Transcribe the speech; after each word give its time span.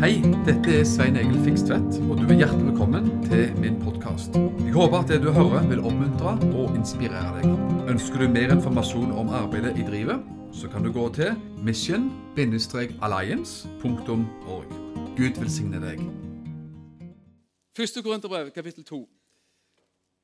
Hei, 0.00 0.22
dette 0.46 0.70
er 0.72 0.84
Svein 0.88 1.12
Egil 1.20 1.42
Fikstvedt, 1.44 1.98
og 2.08 2.16
du 2.16 2.22
er 2.24 2.40
hjertelig 2.40 2.70
velkommen 2.70 3.04
til 3.26 3.50
min 3.60 3.74
podkast. 3.82 4.32
Jeg 4.32 4.72
håper 4.72 4.96
at 4.96 5.10
det 5.12 5.20
du 5.20 5.28
hører, 5.28 5.60
vil 5.68 5.84
oppmuntre 5.84 6.40
og 6.56 6.72
inspirere 6.72 7.36
deg. 7.36 7.44
Ønsker 7.92 8.16
du 8.22 8.32
mer 8.32 8.48
informasjon 8.54 9.12
om 9.12 9.28
arbeidet 9.36 9.76
i 9.76 9.84
drivet, 9.84 10.24
så 10.56 10.72
kan 10.72 10.80
du 10.80 10.88
gå 10.94 11.04
til 11.18 11.36
mission-alliance.org. 11.68 14.68
Gud 15.18 15.34
velsigne 15.42 15.80
deg. 15.84 16.00
Første 17.76 18.00
Korinterbrev, 18.00 18.48
kapittel 18.56 18.80
2. 18.88 19.04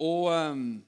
Og 0.08 0.32
um, 0.32 0.80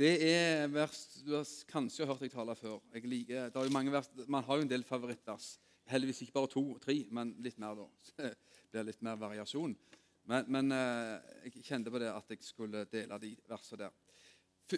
det 0.00 0.16
er 0.32 0.72
vers 0.72 1.20
Du 1.26 1.36
har 1.36 1.44
kanskje 1.68 2.08
hørt 2.08 2.24
jeg 2.24 2.32
tale 2.32 2.56
før. 2.56 2.80
Jeg 2.96 3.04
liker, 3.04 3.52
det 3.52 3.56
er 3.60 3.68
jo 3.68 3.76
mange 3.76 3.92
vers, 3.92 4.08
Man 4.28 4.44
har 4.48 4.56
jo 4.56 4.62
en 4.64 4.72
del 4.72 4.84
favorittvers. 4.88 5.60
Heldigvis 5.90 6.22
ikke 6.24 6.38
bare 6.38 6.52
to 6.54 6.62
og 6.74 6.80
tre, 6.82 6.96
men 7.10 7.34
litt 7.44 7.58
mer, 7.60 7.76
da. 7.76 7.88
Det 8.74 8.80
blir 8.80 8.88
litt 8.88 9.02
mer 9.06 9.18
variasjon. 9.20 9.76
Men, 10.26 10.46
men 10.50 10.72
eh, 10.74 11.34
jeg 11.44 11.64
kjente 11.66 11.92
på 11.92 12.00
det 12.00 12.08
at 12.10 12.30
jeg 12.32 12.40
skulle 12.42 12.86
dele 12.90 13.18
de 13.22 13.34
versene 13.46 13.84
der. 13.84 13.92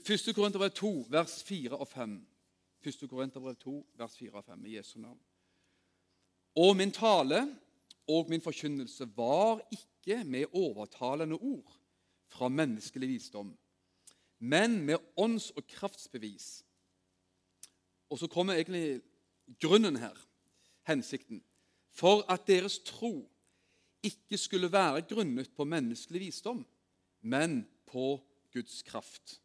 Første 0.02 0.34
Korinterbrev 0.34 0.72
2, 0.74 0.90
vers 1.14 1.38
4 1.46 1.78
og 1.78 1.86
5. 1.88 2.16
Første 2.84 3.08
Korinterbrev 3.08 3.54
2, 3.62 3.76
vers 3.96 4.16
4 4.18 4.34
og 4.34 4.44
5 4.44 4.66
i 4.66 4.74
Jesu 4.74 4.98
navn. 4.98 5.20
Og 6.56 6.76
min 6.76 6.92
tale 6.92 7.44
og 8.08 8.30
min 8.30 8.42
forkynnelse 8.42 9.06
var 9.16 9.62
ikke 9.70 10.24
med 10.24 10.52
overtalende 10.52 11.38
ord 11.38 11.78
fra 12.26 12.48
menneskelig 12.48 13.08
visdom, 13.08 13.56
men 14.38 14.80
med 14.82 14.96
ånds- 15.16 15.52
og 15.56 15.66
kraftsbevis. 15.66 16.64
Og 18.10 18.18
så 18.18 18.26
kommer 18.26 18.54
egentlig 18.54 19.00
grunnen 19.60 19.96
her, 19.96 20.14
hensikten. 20.86 21.42
For 21.90 22.24
at 22.32 22.46
deres 22.46 22.78
tro 22.84 23.28
ikke 24.02 24.38
skulle 24.38 24.72
være 24.72 25.02
grunnet 25.08 25.50
på 25.56 25.64
menneskelig 25.64 26.20
visdom, 26.20 26.66
men 27.22 27.64
på 27.86 28.20
Guds 28.52 28.82
kraft. 28.82 29.40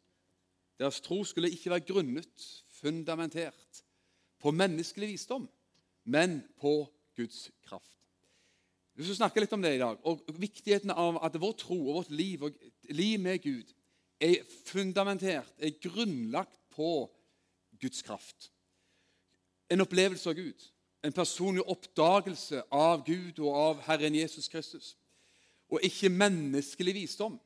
Deres 0.78 1.00
tro 1.00 1.24
skulle 1.24 1.50
ikke 1.50 1.70
være 1.70 1.86
grunnet, 1.86 2.64
fundamentert, 2.68 3.84
på 4.38 4.50
menneskelig 4.50 5.08
visdom, 5.08 5.48
men 6.04 6.42
på 6.60 6.86
Guds 7.16 7.50
kraft. 7.62 7.88
Vi 8.94 9.04
skal 9.04 9.16
snakke 9.16 9.40
litt 9.40 9.52
om 9.56 9.62
det 9.62 9.76
i 9.76 9.80
dag, 9.80 10.00
og 10.04 10.24
viktigheten 10.36 10.92
av 10.92 11.20
at 11.24 11.38
vår 11.40 11.54
tro 11.62 11.78
og 11.78 12.00
vårt 12.00 12.10
liv 12.12 12.42
og 12.44 12.58
liv 12.92 13.20
med 13.22 13.40
Gud 13.44 13.70
er 14.22 14.42
fundamentert, 14.66 15.54
er 15.58 15.78
grunnlagt 15.82 16.58
på 16.74 16.90
Guds 17.80 18.02
kraft. 18.02 18.50
En 19.70 19.80
opplevelse 19.80 20.28
av 20.28 20.36
Gud, 20.36 20.66
en 21.02 21.12
personlig 21.12 21.64
oppdagelse 21.66 22.62
av 22.70 23.02
Gud 23.06 23.38
og 23.42 23.56
av 23.56 23.80
Herren 23.88 24.14
Jesus 24.14 24.48
Kristus. 24.48 24.96
Og 25.72 25.82
ikke 25.82 26.12
menneskelig 26.12 26.94
visdom. 26.94 27.40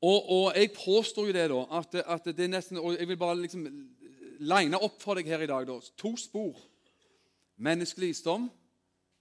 Og, 0.00 0.30
og 0.30 0.56
jeg 0.56 0.72
påstår 0.72 1.26
jo 1.28 1.32
det, 1.36 1.48
da, 1.52 1.60
at, 1.78 1.94
at 1.94 2.30
det 2.36 2.44
er 2.44 2.54
nesten 2.54 2.78
Og 2.80 2.94
jeg 2.96 3.08
vil 3.08 3.18
bare 3.20 3.36
liksom 3.42 3.66
line 4.40 4.78
opp 4.80 5.02
for 5.02 5.18
deg 5.18 5.28
her 5.28 5.44
i 5.44 5.50
dag. 5.50 5.66
da, 5.68 5.76
To 6.00 6.16
spor. 6.16 6.56
Menneskelig 7.60 8.14
visdom, 8.14 8.48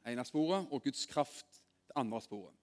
ene 0.08 0.24
sporet, 0.26 0.68
og 0.72 0.84
Guds 0.84 1.06
kraft, 1.06 1.46
det 1.88 1.98
andre 2.00 2.22
sporet. 2.22 2.56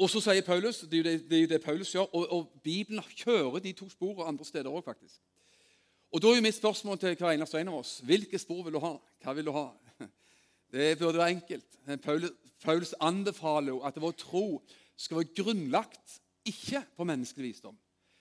Og 0.00 0.10
så 0.10 0.20
sier 0.24 0.42
Paulus, 0.42 0.80
Det 0.80 0.92
er 0.92 0.96
jo 0.96 1.04
det, 1.04 1.30
det, 1.30 1.36
er 1.36 1.42
jo 1.42 1.52
det 1.52 1.62
Paulus 1.62 1.92
gjør, 1.92 2.08
og, 2.14 2.32
og 2.32 2.60
Bibelen 2.64 3.04
kjører 3.16 3.58
de 3.58 3.72
to 3.72 3.88
sporene 3.90 4.28
andre 4.28 4.44
steder 4.44 4.70
òg, 4.70 4.84
faktisk. 4.84 5.20
Og 6.14 6.22
Da 6.22 6.28
er 6.30 6.36
jo 6.36 6.42
mitt 6.42 6.54
spørsmål 6.54 6.98
til 6.98 7.16
hver 7.18 7.32
eneste 7.34 7.58
en 7.58 7.68
av 7.72 7.80
oss 7.80 7.96
hvilke 8.06 8.38
spor 8.38 8.62
vil 8.62 8.76
du 8.76 8.78
ha? 8.78 8.92
Hva 9.24 9.32
vil 9.34 9.48
du 9.48 9.50
ha? 9.50 9.64
Det 10.72 10.98
burde 10.98 11.18
være 11.18 11.30
enkelt. 11.34 11.78
Paulus, 12.02 12.30
Paulus 12.62 12.94
anbefaler 13.00 13.72
jo 13.72 13.80
at 13.82 13.98
vår 14.00 14.12
tro 14.20 14.62
skal 14.96 15.16
være 15.16 15.34
grunnlagt 15.42 16.20
ikke 16.46 16.84
på 16.96 17.04
menneskelig 17.04 17.48
visdom. 17.48 17.74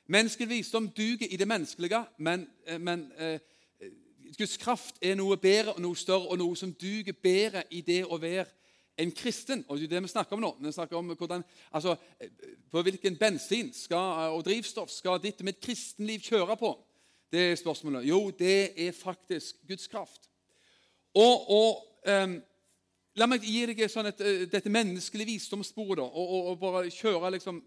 Menneskelig 0.09 0.49
visdom 0.49 0.87
duger 0.89 1.27
i 1.29 1.37
det 1.37 1.47
menneskelige, 1.47 2.05
men, 2.17 2.47
eh, 2.65 2.81
men 2.81 3.11
eh, 3.17 3.39
Guds 4.37 4.57
kraft 4.57 4.97
er 5.01 5.13
noe 5.15 5.37
bedre 5.37 5.75
og 5.75 5.81
noe 5.81 5.95
større 5.95 6.31
og 6.33 6.37
noe 6.41 6.57
som 6.57 6.73
duger 6.73 7.13
bedre 7.13 7.61
i 7.69 7.81
det 7.81 8.05
å 8.05 8.17
være 8.17 8.47
en 8.97 9.11
kristen. 9.11 9.65
Og 9.67 9.77
det 9.77 9.85
er 9.85 9.93
det 9.93 10.01
vi 10.07 10.15
snakker 10.15 10.33
om 10.33 10.41
nå. 10.41 10.51
Vi 10.65 10.71
snakker 10.71 10.97
om 10.97 11.13
hvordan, 11.13 11.45
altså, 11.71 11.95
eh, 12.19 12.33
På 12.71 12.81
hvilken 12.81 13.17
bensin 13.17 13.69
skal, 13.73 14.33
og 14.33 14.45
drivstoff 14.45 14.89
skal 14.89 15.21
ditt 15.21 15.45
og 15.45 15.45
mitt 15.45 15.61
kristenliv 15.61 16.25
kjøre 16.25 16.57
på? 16.57 16.73
Det 17.33 17.41
er 17.51 17.55
spørsmålet. 17.57 18.05
Jo, 18.05 18.27
det 18.37 18.87
er 18.87 18.91
faktisk 18.93 19.63
Guds 19.67 19.87
kraft. 19.89 20.29
Og, 21.17 21.49
og 21.49 21.69
um, 22.05 22.35
La 23.13 23.27
meg 23.29 23.43
gi 23.45 23.59
deg 23.69 23.81
sånn 23.91 24.09
et, 24.09 24.21
eh, 24.25 24.45
dette 24.49 24.71
menneskelige 24.73 25.35
visdomssporet 25.35 26.01
og, 26.01 26.15
og, 26.17 26.47
og 26.49 26.55
bare 26.61 26.89
kjøre 26.89 27.29
liksom, 27.35 27.59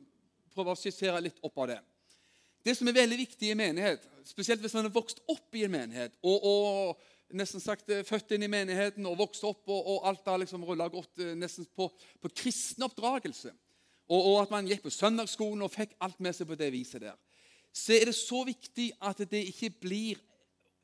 prøve 0.51 0.73
å 0.75 0.79
skissere 0.79 1.21
litt 1.23 1.39
opp 1.47 1.61
av 1.63 1.69
det. 1.71 1.77
Det 2.67 2.75
som 2.75 2.89
er 2.91 2.97
veldig 2.97 3.19
viktig 3.21 3.47
i 3.47 3.53
en 3.55 3.61
menighet, 3.61 4.09
spesielt 4.27 4.65
hvis 4.65 4.75
man 4.75 4.89
har 4.89 4.97
vokst 4.97 5.21
opp 5.31 5.55
i 5.55 5.63
en 5.63 5.71
menighet 5.71 6.17
og, 6.27 6.49
og 6.51 7.37
nesten 7.39 7.63
sagt 7.63 7.93
eh, 7.95 8.03
født 8.07 8.35
inn 8.35 8.49
i 8.49 8.51
menigheten 8.51 9.07
og 9.07 9.21
vokst 9.23 9.47
opp, 9.47 9.63
og, 9.71 10.03
alt 10.11 10.27
har 10.27 10.43
liksom 10.43 10.67
rulla 10.67 10.91
godt 10.91 11.23
eh, 11.23 11.37
nesten 11.39 11.69
på, 11.79 11.87
på 11.95 12.33
kristen 12.35 12.89
oppdragelse, 12.89 13.55
og 14.11 14.37
at 14.39 14.51
man 14.55 14.67
gikk 14.67 14.85
på 14.85 14.95
søndagsskolen 14.95 15.63
og 15.67 15.73
fikk 15.75 15.95
alt 16.03 16.19
med 16.23 16.35
seg 16.35 16.47
på 16.51 16.59
det 16.59 16.73
viset 16.75 17.03
der, 17.03 17.15
så 17.77 17.93
er 17.93 18.09
det 18.09 18.17
så 18.17 18.41
viktig 18.47 18.93
at 19.05 19.19
det 19.29 19.43
ikke 19.51 19.69
blir 19.83 20.17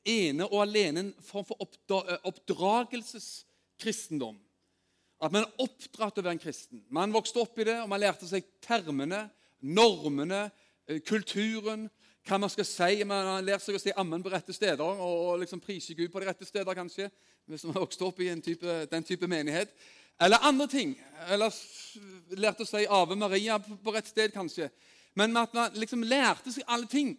ene 0.05 0.45
og 0.45 0.61
alene 0.61 0.99
en 1.01 1.13
form 1.23 1.45
for 1.47 1.57
oppda 1.63 2.19
oppdragelseskristendom. 2.29 4.37
At 5.23 5.31
man 5.31 5.43
er 5.45 5.61
oppdratt 5.63 6.13
til 6.13 6.21
å 6.21 6.25
være 6.27 6.37
en 6.37 6.43
kristen. 6.43 6.79
Man 6.91 7.15
vokste 7.15 7.39
opp 7.41 7.57
i 7.57 7.67
det, 7.69 7.77
og 7.81 7.89
man 7.89 8.01
lærte 8.03 8.27
seg 8.27 8.43
termene, 8.61 9.29
normene, 9.63 10.51
eh, 10.87 10.99
kulturen, 11.07 11.89
hva 12.27 12.37
man 12.39 12.49
skal 12.51 12.65
si. 12.67 13.03
Man 13.07 13.25
har 13.27 13.41
lært 13.41 13.61
seg 13.63 13.75
å 13.75 13.81
si 13.81 13.91
ammen 13.95 14.23
på 14.23 14.31
rette 14.31 14.53
steder 14.53 14.83
og 14.83 15.39
liksom 15.41 15.59
prise 15.63 15.95
Gud 15.95 16.11
på 16.11 16.19
de 16.19 16.25
rette 16.27 16.45
steder, 16.45 16.75
kanskje. 16.75 17.09
Hvis 17.47 17.63
man 17.63 17.73
har 17.75 17.85
vokst 17.87 18.01
opp 18.01 18.19
i 18.19 18.41
type, 18.41 18.85
den 18.91 19.03
type 19.03 19.27
menighet. 19.27 19.69
Eller 20.21 20.45
andre 20.45 20.67
ting. 20.67 20.93
Eller 21.27 21.49
lærte 22.37 22.63
å 22.63 22.67
si 22.67 22.85
Ave 22.85 23.15
Maria 23.15 23.57
på 23.59 23.95
rett 23.95 24.07
sted, 24.07 24.31
kanskje. 24.35 24.69
Men 25.15 25.37
at 25.37 25.53
man 25.53 25.75
liksom 25.77 26.03
lærte 26.03 26.51
seg 26.53 26.63
alle 26.67 26.87
ting. 26.89 27.15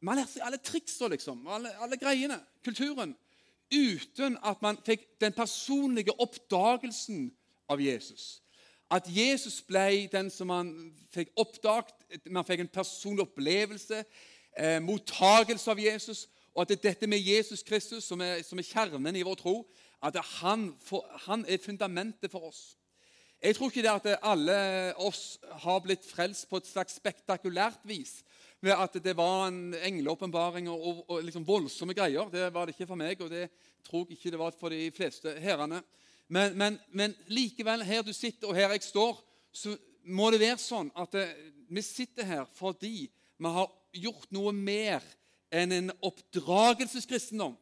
Man 0.00 0.16
lærte 0.16 0.36
seg 0.36 0.46
alle 0.46 0.60
triksa, 0.62 1.08
liksom. 1.12 1.46
Alle, 1.46 1.72
alle 1.82 1.98
greiene. 2.00 2.40
Kulturen 2.64 3.16
uten 3.72 4.38
at 4.44 4.62
man 4.62 4.78
fikk 4.84 5.04
den 5.20 5.32
personlige 5.36 6.14
oppdagelsen 6.20 7.28
av 7.68 7.80
Jesus. 7.80 8.40
At 8.90 9.08
Jesus 9.12 9.60
ble 9.62 10.08
den 10.12 10.30
som 10.32 10.48
man 10.48 10.72
fikk 11.12 11.34
oppdaget, 11.36 11.92
man 12.32 12.46
fikk 12.48 12.64
en 12.64 12.72
personlig 12.72 13.26
opplevelse, 13.26 14.04
eh, 14.56 14.78
mottagelse 14.80 15.70
av 15.70 15.80
Jesus, 15.80 16.26
og 16.54 16.62
at 16.62 16.68
det 16.68 16.78
er 16.78 16.88
dette 16.88 17.06
med 17.06 17.20
Jesus 17.20 17.62
Kristus 17.62 18.04
som 18.04 18.20
er, 18.20 18.40
som 18.42 18.58
er 18.58 18.66
kjernen 18.66 19.16
i 19.16 19.22
vår 19.22 19.36
tro, 19.38 19.66
at 20.02 20.16
han, 20.40 20.72
for, 20.80 21.04
han 21.28 21.44
er 21.48 21.60
fundamentet 21.60 22.30
for 22.30 22.48
oss. 22.48 22.77
Jeg 23.38 23.54
tror 23.54 23.70
ikke 23.70 23.84
det 23.84 23.92
at 23.92 24.24
alle 24.26 24.54
oss 25.06 25.38
har 25.62 25.78
blitt 25.84 26.06
frelst 26.06 26.48
på 26.50 26.58
et 26.58 26.66
slags 26.66 26.96
spektakulært 26.98 27.84
vis 27.86 28.16
ved 28.58 28.74
at 28.74 28.96
det 28.98 29.14
var 29.14 29.46
en 29.46 29.76
engleåpenbaring 29.78 30.66
og, 30.72 30.80
og, 30.82 31.04
og 31.06 31.20
liksom 31.22 31.44
voldsomme 31.46 31.94
greier. 31.94 32.26
Det 32.32 32.48
var 32.54 32.66
det 32.66 32.74
ikke 32.74 32.88
for 32.90 32.98
meg, 32.98 33.20
og 33.22 33.30
det 33.30 33.44
tror 33.86 34.08
jeg 34.08 34.18
ikke 34.18 34.32
det 34.34 34.40
var 34.40 34.56
for 34.58 34.74
de 34.74 34.88
fleste 34.90 35.36
herrene. 35.38 35.78
Men, 36.28 36.56
men, 36.58 36.80
men 36.90 37.14
likevel, 37.30 37.84
her 37.86 38.02
du 38.02 38.10
sitter, 38.12 38.48
og 38.50 38.58
her 38.58 38.74
jeg 38.74 38.82
står, 38.88 39.22
så 39.54 39.76
må 40.02 40.32
det 40.34 40.42
være 40.42 40.58
sånn 40.58 40.90
at 40.98 41.14
det, 41.14 41.28
vi 41.70 41.84
sitter 41.84 42.26
her 42.26 42.44
fordi 42.58 43.06
vi 43.38 43.54
har 43.54 43.70
gjort 44.02 44.34
noe 44.34 44.50
mer 44.52 45.04
enn 45.54 45.72
en 45.72 45.94
oppdragelseskristendom. 46.04 47.54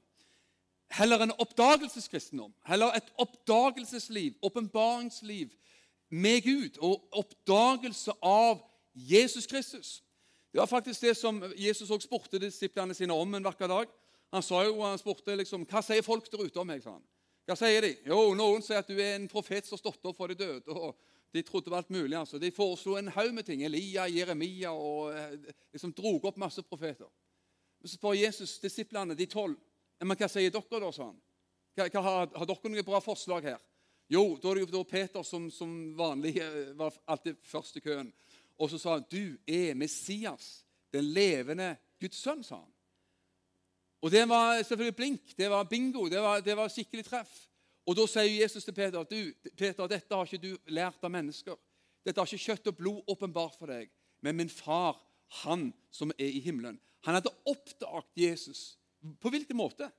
Heller 0.96 1.26
en 1.26 1.34
oppdagelseskristendom. 1.42 2.54
Heller 2.66 2.96
et 2.96 3.12
oppdagelsesliv, 3.20 4.38
åpenbaringsliv 4.42 5.52
med 6.10 6.42
Gud 6.42 6.78
og 6.84 7.08
oppdagelse 7.12 8.14
av 8.22 8.60
Jesus 8.94 9.46
Kristus. 9.46 10.02
Det 10.52 10.60
var 10.60 10.66
faktisk 10.66 11.00
det 11.00 11.16
som 11.16 11.42
Jesus 11.56 11.90
også 11.90 12.06
spurte 12.06 12.40
disiplene 12.40 12.94
sine 12.94 13.12
om 13.12 13.34
en 13.34 13.44
vakker 13.44 13.68
dag. 13.68 13.90
Han 14.32 14.42
sa 14.42 14.62
jo, 14.64 14.80
han 14.82 14.98
spurte 14.98 15.36
liksom, 15.36 15.66
hva 15.68 15.82
sier 15.84 16.04
folk 16.06 16.30
der 16.32 16.46
ute 16.46 16.60
om 16.60 16.66
meg. 16.66 16.82
sa 16.82 16.94
han. 16.96 17.04
Hva 17.46 17.54
sier 17.58 17.84
de? 17.84 17.92
Jo, 18.08 18.32
Noen 18.34 18.64
sier 18.64 18.80
at 18.80 18.88
du 18.88 18.96
er 18.96 19.18
en 19.18 19.28
profet 19.30 19.66
som 19.66 19.76
har 19.76 19.82
stått 19.84 20.08
opp 20.08 20.16
for 20.18 20.32
de 20.32 20.38
døde. 20.38 20.72
og 20.72 20.96
De 21.34 21.42
trodde 21.42 21.70
på 21.70 21.76
alt 21.76 21.90
mulig. 21.90 22.16
altså. 22.16 22.38
De 22.38 22.50
foreslo 22.50 22.96
en 22.96 23.12
haug 23.12 23.34
med 23.34 23.46
ting. 23.46 23.62
Elia, 23.62 24.08
Jeremia 24.08 24.72
og 24.72 25.12
eh, 25.14 25.36
liksom 25.72 25.92
drog 25.92 26.24
opp 26.24 26.40
masse 26.40 26.62
profeter. 26.62 27.10
Men 27.80 27.88
så 27.88 27.98
spør 28.00 28.16
Jesus 28.18 28.58
disiplene, 28.58 29.14
de 29.14 29.26
tolv, 29.26 29.58
men 30.00 30.16
hva 30.16 30.28
sier 30.28 30.50
dere 30.50 30.80
da? 30.80 30.90
sa 30.92 31.10
han. 31.10 31.20
Hva, 31.76 31.86
hva 31.92 32.02
har, 32.02 32.30
har 32.32 32.48
dere 32.48 32.72
noen 32.72 32.86
bra 32.88 33.00
forslag 33.04 33.46
her? 33.52 33.60
Jo, 34.08 34.36
da 34.36 34.48
var 34.48 34.54
det 34.60 34.72
jo 34.72 34.84
Peter 34.86 35.22
som, 35.26 35.50
som 35.50 35.72
vanlig 35.98 36.36
eh, 36.38 36.72
var 36.78 36.94
alltid 37.06 37.36
først 37.42 37.76
i 37.76 37.82
køen. 37.82 38.12
Og 38.58 38.70
så 38.70 38.78
sa 38.78 38.92
han, 38.92 39.04
'Du 39.10 39.36
er 39.46 39.74
Messias, 39.74 40.64
den 40.92 41.04
levende 41.04 41.76
Guds 42.00 42.16
sønn', 42.16 42.44
sa 42.44 42.56
han. 42.56 42.72
Og 44.00 44.10
det 44.10 44.28
var 44.28 44.62
selvfølgelig 44.62 44.96
blink. 44.96 45.36
Det 45.38 45.50
var 45.50 45.64
bingo. 45.64 46.08
Det 46.08 46.20
var, 46.20 46.40
det 46.40 46.56
var 46.56 46.68
skikkelig 46.68 47.04
treff. 47.04 47.48
Og 47.86 47.96
Da 47.96 48.06
sier 48.06 48.42
Jesus 48.42 48.64
til 48.64 48.74
Peter 48.74 49.02
du, 49.02 49.32
Peter, 49.56 49.86
dette 49.86 50.14
har 50.14 50.26
ikke 50.26 50.42
du 50.42 50.56
lært 50.66 51.02
av 51.02 51.10
mennesker. 51.10 51.56
Dette 52.06 52.20
har 52.20 52.26
ikke 52.26 52.44
kjøtt 52.52 52.70
og 52.70 52.76
blod 52.76 53.10
åpenbart 53.10 53.56
for 53.58 53.66
deg, 53.66 53.90
men 54.22 54.36
min 54.36 54.50
far, 54.50 54.98
han 55.42 55.72
som 55.90 56.12
er 56.18 56.30
i 56.30 56.42
himmelen. 56.42 56.78
Han 57.06 57.14
hadde 57.14 57.34
oppdaget 57.46 58.10
Jesus. 58.14 58.78
På 59.20 59.30
hvilken 59.30 59.56
måte? 59.56 59.90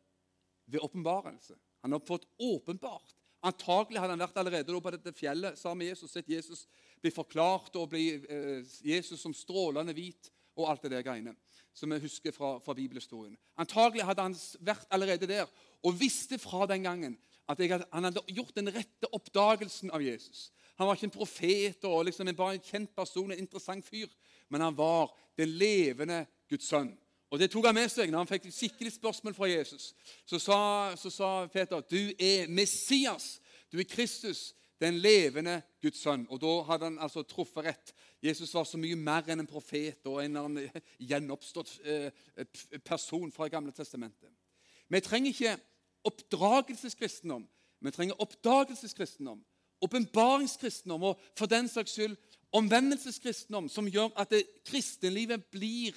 Ved 0.65 0.83
åpenbarelse. 0.83 1.55
Han 1.83 1.91
har 1.91 1.99
fått 1.99 2.27
åpenbart. 2.39 3.16
Antagelig 3.47 4.01
hadde 4.01 4.15
han 4.15 4.23
vært 4.25 4.39
allerede 4.41 4.79
på 4.83 4.93
dette 4.93 5.13
fjellet 5.15 5.59
sammen 5.59 5.83
med 5.83 5.93
Jesus, 5.93 6.11
sett 6.11 6.29
Jesus 6.29 6.65
bli 7.01 7.11
forklart 7.13 7.75
og 7.79 7.91
bli 7.93 8.07
eh, 8.17 8.65
Jesus 8.83 9.21
som 9.21 9.35
strålende 9.35 9.95
hvit 9.95 10.31
og 10.57 10.67
alt 10.71 10.83
det 10.85 10.95
der 10.97 11.05
greiene 11.05 11.35
som 11.77 11.91
vi 11.93 11.99
husker 12.01 12.33
fra, 12.33 12.55
fra 12.59 12.73
bibelhistorien. 12.73 13.37
Antagelig 13.61 14.05
hadde 14.07 14.23
han 14.25 14.35
vært 14.65 14.87
allerede 14.93 15.29
der 15.29 15.49
og 15.85 15.97
visste 15.99 16.39
fra 16.41 16.65
den 16.69 16.87
gangen 16.87 17.17
at 17.47 17.61
hadde, 17.61 17.85
han 17.93 18.07
hadde 18.09 18.23
gjort 18.33 18.55
den 18.57 18.71
rette 18.73 19.09
oppdagelsen 19.13 19.93
av 19.93 20.03
Jesus. 20.03 20.49
Han 20.77 20.89
var 20.89 20.97
ikke 20.97 21.07
en 21.07 21.15
profet 21.15 21.85
og 21.89 22.07
liksom 22.07 22.29
bare 22.35 22.57
en 22.57 22.65
kjent 22.65 22.95
person, 22.97 23.31
en 23.31 23.39
interessant 23.39 23.85
fyr, 23.85 24.09
men 24.49 24.65
han 24.65 24.75
var 24.77 25.13
den 25.37 25.53
levende 25.57 26.23
Guds 26.49 26.67
sønn. 26.69 26.91
Og 27.29 27.39
Det 27.39 27.51
tok 27.51 27.65
han 27.65 27.75
med 27.75 27.89
seg 27.91 28.11
når 28.11 28.23
han 28.23 28.29
fikk 28.29 28.47
skikkelig 28.55 28.93
spørsmål 28.95 29.35
fra 29.35 29.49
Jesus. 29.49 29.91
Så 30.25 30.39
sa, 30.39 30.59
så 30.95 31.09
sa 31.09 31.47
Peter, 31.47 31.81
'Du 31.81 32.13
er 32.19 32.47
Messias. 32.47 33.41
Du 33.71 33.79
er 33.79 33.83
Kristus, 33.83 34.55
den 34.79 34.93
levende 34.93 35.61
Guds 35.81 35.99
sønn.' 35.99 36.27
Og 36.29 36.41
Da 36.41 36.61
hadde 36.71 36.83
han 36.83 36.99
altså 36.99 37.23
truffet 37.23 37.65
rett. 37.65 37.93
Jesus 38.23 38.53
var 38.53 38.63
så 38.63 38.77
mye 38.77 38.95
mer 38.95 39.27
enn 39.27 39.39
en 39.39 39.47
profet 39.47 40.05
og 40.05 40.23
en 40.23 40.69
gjenoppstått 40.99 41.79
eh, 41.83 42.11
person 42.85 43.31
fra 43.31 43.47
Gamle 43.47 43.71
testamentet. 43.71 44.31
Vi 44.89 44.99
trenger 44.99 45.29
ikke 45.29 45.57
oppdragelseskristendom. 46.03 47.47
Vi 47.79 47.91
trenger 47.91 48.21
oppdagelseskristendom, 48.21 49.45
åpenbaringskristendom 49.81 51.03
og 51.03 51.19
for 51.37 51.45
den 51.45 51.67
saks 51.69 51.91
skyld 51.91 52.15
omvendelseskristendom, 52.55 53.69
som 53.69 53.89
gjør 53.91 54.15
at 54.15 54.33
kristenlivet 54.65 55.43
blir 55.51 55.95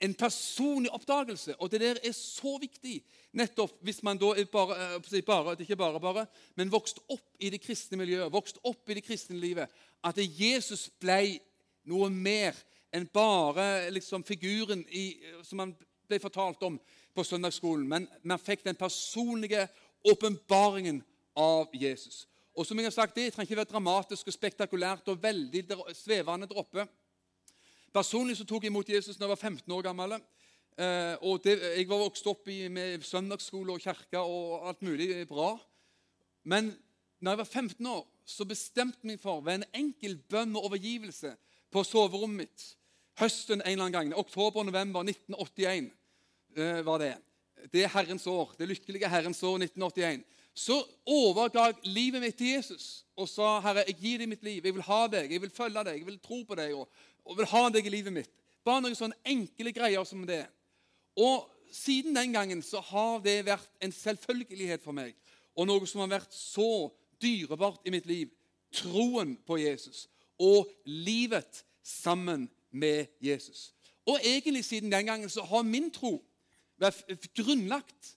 en 0.00 0.14
personlig 0.14 0.90
oppdagelse. 0.92 1.54
Og 1.58 1.70
det 1.70 1.80
der 1.80 2.00
er 2.04 2.12
så 2.12 2.56
viktig 2.60 2.98
nettopp 3.32 3.78
hvis 3.84 4.02
man 4.02 4.18
da 4.18 4.34
bare, 4.52 4.76
eh, 4.96 5.22
bare, 5.26 5.56
ikke 5.60 5.76
bare, 5.76 6.00
bare, 6.00 6.26
men 6.56 6.72
vokst 6.72 7.00
opp 7.08 7.36
i 7.40 7.50
det 7.50 7.60
kristne 7.62 7.98
miljøet, 7.98 8.32
vokst 8.32 8.58
opp 8.64 8.90
i 8.90 8.98
det 8.98 9.04
kristne 9.04 9.38
livet, 9.38 9.70
at 10.04 10.18
Jesus 10.18 10.88
ble 11.00 11.38
noe 11.84 12.10
mer 12.10 12.56
enn 12.94 13.08
bare 13.12 13.90
liksom, 13.90 14.24
figuren 14.24 14.84
i, 14.90 15.16
som 15.42 15.64
han 15.64 15.74
ble 16.08 16.20
fortalt 16.22 16.62
om 16.62 16.78
på 17.14 17.24
søndagsskolen. 17.24 17.88
Men 17.88 18.06
man 18.22 18.42
fikk 18.42 18.64
den 18.64 18.78
personlige 18.78 19.66
åpenbaringen 20.04 21.02
av 21.34 21.72
Jesus. 21.74 22.26
Og 22.54 22.66
som 22.66 22.78
jeg 22.78 22.86
har 22.86 22.94
sagt, 22.94 23.16
Det 23.16 23.32
trenger 23.32 23.50
ikke 23.50 23.56
være 23.56 23.72
dramatisk 23.72 24.28
og 24.28 24.36
spektakulært 24.36 25.08
og 25.08 25.22
veldig 25.22 25.64
svevende 25.94 26.46
dråpe. 26.46 26.86
Personlig 27.94 28.34
så 28.40 28.46
tok 28.48 28.64
jeg 28.66 28.72
imot 28.72 28.88
Jesus 28.90 29.14
da 29.14 29.28
jeg 29.28 29.30
var 29.36 29.38
15 29.38 29.70
år 29.76 29.84
gammel. 29.86 30.16
Eh, 30.74 31.14
og 31.22 31.44
det, 31.44 31.60
Jeg 31.76 31.86
var 31.88 32.02
vokst 32.02 32.26
opp 32.26 32.48
i, 32.50 32.66
med 32.68 33.04
søndagsskole 33.06 33.76
og 33.76 33.84
kirke 33.84 34.18
og 34.18 34.66
alt 34.68 34.82
mulig 34.82 35.28
bra. 35.30 35.52
Men 36.42 36.72
når 37.20 37.30
jeg 37.30 37.38
var 37.38 37.44
15 37.44 37.86
år, 37.86 38.06
så 38.26 38.44
bestemte 38.44 39.06
meg 39.06 39.20
for 39.22 39.44
ved 39.44 39.60
en 39.60 39.68
enkel 39.84 40.16
bønn 40.18 40.56
og 40.56 40.66
overgivelse 40.72 41.36
på 41.70 41.84
soverommet 41.86 42.48
mitt 42.48 42.66
høsten 43.20 43.60
en 43.60 43.68
eller 43.68 43.84
annen 43.84 43.94
gang, 43.94 44.18
oktober-november 44.18 45.06
1981 45.06 45.92
eh, 46.56 46.82
var 46.86 46.98
det. 46.98 47.14
Det 47.70 47.84
er 47.84 47.94
Herrens 47.94 48.26
år, 48.26 48.56
det 48.58 48.68
lykkelige 48.72 49.08
Herrens 49.08 49.42
år 49.42 49.62
1981. 49.62 50.24
Så 50.54 50.80
overga 51.06 51.68
jeg 51.68 51.94
livet 51.94 52.22
mitt 52.22 52.36
til 52.38 52.56
Jesus 52.56 53.04
og 53.16 53.28
sa, 53.28 53.60
'Herre, 53.60 53.84
jeg 53.86 53.96
gir 54.00 54.18
deg 54.18 54.28
mitt 54.28 54.42
liv. 54.42 54.64
Jeg 54.64 54.74
vil 54.74 54.82
ha 54.82 55.06
deg, 55.06 55.32
jeg 55.32 55.40
vil 55.40 55.50
følge 55.50 55.84
deg, 55.84 55.98
jeg 55.98 56.06
vil 56.06 56.18
tro 56.18 56.42
på 56.42 56.54
deg.' 56.58 56.74
og 56.74 56.88
og 57.24 57.38
vil 57.38 57.48
ha 57.50 57.64
deg 57.72 57.86
i 57.86 57.92
livet 57.92 58.14
mitt. 58.14 58.30
Bare 58.64 58.82
noen 58.84 58.96
sånne 58.96 59.18
enkle 59.28 59.72
greier 59.76 60.04
som 60.08 60.24
det. 60.28 60.44
Og 61.20 61.48
siden 61.74 62.16
den 62.16 62.32
gangen 62.34 62.62
så 62.62 62.80
har 62.92 63.20
det 63.24 63.42
vært 63.46 63.70
en 63.82 63.92
selvfølgelighet 63.92 64.84
for 64.84 64.96
meg, 64.96 65.14
og 65.54 65.68
noe 65.68 65.86
som 65.86 66.02
har 66.04 66.12
vært 66.16 66.34
så 66.34 66.90
dyrebart 67.22 67.86
i 67.86 67.92
mitt 67.94 68.06
liv. 68.10 68.32
Troen 68.74 69.36
på 69.46 69.60
Jesus 69.62 70.08
og 70.42 70.70
livet 70.84 71.62
sammen 71.84 72.48
med 72.74 73.06
Jesus. 73.22 73.70
Og 74.06 74.18
egentlig 74.18 74.64
siden 74.66 74.92
den 74.92 75.06
gangen 75.06 75.30
så 75.30 75.44
har 75.46 75.62
min 75.62 75.92
tro 75.94 76.18
vært 76.80 77.30
grunnlagt 77.36 78.16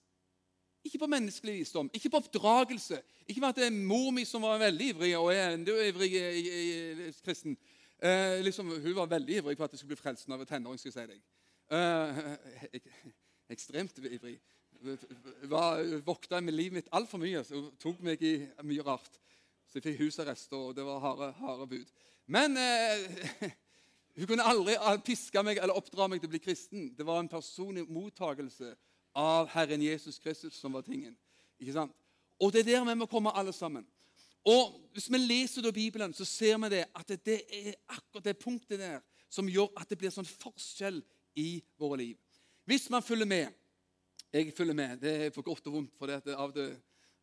ikke 0.87 1.01
på 1.03 1.09
menneskelig 1.11 1.53
visdom, 1.59 1.89
ikke 1.93 2.09
på 2.09 2.19
oppdragelse, 2.21 3.01
ikke 3.27 3.41
på 3.43 3.49
at 3.49 3.57
det 3.59 3.65
er 3.67 3.75
mor 3.75 4.11
mi 4.15 4.23
som 4.25 4.45
var 4.47 4.59
veldig 4.61 4.89
ivrig 4.93 5.11
og 5.19 5.33
er 5.33 5.55
enda 5.55 5.75
ivrig 5.83 6.11
kristen, 7.25 7.57
Eh, 7.99 8.43
liksom, 8.43 8.69
hun 8.69 8.95
var 8.95 9.09
veldig 9.09 9.37
ivrig 9.37 9.57
på 9.57 9.63
at 9.65 9.73
jeg 9.73 9.79
skulle 9.79 9.95
bli 9.95 10.11
når 10.27 10.33
jeg 10.35 10.39
var 10.39 10.45
tenåring. 10.45 10.79
skal 10.79 10.91
jeg 10.91 10.93
si 10.93 11.13
deg. 11.13 11.21
Eh, 11.77 13.11
ekstremt 13.55 13.97
ivrig. 13.97 14.39
Var, 15.43 16.01
vokta 16.05 16.39
med 16.41 16.53
livet 16.53 16.73
mitt 16.73 16.91
altfor 16.91 17.17
mye. 17.17 17.43
så 17.43 17.55
Hun 17.55 17.71
tok 17.81 18.01
meg 18.05 18.21
i 18.21 18.35
mye 18.63 18.85
rart. 18.85 19.19
Så 19.67 19.79
jeg 19.79 19.83
fikk 19.83 20.03
husarrest, 20.05 20.53
og 20.53 20.75
det 20.75 20.85
var 20.85 20.99
harde, 20.99 21.31
harde 21.41 21.67
bud. 21.67 21.89
Men 22.27 22.57
eh, 22.57 23.49
hun 24.17 24.27
kunne 24.27 24.45
aldri 24.45 24.77
piske 25.03 25.43
meg 25.43 25.57
eller 25.57 25.75
oppdra 25.75 26.07
meg 26.07 26.21
til 26.21 26.29
å 26.29 26.35
bli 26.35 26.43
kristen. 26.43 26.91
Det 26.95 27.05
var 27.05 27.19
en 27.19 27.31
personlig 27.31 27.87
mottagelse 27.89 28.75
av 29.17 29.49
Herren 29.49 29.81
Jesus 29.81 30.19
Kristus 30.19 30.59
som 30.61 30.77
var 30.77 30.85
tingen. 30.85 31.17
Ikke 31.57 31.73
sant? 31.73 31.95
Og 32.37 32.53
det 32.53 32.61
er 32.61 32.75
der 32.75 32.85
vi 32.85 32.99
må 33.01 33.09
komme, 33.09 33.33
alle 33.33 33.53
sammen. 33.53 33.87
Og 34.45 34.83
Hvis 34.97 35.11
vi 35.11 35.17
leser 35.17 35.61
da 35.61 35.69
Bibelen, 35.71 36.13
så 36.13 36.25
ser 36.25 36.57
vi 36.57 36.69
det 36.73 36.85
at 36.95 37.11
det 37.25 37.41
er 37.53 37.75
akkurat 37.87 38.23
det 38.25 38.39
punktet 38.41 38.79
der 38.79 39.01
som 39.29 39.45
gjør 39.45 39.69
at 39.77 39.89
det 39.89 39.97
blir 40.01 40.09
sånn 40.09 40.25
forskjell 40.25 40.97
i 41.37 41.61
våre 41.77 41.99
liv. 42.01 42.17
Hvis 42.65 42.89
man 42.89 43.03
følger 43.05 43.25
med 43.25 43.53
Jeg 44.33 44.53
følger 44.57 44.73
med. 44.73 44.97
Det 44.97 45.11
er 45.25 45.29
for 45.31 45.41
godt 45.41 45.67
og 45.67 45.73
vondt. 45.73 45.93
for 45.97 46.07
det 46.07 46.33
Av 46.33 46.49
og 46.49 46.53
til 46.53 46.73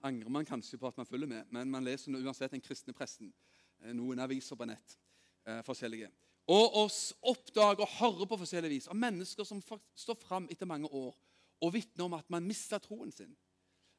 angrer 0.05 0.31
man 0.31 0.47
kanskje 0.47 0.79
på 0.79 0.87
at 0.87 0.97
man 0.97 1.07
følger 1.07 1.27
med, 1.27 1.45
men 1.51 1.71
man 1.71 1.85
leser 1.85 2.13
uansett 2.13 2.53
den 2.53 2.61
kristne 2.61 2.93
presten. 2.93 3.33
Eh, 3.83 3.93
noen 3.93 4.19
aviser 4.19 4.57
på 4.57 4.65
nett. 4.69 4.99
Eh, 5.47 5.63
forskjellige. 5.65 6.11
Og 6.47 6.77
oss 6.85 7.15
oppdager 7.23 7.81
og 7.81 7.95
hører 7.99 8.29
på 8.29 8.39
forskjellig 8.43 8.71
vis 8.71 8.89
av 8.93 8.97
mennesker 9.01 9.45
som 9.49 9.63
står 9.97 10.19
fram 10.21 10.49
etter 10.53 10.69
mange 10.69 10.89
år 10.93 11.15
og 11.65 11.73
vitner 11.73 12.05
om 12.05 12.17
at 12.19 12.29
man 12.33 12.45
mista 12.45 12.79
troen 12.83 13.13
sin 13.13 13.33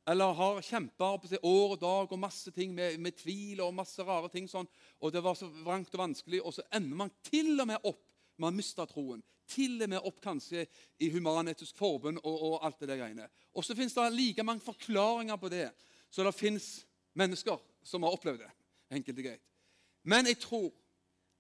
eller 0.08 0.34
har 0.38 0.62
kjempa 0.62 1.08
år 1.42 1.72
og 1.74 1.80
dag 1.82 2.12
og 2.14 2.20
masse 2.20 2.52
ting 2.54 2.74
med, 2.76 3.00
med, 3.02 3.16
tvil 3.18 3.62
og 3.66 3.74
masse 3.74 4.04
rare 4.06 4.30
ting. 4.30 4.48
sånn, 4.48 4.68
og 5.02 5.14
Det 5.14 5.24
var 5.24 5.38
så 5.38 5.50
vrangt 5.50 5.94
og 5.96 6.04
vanskelig, 6.04 6.42
og 6.46 6.54
så 6.54 6.66
ender 6.72 6.96
man 6.96 7.14
til 7.26 7.56
og 7.60 7.68
med 7.68 7.82
opp 7.82 8.04
med 8.38 8.52
å 8.52 8.56
miste 8.56 8.86
troen. 8.92 9.24
Til 9.50 9.82
og 9.82 9.90
med 9.90 10.06
opp 10.06 10.22
kanskje 10.22 10.66
i 11.02 11.10
Human-Etisk 11.14 11.78
Forbund 11.78 12.22
og, 12.24 12.36
og, 12.36 12.60
alt 12.66 12.80
det 12.82 12.90
der 12.92 13.02
greiene. 13.02 13.28
Og 13.54 13.66
så 13.66 13.78
fins 13.78 13.98
det 13.98 14.12
like 14.14 14.46
mange 14.46 14.62
forklaringer 14.66 15.38
på 15.42 15.50
det, 15.54 15.70
så 16.10 16.26
det 16.26 16.36
fins 16.38 16.86
mennesker 17.18 17.58
som 17.86 18.06
har 18.06 18.14
opplevd 18.14 18.46
det. 18.46 18.52
enkelt 18.90 19.18
og 19.18 19.26
greit. 19.26 19.42
Men 20.04 20.28
jeg 20.30 20.38
tror 20.40 20.70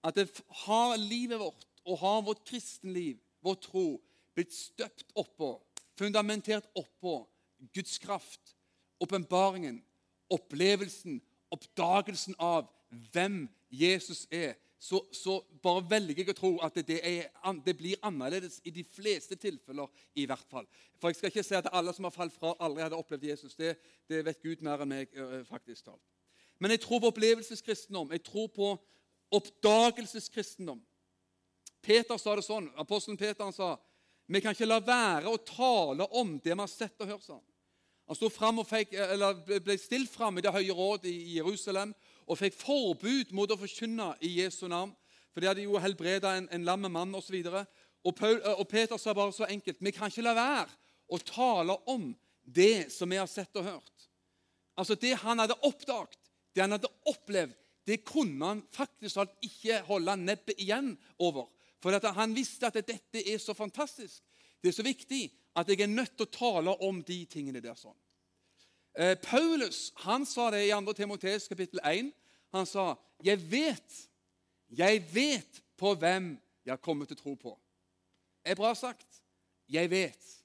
at 0.03 0.15
det 0.15 0.41
har 0.65 0.98
livet 0.98 1.39
vårt 1.39 1.67
og 1.86 2.00
har 2.01 2.22
vårt 2.25 2.41
kristenliv, 2.45 3.19
vår 3.45 3.55
tro, 3.62 4.01
blitt 4.34 4.53
støpt 4.53 5.13
oppå, 5.15 5.53
fundamentert 5.98 6.65
oppå 6.75 7.19
Guds 7.74 8.00
kraft 8.01 8.54
åpenbaringen, 9.02 9.82
opplevelsen, 10.32 11.20
oppdagelsen 11.54 12.36
av 12.40 12.70
hvem 13.14 13.46
Jesus 13.70 14.25
er, 14.32 14.56
så, 14.80 15.00
så 15.12 15.40
bare 15.64 15.86
velger 15.90 16.20
jeg 16.20 16.34
å 16.34 16.38
tro 16.38 16.50
at 16.66 16.75
det, 16.86 17.00
er, 17.00 17.30
det, 17.66 17.74
blir 17.78 18.02
annerledes 18.06 18.60
i 18.68 18.74
de 18.75 18.84
fleste 18.84 19.38
tilfeller. 19.40 19.88
i 20.14 20.25
hvert 20.30 20.46
fall. 20.52 20.68
For 21.00 21.10
Jeg 21.10 21.16
skal 21.16 21.32
ikke 21.32 21.44
si 21.48 21.56
at 21.58 21.72
alle 21.72 21.94
som 21.96 22.06
har 22.06 22.14
falt 22.14 22.36
fra, 22.36 22.54
aldri 22.60 22.84
hadde 22.84 23.00
opplevd 23.00 23.24
Jesus. 23.32 23.56
Det, 23.56 23.74
det 24.10 24.22
vet 24.25 24.44
Gud 24.44 24.62
mer 24.62 24.84
enn 24.84 24.92
meg. 24.92 25.16
faktisk 25.50 25.88
talt. 25.88 26.04
Men 26.60 26.72
jeg 26.72 26.84
tror 26.86 27.02
på 27.02 27.10
opplevelseskristendom. 27.14 28.12
Jeg 28.12 28.24
tror 28.24 28.48
på 28.54 28.70
oppdagelseskristendom. 29.36 30.84
Peter 31.82 32.18
sa 32.18 32.36
det 32.36 32.46
sånn, 32.46 32.70
Apostelen 32.82 33.18
Peter 33.18 33.52
sa 33.54 33.75
vi 34.25 34.42
kan 34.42 34.56
ikke 34.56 34.66
la 34.66 34.80
være 34.82 35.30
å 35.30 35.42
tale 35.46 36.08
om 36.18 36.38
det 36.42 36.54
vi 36.54 36.62
har 36.62 36.72
sett 36.72 37.02
og 37.02 37.12
hørt. 37.12 37.25
Sånn. 37.25 37.44
Han 38.05 38.17
sto 38.17 38.29
frem 38.29 38.62
og 38.62 38.67
fikk, 38.69 38.93
ble 39.65 39.77
stilt 39.81 40.12
fram 40.13 40.38
i 40.38 40.43
Det 40.45 40.53
høye 40.53 40.74
råd 40.77 41.07
i 41.09 41.38
Jerusalem 41.39 41.93
og 42.25 42.38
fikk 42.38 42.57
forbud 42.57 43.33
mot 43.38 43.50
å 43.50 43.57
forkynne 43.57 44.12
i 44.25 44.35
Jesu 44.41 44.67
navn. 44.69 44.93
For 45.33 45.41
de 45.41 45.50
hadde 45.50 45.65
jo 45.65 45.79
helbreda 45.81 46.35
en, 46.38 46.47
en 46.53 46.65
lamme 46.65 46.89
mann 46.89 47.15
osv. 47.17 47.35
Og, 47.50 47.65
og, 48.05 48.45
og 48.53 48.67
Peter 48.69 49.01
sa 49.01 49.13
bare 49.17 49.33
så 49.33 49.50
enkelt 49.50 49.81
Vi 49.81 49.93
kan 49.93 50.13
ikke 50.13 50.25
la 50.25 50.35
være 50.38 50.69
å 51.09 51.19
tale 51.21 51.75
om 51.91 52.12
det 52.45 52.91
som 52.93 53.09
vi 53.09 53.17
har 53.19 53.29
sett 53.29 53.57
og 53.57 53.65
hørt. 53.65 54.07
Altså 54.77 54.95
Det 54.95 55.15
han 55.24 55.41
hadde 55.41 55.57
oppdaget, 55.65 56.17
det 56.53 56.63
han 56.63 56.75
hadde 56.75 56.91
opplevd, 57.09 57.53
det 57.85 58.01
kunne 58.05 58.47
han 58.47 58.63
faktisk 58.74 59.19
ikke 59.45 59.81
holde 59.85 60.15
nebbet 60.17 60.57
igjen 60.62 60.95
over. 61.21 61.50
For 61.81 61.93
han 62.17 62.33
visste 62.33 62.69
at 62.69 62.79
dette 62.79 63.21
er 63.21 63.38
så 63.41 63.53
fantastisk. 63.53 64.24
Det 64.62 64.69
er 64.69 64.77
så 64.77 64.83
viktig 64.83 65.31
at 65.55 65.69
jeg 65.69 65.81
er 65.81 65.91
nødt 65.91 66.17
til 66.17 66.27
å 66.27 66.31
tale 66.31 66.75
om 66.83 67.03
de 67.03 67.25
tingene 67.25 67.62
der. 67.62 67.75
sånn. 67.75 67.95
Eh, 68.95 69.15
Paulus 69.21 69.91
han 69.95 70.25
sa 70.25 70.51
det 70.51 70.65
i 70.67 70.71
2. 70.71 70.93
Timoteus 70.93 71.47
kapittel 71.47 71.79
1. 71.83 72.13
Han 72.53 72.65
sa, 72.65 72.95
'Jeg 73.24 73.51
vet, 73.51 74.09
jeg 74.69 75.03
vet 75.13 75.63
på 75.77 75.93
hvem 75.95 76.39
jeg 76.65 76.71
har 76.71 76.77
kommet 76.77 77.07
til 77.07 77.17
å 77.17 77.21
tro 77.21 77.35
på.' 77.35 77.59
Det 78.43 78.51
er 78.51 78.55
bra 78.55 78.74
sagt. 78.74 79.24
Jeg 79.69 79.89
vet. 79.89 80.43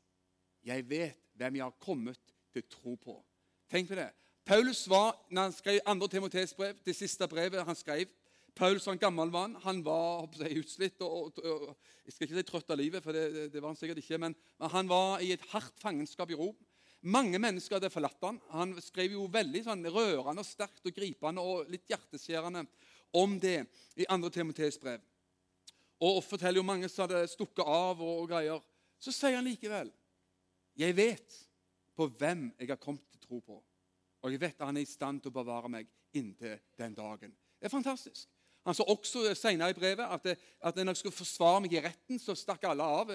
Jeg 0.64 0.90
vet 0.90 1.18
hvem 1.34 1.56
jeg 1.56 1.64
har 1.64 1.76
kommet 1.80 2.18
til 2.52 2.62
å 2.62 2.68
tro 2.70 2.94
på. 2.96 3.24
Tenk 3.70 3.88
på 3.88 3.94
det. 3.94 4.10
Paulus 4.44 4.88
var, 4.88 5.26
når 5.30 5.42
han 5.42 5.52
skrev 5.52 5.80
2. 5.86 6.06
Timoteus 6.08 6.54
brev, 6.54 6.74
det 6.84 6.96
siste 6.96 7.28
brevet 7.28 7.64
han 7.64 7.76
skrev 7.76 8.08
Paulus 8.56 8.84
som 8.84 8.98
gammel 8.98 9.30
mann. 9.32 9.56
Han 9.64 9.82
var 9.86 10.28
jeg, 10.40 10.62
utslitt 10.62 11.02
og, 11.04 11.30
og, 11.38 11.44
og, 11.44 11.76
Jeg 12.06 12.14
skal 12.14 12.26
ikke 12.26 12.38
si 12.40 12.46
trøtt 12.48 12.72
av 12.72 12.80
livet, 12.80 13.04
for 13.04 13.14
det, 13.14 13.50
det 13.52 13.60
var 13.60 13.70
han 13.70 13.78
sikkert 13.78 14.00
ikke, 14.02 14.18
men, 14.18 14.34
men, 14.58 14.70
han 14.72 14.88
var 14.90 15.22
i 15.22 15.30
et 15.34 15.44
hardt 15.52 15.76
fangenskap 15.78 16.32
i 16.32 16.38
Rom. 16.38 16.56
Mange 17.00 17.38
mennesker 17.40 17.78
hadde 17.78 17.92
forlatt 17.92 18.26
han. 18.26 18.40
Han 18.52 18.74
skrev 18.82 19.14
jo 19.14 19.28
veldig 19.32 19.62
sånn 19.64 19.86
rørende 19.88 20.42
og 20.42 20.48
sterkt 20.48 20.84
og 20.84 20.96
gripende 20.96 21.44
og 21.44 21.70
litt 21.72 21.86
hjerteskjærende 21.88 22.66
om 23.16 23.38
det 23.40 23.62
i 23.96 24.08
2. 24.08 24.32
Timotees 24.34 24.80
brev. 24.80 25.00
Og 26.00 26.20
forteller 26.24 26.60
jo 26.60 26.66
mange 26.66 26.88
som 26.88 27.06
hadde 27.06 27.22
stukket 27.30 27.64
av 27.64 28.00
og, 28.00 28.24
og 28.24 28.28
greier. 28.32 28.60
Så 29.00 29.14
sier 29.16 29.38
han 29.38 29.46
likevel 29.46 29.92
Jeg 30.76 30.96
vet 30.96 31.38
på 31.96 32.08
hvem 32.20 32.50
jeg 32.58 32.68
har 32.70 32.80
kommet 32.80 33.04
til 33.12 33.22
tro 33.24 33.40
på. 33.44 33.60
Og 34.20 34.34
jeg 34.34 34.40
vet 34.40 34.58
at 34.58 34.68
han 34.68 34.76
er 34.76 34.84
i 34.84 34.88
stand 34.88 35.22
til 35.22 35.32
å 35.32 35.38
bevare 35.40 35.70
meg 35.72 35.88
inntil 36.16 36.58
den 36.76 36.96
dagen. 36.96 37.32
Det 37.60 37.68
er 37.68 37.72
fantastisk. 37.72 38.28
Han 38.68 38.76
sa 38.76 38.84
også 38.84 39.22
senere 39.38 39.72
i 39.72 39.76
brevet 39.76 40.04
at, 40.04 40.26
at 40.60 40.76
når 40.76 40.92
jeg 40.92 41.00
skulle 41.00 41.16
forsvare 41.16 41.62
meg 41.64 41.74
i 41.78 41.80
retten, 41.80 42.18
så 42.20 42.36
stakk 42.36 42.66
alle 42.68 42.84
av. 42.84 43.12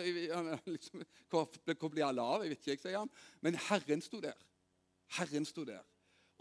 Liksom, 0.65 1.03
hvor, 1.29 1.89
blir 1.89 2.07
alle 2.07 2.23
av? 2.23 2.43
Jeg 2.43 2.55
vet 2.55 2.63
ikke, 2.63 2.71
jeg, 2.71 2.81
sier 2.81 2.97
han. 3.03 3.11
Men 3.45 3.59
Herren 3.67 4.01
sto 4.01 4.21
der. 4.23 4.39
Herren 5.19 5.45
sto 5.45 5.65
der. 5.67 5.83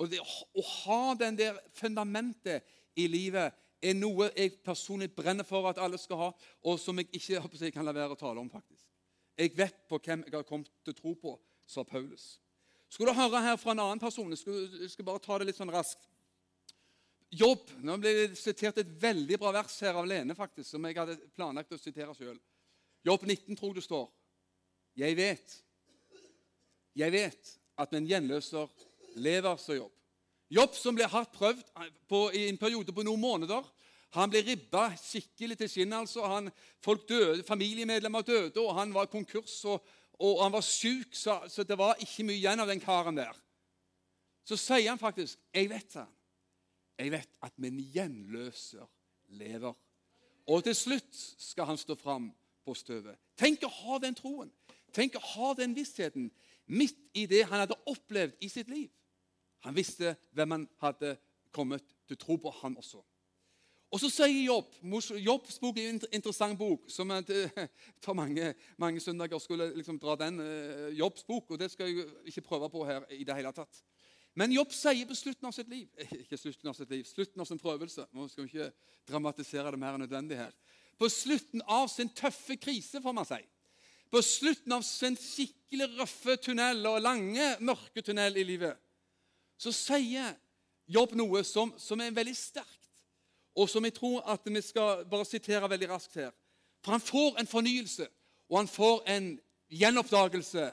Og 0.01 0.09
det, 0.11 0.23
Å 0.25 0.65
ha 0.71 1.03
den 1.21 1.37
der 1.39 1.61
fundamentet 1.77 2.65
i 2.99 3.07
livet 3.11 3.55
er 3.85 3.97
noe 3.99 4.31
jeg 4.33 4.57
personlig 4.65 5.11
brenner 5.15 5.45
for 5.45 5.69
at 5.69 5.79
alle 5.83 5.99
skal 6.01 6.21
ha, 6.21 6.31
og 6.65 6.81
som 6.81 6.99
jeg 6.99 7.11
ikke 7.13 7.43
jeg, 7.61 7.75
kan 7.75 7.85
la 7.85 7.93
være 7.93 8.17
å 8.17 8.19
tale 8.19 8.41
om. 8.41 8.49
faktisk. 8.51 8.87
Jeg 9.37 9.53
vet 9.57 9.85
på 9.91 9.99
hvem 9.99 10.25
jeg 10.25 10.35
har 10.35 10.49
kommet 10.49 10.71
til 10.85 10.95
å 10.95 10.99
tro 10.99 11.15
på, 11.21 11.35
sa 11.67 11.85
Paulus. 11.85 12.39
Skulle 12.89 13.13
du 13.13 13.19
høre 13.19 13.43
her 13.43 13.57
fra 13.59 13.75
en 13.75 13.83
annen 13.83 14.01
person? 14.01 14.31
Jeg 14.31 14.41
skal, 14.41 14.59
jeg 14.81 14.91
skal 14.93 15.07
bare 15.09 15.23
ta 15.23 15.39
det 15.39 15.49
litt 15.51 15.59
sånn 15.59 15.73
raskt. 15.75 16.07
Jobb. 17.35 17.71
Nå 17.83 17.97
ble 17.99 18.13
det 18.17 18.39
sitert 18.39 18.79
et 18.83 18.93
veldig 19.03 19.39
bra 19.41 19.53
vers 19.57 19.75
her 19.83 19.97
av 19.99 20.07
Lene, 20.09 20.37
faktisk, 20.39 20.69
som 20.71 20.85
jeg 20.87 20.99
hadde 20.99 21.19
planlagt 21.35 21.75
å 21.75 21.81
sitere 21.81 22.15
sjøl. 22.17 22.37
Jobb 23.05 23.27
19 23.27 23.59
tror 23.59 23.75
det 23.77 23.85
står. 23.85 24.07
Jeg 24.97 25.17
vet, 25.19 25.57
jeg 26.95 27.11
vet 27.11 27.55
at 27.83 27.93
min 27.93 28.07
gjenløser 28.07 28.71
lever, 29.19 29.59
så 29.59 29.79
Jobb. 29.81 29.93
Jobb 30.55 30.77
som 30.79 30.95
ble 30.95 31.09
hardt 31.11 31.33
prøvd 31.35 31.63
på, 32.09 32.29
i 32.37 32.47
en 32.47 32.61
periode 32.61 32.95
på 32.95 33.03
noen 33.07 33.21
måneder. 33.21 33.65
Han 34.15 34.31
ble 34.31 34.45
ribba 34.47 34.87
skikkelig 35.01 35.57
til 35.59 35.71
skinnet. 35.71 36.05
altså. 36.05 36.23
Han, 36.31 36.51
folk 36.85 37.09
døde, 37.09 37.43
Familiemedlemmer 37.47 38.23
døde, 38.23 38.61
og 38.63 38.77
han 38.79 38.93
var 38.95 39.11
konkurs, 39.11 39.57
og, 39.67 39.83
og 40.23 40.45
han 40.45 40.55
var 40.55 40.63
sjuk, 40.63 41.17
så, 41.19 41.41
så, 41.51 41.65
det 41.67 41.79
var 41.79 41.99
ikke 41.99 42.27
mye 42.29 42.39
igjen 42.39 42.63
av 42.63 42.71
den 42.71 42.83
karen 42.83 43.19
der. 43.19 43.35
Så 44.47 44.61
sier 44.61 44.93
han 44.93 45.01
faktisk 45.01 45.39
'Jeg 45.55 45.71
vet', 45.71 45.95
det. 45.95 46.07
Jeg 46.99 47.11
vet 47.13 47.39
at 47.43 47.59
min 47.59 47.81
gjenløser 47.95 48.87
lever. 49.35 49.75
Og 50.47 50.65
til 50.65 50.77
slutt 50.77 51.17
skal 51.41 51.71
han 51.73 51.81
stå 51.81 51.97
fram 51.99 52.29
på 52.65 52.75
støvet. 52.77 53.17
Tenk 53.37 53.65
å 53.65 53.73
ha 53.73 53.99
den 54.03 54.17
troen. 54.17 54.53
Tenk 54.95 55.17
å 55.19 55.25
ha 55.35 55.55
den 55.59 55.75
vissheten 55.75 56.29
midt 56.67 56.99
i 57.19 57.27
det 57.27 57.45
han 57.49 57.65
hadde 57.65 57.81
opplevd 57.91 58.39
i 58.45 58.49
sitt 58.53 58.71
liv. 58.71 58.91
Han 59.65 59.77
visste 59.77 60.15
hvem 60.37 60.55
han 60.55 60.69
hadde 60.85 61.17
kommet 61.55 61.85
til 62.07 62.19
å 62.19 62.21
tro 62.21 62.37
på, 62.41 62.53
han 62.61 62.77
også. 62.79 63.01
Og 63.95 64.01
så 64.03 64.11
sier 64.11 64.49
Jobb 64.49 64.73
Jobbs 65.23 65.61
bok 65.63 65.77
er 65.79 65.93
en 65.93 66.01
interessant 66.11 66.59
bok. 66.59 66.89
som 66.91 67.09
Det 67.09 67.69
tar 68.03 68.15
mange, 68.15 68.55
mange 68.77 69.01
søndager 69.01 69.39
skulle 69.39 69.71
liksom 69.77 69.99
dra 70.03 70.17
den 70.19 70.41
uh, 70.41 70.89
Jobbs 70.99 71.25
bok, 71.25 71.51
og 71.51 71.59
det 71.59 71.71
skal 71.71 71.89
jeg 71.89 72.09
ikke 72.27 72.49
prøve 72.49 72.71
på 72.71 72.85
her 72.85 73.07
i 73.11 73.25
det 73.25 73.37
hele 73.39 73.53
tatt. 73.53 73.85
Men 74.35 74.53
Jobb 74.53 74.73
sier 74.75 75.07
på 75.07 75.15
slutten 75.15 75.47
av 75.47 75.55
sitt 75.55 75.71
liv 75.71 75.89
ikke 76.23 76.39
slutten 76.39 76.71
av 76.71 76.77
sitt 76.79 76.91
liv, 76.91 77.05
slutten 77.07 77.43
av 77.43 77.49
sin 77.49 77.61
prøvelse 77.63 78.07
Nå 78.13 78.29
skal 78.31 78.47
vi 78.47 78.51
ikke 78.53 78.71
dramatisere 79.11 79.75
det 79.75 79.81
mer 79.81 79.97
enn 79.97 80.05
nødvendig 80.07 80.39
her. 80.39 80.55
På 80.99 81.11
slutten 81.11 81.63
av 81.69 81.89
sin 81.93 82.09
tøffe 82.15 82.57
krise, 82.57 83.03
får 83.03 83.15
man 83.15 83.27
si. 83.29 83.41
På 84.11 84.23
slutten 84.23 84.73
av 84.73 84.85
sin 84.87 85.17
skikkelig 85.19 85.91
røffe 85.99 86.37
tunnel 86.41 86.87
og 86.87 87.03
lange, 87.03 87.51
mørke 87.61 88.03
tunnel 88.03 88.39
i 88.39 88.47
livet, 88.47 88.79
så 89.59 89.75
sier 89.75 90.35
Jobb 90.87 91.15
noe 91.17 91.41
som, 91.49 91.71
som 91.81 92.01
er 92.05 92.13
veldig 92.13 92.35
sterkt, 92.37 92.91
og 93.57 93.71
som 93.73 93.85
jeg 93.87 93.95
tror 93.97 94.19
at 94.29 94.45
vi 94.45 94.61
skal 94.61 95.07
bare 95.09 95.25
sitere 95.25 95.71
veldig 95.73 95.89
raskt 95.95 96.19
her. 96.21 96.33
For 96.85 96.93
han 96.93 97.01
får 97.01 97.39
en 97.41 97.49
fornyelse, 97.49 98.09
og 98.53 98.59
han 98.59 98.69
får 98.69 99.01
en 99.15 99.31
gjenoppdagelse 99.73 100.67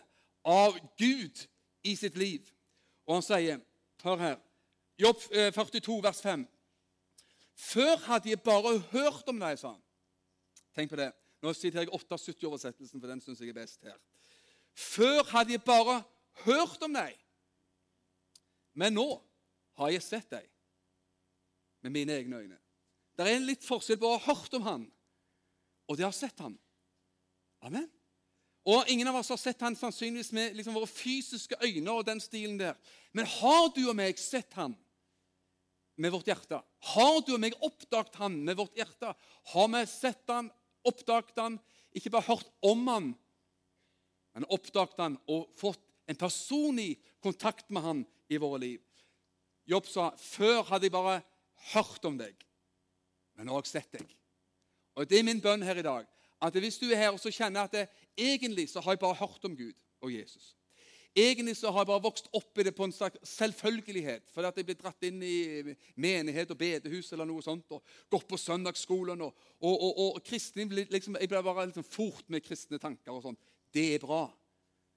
av 0.52 0.76
Gud 1.00 1.46
i 1.88 1.96
sitt 1.96 2.18
liv. 2.20 2.44
Og 3.12 3.18
han 3.20 3.26
sier 3.26 3.60
Hør 4.02 4.18
her. 4.18 4.38
Jobb 4.98 5.20
42, 5.54 5.98
eh, 5.98 6.04
vers 6.04 6.22
5. 6.24 6.46
Før 7.56 7.98
hadde 8.08 8.30
jeg 8.30 8.40
bare 8.42 8.80
hørt 8.80 9.28
om 9.30 9.40
deg, 9.40 9.60
sa 9.60 9.74
han. 9.76 9.82
Tenk 10.74 10.90
på 10.90 10.98
det. 10.98 11.12
Nå 11.44 11.54
sitter 11.54 11.84
jeg 11.84 11.92
78-oversettelsen, 11.92 13.02
for 13.02 13.12
den 13.12 13.22
syns 13.22 13.42
jeg 13.44 13.52
er 13.52 13.60
best 13.60 13.84
her. 13.86 14.00
Før 14.74 15.28
hadde 15.30 15.54
jeg 15.54 15.64
bare 15.68 16.00
hørt 16.46 16.82
om 16.82 16.96
deg, 16.96 17.18
men 18.74 18.96
nå 18.96 19.06
har 19.78 19.92
jeg 19.92 20.06
sett 20.06 20.32
deg 20.32 20.48
med 21.84 21.92
mine 21.92 22.16
egne 22.16 22.40
øyne. 22.40 22.60
Det 23.18 23.28
er 23.28 23.36
en 23.36 23.50
litt 23.50 23.66
forskjell 23.68 24.00
på 24.00 24.08
å 24.08 24.18
ha 24.18 24.34
hørt 24.34 24.54
om 24.58 24.66
han 24.66 24.86
og 25.90 25.98
det 26.00 26.08
å 26.08 26.10
ha 26.14 26.16
sett 26.16 26.40
han. 26.40 26.56
Amen. 27.68 27.90
Og 28.66 28.90
Ingen 28.94 29.10
av 29.10 29.18
oss 29.18 29.32
har 29.34 29.40
sett 29.42 29.62
han 29.66 29.76
sannsynligvis 29.76 30.32
med 30.38 30.56
liksom 30.58 30.76
våre 30.78 30.90
fysiske 30.90 31.58
øyne. 31.64 31.92
og 31.92 32.06
den 32.06 32.20
stilen 32.22 32.60
der. 32.60 32.76
Men 33.14 33.26
har 33.26 33.72
du 33.76 33.88
og 33.90 33.96
meg 33.96 34.20
sett 34.20 34.54
han 34.54 34.76
med 35.98 36.12
vårt 36.12 36.28
hjerte? 36.28 36.62
Har 36.94 37.22
du 37.26 37.34
og 37.34 37.40
meg 37.40 37.58
oppdaget 37.62 38.16
han 38.16 38.44
med 38.46 38.56
vårt 38.58 38.78
hjerte? 38.78 39.16
Har 39.54 39.68
vi 39.68 39.86
sett 39.86 40.30
han, 40.30 40.52
oppdaget 40.84 41.38
han, 41.38 41.60
ikke 41.94 42.10
bare 42.10 42.30
hørt 42.30 42.54
om 42.62 42.88
han, 42.88 43.10
men 44.34 44.46
oppdaget 44.48 44.98
han 44.98 45.18
og 45.28 45.50
fått 45.58 45.82
en 46.08 46.16
personlig 46.16 47.02
kontakt 47.24 47.70
med 47.70 47.82
han 47.82 48.06
i 48.30 48.38
våre 48.38 48.62
liv? 48.62 48.80
Jobb 49.66 49.90
sa 49.90 50.12
før 50.18 50.64
hadde 50.70 50.86
jeg 50.86 50.94
bare 50.94 51.22
hørt 51.74 52.06
om 52.06 52.18
deg, 52.18 52.38
men 53.36 53.48
nå 53.48 53.58
har 53.58 53.66
jeg 53.66 53.74
sett 53.74 54.00
deg. 54.00 54.16
Og 54.96 55.10
Det 55.10 55.20
er 55.20 55.24
min 55.26 55.42
bønn 55.42 55.64
her 55.64 55.78
i 55.78 55.86
dag 55.86 56.08
at 56.42 56.58
hvis 56.58 56.80
du 56.82 56.88
er 56.90 56.98
her 56.98 57.14
og 57.14 57.20
så 57.22 57.30
kjenner 57.30 57.68
at 57.68 57.76
det, 57.76 57.86
egentlig 58.18 58.70
så 58.70 58.82
har 58.84 58.96
jeg 58.96 59.04
bare 59.04 59.20
hørt 59.22 59.46
om 59.48 59.56
Gud 59.58 59.78
og 60.02 60.14
Jesus 60.14 60.56
Egentlig 61.16 61.58
så 61.58 61.72
har 61.72 61.84
jeg 61.84 61.90
bare 61.90 62.04
vokst 62.06 62.30
opp 62.32 62.60
i 62.60 62.64
det 62.64 62.72
på 62.76 62.86
en 62.88 62.94
slags 62.96 63.20
selvfølgelighet. 63.28 64.30
Fordi 64.32 64.48
at 64.48 64.60
jeg 64.62 64.68
ble 64.70 64.76
dratt 64.80 65.04
inn 65.04 65.18
i 65.28 65.74
menighet 66.00 66.54
og 66.54 66.60
bedehus 66.60 67.12
eller 67.12 67.28
noe 67.28 67.44
sånt, 67.44 67.68
og 67.76 67.84
gått 68.08 68.30
på 68.30 68.40
søndagsskolen. 68.40 69.20
Og, 69.26 69.50
og, 69.60 69.76
og, 69.76 70.00
og 70.06 70.22
kristne, 70.24 70.70
liksom, 70.72 71.18
Jeg 71.20 71.28
ble 71.28 71.42
bare 71.44 71.66
liksom 71.68 71.84
fort 71.84 72.30
med 72.32 72.46
kristne 72.46 72.80
tanker 72.80 73.12
og 73.12 73.26
sånn. 73.26 73.40
Det 73.76 73.90
er 73.98 74.00
bra. 74.00 74.24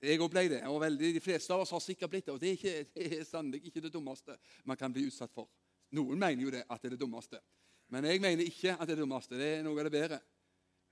Jeg 0.04 0.22
òg 0.22 0.30
ble 0.30 0.46
det. 0.52 0.62
og 0.70 0.78
veldig, 0.84 1.12
De 1.18 1.24
fleste 1.24 1.50
av 1.54 1.64
oss 1.64 1.74
har 1.74 1.82
sikkert 1.82 2.14
blitt 2.14 2.30
det. 2.30 2.36
Og 2.36 2.40
det 2.40 2.52
er, 2.52 2.60
ikke, 2.60 2.86
det 2.94 3.18
er 3.18 3.26
sannelig 3.26 3.64
ikke 3.66 3.82
det 3.82 3.92
dummeste 3.96 4.38
man 4.70 4.78
kan 4.78 4.94
bli 4.94 5.08
utsatt 5.10 5.34
for. 5.34 5.50
Noen 5.98 6.18
mener 6.18 6.46
jo 6.46 6.54
det 6.54 6.62
at 6.68 6.78
det 6.78 6.92
er 6.92 6.94
det 6.94 7.02
dummeste. 7.02 7.42
Men 7.90 8.06
jeg 8.06 8.22
mener 8.22 8.46
ikke 8.46 8.76
at 8.76 8.86
det 8.86 8.94
er 8.94 9.00
det 9.00 9.02
dummeste. 9.02 9.34
Det 9.40 9.50
er 9.58 9.66
noe 9.66 9.82
av 9.82 9.90
det 9.90 9.98
bedre. 9.98 10.20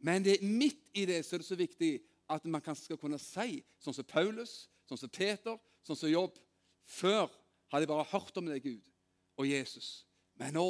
Men 0.03 0.25
det, 0.27 0.41
midt 0.43 0.99
i 0.99 1.07
det 1.07 1.23
så 1.23 1.37
er 1.37 1.45
det 1.45 1.47
så 1.47 1.59
viktig 1.59 1.93
at 2.31 2.45
man 2.49 2.77
skal 2.79 2.99
kunne 3.01 3.19
si, 3.21 3.63
sånn 3.83 3.97
som 3.97 4.07
Paulus, 4.09 4.69
sånn 4.89 5.01
som 5.01 5.11
Peter, 5.13 5.59
sånn 5.87 5.99
som 5.99 6.13
Jobb 6.13 6.39
Før 6.83 7.31
hadde 7.71 7.87
jeg 7.87 7.93
bare 7.93 8.11
hørt 8.11 8.39
om 8.41 8.49
deg, 8.51 8.65
Gud 8.65 8.89
og 9.39 9.47
Jesus. 9.47 10.03
Men 10.37 10.57
nå 10.59 10.67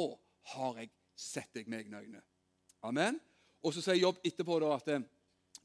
har 0.53 0.77
jeg 0.79 0.91
sett 1.17 1.49
deg 1.57 1.67
med 1.67 1.83
egne 1.83 2.03
øyne. 2.03 2.21
Amen. 2.85 3.17
Og 3.63 3.73
så 3.73 3.81
sier 3.83 3.97
Jobb 3.97 4.21
etterpå 4.23 4.59
da 4.61 4.73
at 4.75 4.91
eh, 4.93 5.03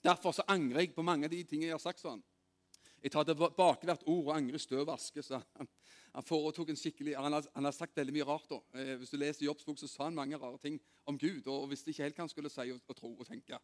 derfor 0.05 0.35
så 0.35 0.47
angrer 0.51 0.87
jeg 0.87 0.95
på 0.97 1.05
mange 1.07 1.29
av 1.29 1.35
de 1.35 1.43
tingene 1.45 1.71
jeg 1.71 1.77
har 1.77 1.85
sagt. 1.85 2.03
sånn. 2.03 2.23
Jeg 3.03 3.13
tar 3.15 3.27
tilbake 3.29 3.87
hvert 3.87 4.07
ord 4.11 4.25
og 4.31 4.35
angrer 4.35 4.63
støv 4.63 4.85
og 4.87 4.95
aske. 4.97 5.23
Så 5.23 5.39
han, 5.39 5.71
han 6.15 6.27
foretok 6.27 6.73
en 6.73 6.79
skikkelig, 6.79 7.15
han 7.19 7.37
har, 7.37 7.47
han 7.55 7.69
har, 7.69 7.75
sagt 7.77 7.97
veldig 7.99 8.15
mye 8.17 8.27
rart. 8.27 8.49
da. 8.51 8.61
Eh, 8.81 8.95
hvis 8.99 9.15
du 9.15 9.19
leser 9.21 9.47
Jobbs 9.47 9.67
bok, 9.67 9.79
så 9.79 9.91
sa 9.91 10.09
han 10.09 10.19
mange 10.19 10.39
rare 10.39 10.59
ting 10.63 10.81
om 11.07 11.19
Gud. 11.19 11.47
og 11.47 11.69
visste 11.71 11.93
ikke 11.93 12.07
helt 12.07 12.19
hva 12.19 12.27
han 12.27 12.33
skulle 12.33 12.53
si 12.53 12.67
og, 12.75 12.81
og, 12.87 12.97
tro 12.99 13.13
og 13.15 13.27
tenke. 13.29 13.61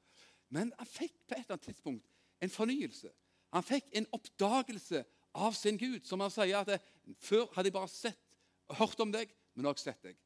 Men 0.53 0.73
han 0.79 0.89
fikk 0.89 1.15
på 1.25 1.35
et 1.35 1.45
eller 1.45 1.57
annet 1.57 1.69
tidspunkt 1.71 2.11
en 2.45 2.53
fornyelse. 2.53 3.11
Han 3.55 3.65
fikk 3.65 3.93
en 3.97 4.09
oppdagelse 4.13 5.05
av 5.35 5.55
sin 5.57 5.79
Gud. 5.79 6.05
Som 6.07 6.23
han 6.25 6.33
sier 6.33 6.59
at 6.61 6.91
før 7.23 7.49
hadde 7.55 7.71
jeg 7.71 7.77
bare 7.77 7.93
sett 7.93 8.21
og 8.71 8.79
hørt 8.81 9.01
om 9.05 9.13
deg, 9.13 9.31
men 9.55 9.65
nå 9.65 9.71
har 9.71 9.79
jeg 9.79 9.89
sett 9.89 10.11
deg. 10.11 10.19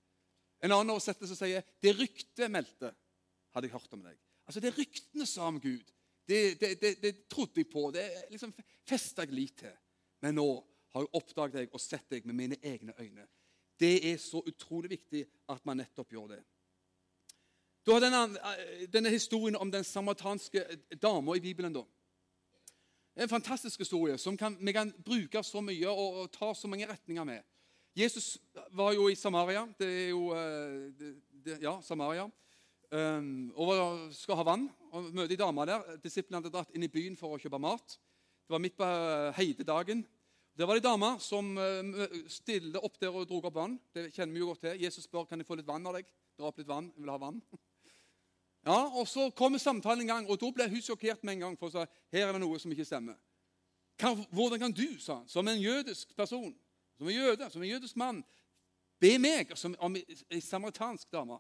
En 0.64 0.74
annen 0.74 0.94
oversettelse 0.94 1.36
sier 1.38 1.66
det 1.82 1.94
ryktet 1.98 2.50
meldte, 2.50 2.90
hadde 3.54 3.68
jeg 3.68 3.76
hørt 3.76 3.94
om 3.94 4.02
deg. 4.02 4.18
Altså 4.48 4.62
Det 4.64 4.72
ryktene 4.74 5.26
sa 5.28 5.46
om 5.50 5.60
Gud, 5.60 5.84
det, 6.28 6.60
det, 6.60 6.74
det, 6.80 6.94
det 7.02 7.12
trodde 7.30 7.62
jeg 7.62 7.70
på. 7.72 7.88
Det 7.92 8.04
liksom 8.32 8.52
festa 8.88 9.24
jeg 9.24 9.36
lit 9.36 9.56
til. 9.62 9.74
Men 10.24 10.36
nå 10.36 10.48
har 10.94 11.04
jeg 11.04 11.14
oppdaget 11.20 11.60
deg 11.62 11.74
og 11.76 11.82
sett 11.82 12.08
deg 12.12 12.26
med 12.28 12.36
mine 12.36 12.58
egne 12.64 12.94
øyne. 12.98 13.26
Det 13.78 13.94
er 14.10 14.16
så 14.20 14.42
utrolig 14.46 14.90
viktig 14.96 15.22
at 15.52 15.64
man 15.68 15.78
nettopp 15.80 16.12
gjør 16.12 16.32
det. 16.34 16.40
Du 17.88 17.92
har 17.92 18.00
denne, 18.00 18.36
eh, 18.36 18.88
denne 18.92 19.08
historien 19.08 19.56
om 19.56 19.70
den 19.72 19.84
samaritanske 19.84 20.60
dama 21.02 21.36
i 21.36 21.40
Bibelen. 21.40 21.72
da. 21.72 21.84
En 23.16 23.28
fantastisk 23.28 23.78
historie 23.78 24.18
som 24.18 24.36
kan, 24.36 24.56
vi 24.60 24.72
kan 24.72 24.92
bruke 25.04 25.42
så 25.42 25.60
mye 25.60 25.88
og, 25.88 26.14
og 26.14 26.32
ta 26.32 26.54
så 26.54 26.68
mange 26.68 26.86
retninger 26.86 27.24
med. 27.24 27.40
Jesus 27.96 28.38
var 28.72 28.92
jo 28.92 29.08
i 29.08 29.14
Samaria. 29.14 29.66
Det 29.78 29.88
er 29.88 30.08
jo 30.08 30.32
eh, 30.32 30.92
det, 30.98 31.14
det, 31.32 31.62
Ja, 31.62 31.80
Samaria. 31.80 32.30
Um, 32.90 33.52
og 33.56 34.12
skal 34.12 34.36
ha 34.36 34.42
vann. 34.42 34.68
og 34.92 35.08
Møte 35.14 35.32
ei 35.32 35.40
dame 35.40 35.64
der. 35.66 35.96
Disiplene 36.04 36.42
hadde 36.42 36.52
dratt 36.52 36.76
inn 36.76 36.84
i 36.84 36.92
byen 36.92 37.16
for 37.16 37.32
å 37.32 37.38
kjøpe 37.40 37.58
mat. 37.58 37.96
Det 38.44 38.52
var 38.52 38.60
midt 38.60 38.76
på 38.76 38.84
eh, 38.84 39.32
heidedagen. 39.32 40.04
Der 40.58 40.66
var 40.66 40.76
det 40.76 40.84
ei 40.84 40.90
dame 40.90 41.14
som 41.20 41.56
stilte 42.28 42.84
opp 42.84 43.00
der 43.00 43.16
og 43.16 43.24
dro 43.30 43.40
opp 43.40 43.54
vann. 43.54 43.80
Det 43.94 44.10
kjenner 44.12 44.34
vi 44.34 44.44
jo 44.44 44.52
godt 44.52 44.60
til. 44.66 44.76
Jesus 44.76 45.08
spør 45.08 45.24
kan 45.24 45.40
jeg 45.40 45.48
få 45.48 45.56
litt 45.56 45.66
vann 45.66 45.88
av 45.88 45.96
deg. 45.96 46.04
Dra 46.36 46.52
opp 46.52 46.60
litt 46.60 46.68
vann. 46.68 46.92
Jeg 46.92 47.06
vil 47.06 47.14
ha 47.16 47.18
vann. 47.24 47.40
Ja, 48.66 48.98
og 48.98 49.08
Så 49.08 49.30
kommer 49.30 49.58
samtalen 49.58 50.00
en 50.00 50.06
gang, 50.06 50.30
og 50.30 50.40
da 50.40 50.50
ble 50.50 50.68
hun 50.68 50.82
sjokkert 50.82 51.24
med 51.24 51.32
en 51.32 51.40
gang. 51.40 51.58
for 51.58 51.68
å 51.68 51.70
si, 51.70 51.92
her 52.12 52.28
er 52.28 52.32
det 52.32 52.40
noe 52.40 52.58
som 52.58 52.72
ikke 52.72 52.84
stemmer. 52.84 53.16
hvordan 54.30 54.58
kan 54.58 54.72
du, 54.72 54.98
sa 55.00 55.18
han, 55.18 55.28
som 55.28 55.48
en 55.48 55.60
jødisk 55.60 56.16
person, 56.16 56.54
som 56.98 57.08
en 57.08 57.14
jøde, 57.14 57.50
som 57.50 57.62
en 57.62 57.68
jødisk 57.68 57.96
mann, 57.96 58.24
be 59.00 59.18
meg 59.18 59.56
som 59.56 59.74
om 59.78 59.96
ei 59.96 60.40
samaritansk 60.40 61.10
dame 61.12 61.38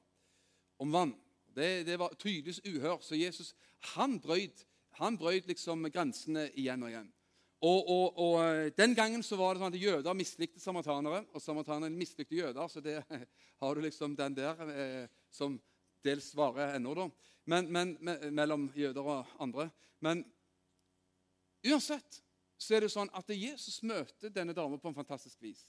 om 0.78 0.92
vann? 0.92 1.14
Det, 1.54 1.86
det 1.86 1.98
var 1.98 2.14
tydeligvis 2.14 2.60
uhør. 2.66 2.98
Så 3.00 3.14
Jesus 3.14 3.54
han 3.94 4.20
brøt, 4.20 4.66
han 4.90 5.18
brøt 5.18 5.46
liksom 5.46 5.86
grensene 5.90 6.50
igjen 6.54 6.82
og 6.82 6.90
igjen. 6.90 7.12
Og, 7.60 7.88
og, 7.88 8.18
og, 8.18 8.44
eh, 8.44 8.72
Den 8.76 8.94
gangen 8.94 9.22
så 9.22 9.36
var 9.36 9.54
det 9.54 9.62
sånn 9.62 9.74
at 9.74 9.80
jøder 9.80 10.14
mislikte 10.14 10.60
samaritanere, 10.62 11.24
og 11.34 11.42
samaritanere 11.42 11.90
mislikte 11.90 12.38
jøder. 12.38 12.68
Så 12.70 12.80
det 12.80 13.00
har 13.60 13.74
du 13.74 13.82
liksom 13.82 14.14
den 14.16 14.36
der 14.36 14.62
eh, 14.70 15.08
som 15.30 15.58
dels 16.04 16.30
varer 16.36 16.76
ennå, 16.76 16.94
da, 16.94 17.08
men, 17.48 17.70
men, 17.72 17.94
mellom 18.34 18.68
jøder 18.76 19.06
og 19.08 19.36
andre. 19.42 19.68
Men 20.04 20.22
uansett 21.66 22.20
så 22.58 22.74
er 22.74 22.84
det 22.84 22.92
sånn 22.92 23.10
at 23.16 23.30
Jesus 23.32 23.80
møter 23.86 24.32
denne 24.34 24.54
dama 24.56 24.78
på 24.78 24.90
en 24.90 24.96
fantastisk 24.96 25.40
vis. 25.42 25.62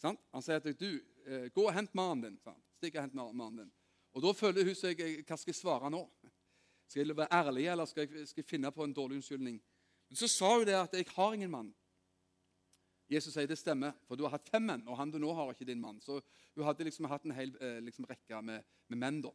Sant? 0.00 0.20
Han 0.32 0.44
sier 0.44 0.60
at 0.60 0.68
du, 0.80 0.90
eh, 1.26 1.48
gå 1.52 1.66
og 1.66 1.74
hent 1.76 1.92
mannen 1.94 2.24
din. 2.24 2.38
Sant? 2.40 2.62
Stikk 2.80 2.96
og 2.96 3.04
hent 3.04 3.16
mannen 3.16 3.64
din. 3.64 3.72
Og 4.16 4.22
Da 4.24 4.32
føler 4.34 4.64
hun 4.66 4.74
seg 4.74 5.00
eh, 5.00 5.20
Hva 5.22 5.36
skal 5.38 5.52
jeg 5.52 5.60
svare 5.60 5.90
nå? 5.92 6.00
Skal 6.88 7.04
jeg 7.04 7.16
være 7.16 7.30
ærlig, 7.36 7.66
eller 7.70 7.86
skal 7.86 8.08
jeg, 8.08 8.26
skal 8.28 8.42
jeg 8.42 8.48
finne 8.48 8.72
på 8.74 8.82
en 8.84 8.94
dårlig 8.96 9.20
unnskyldning? 9.20 9.60
Men 10.10 10.16
Så 10.16 10.28
sa 10.28 10.56
hun 10.56 10.66
det 10.66 10.74
at 10.74 10.94
'jeg 10.94 11.06
har 11.14 11.34
ingen 11.34 11.50
mann'. 11.50 11.74
Jesus 13.10 13.34
sier 13.34 13.46
det 13.46 13.58
stemmer, 13.58 13.92
for 14.06 14.16
du 14.16 14.22
har 14.22 14.30
hatt 14.30 14.48
fem 14.48 14.62
menn, 14.62 14.88
og 14.88 14.96
han 14.96 15.10
du 15.10 15.18
nå 15.18 15.32
har, 15.34 15.50
ikke 15.50 15.66
din 15.66 15.80
mann. 15.80 16.00
Så 16.00 16.20
hun 16.54 16.64
hadde 16.64 16.84
liksom 16.84 17.08
hatt 17.10 17.24
en 17.24 17.34
hel 17.34 17.56
eh, 17.60 17.80
liksom, 17.82 18.06
rekke 18.06 18.42
med, 18.42 18.62
med 18.88 18.98
menn. 18.98 19.22
da. 19.22 19.30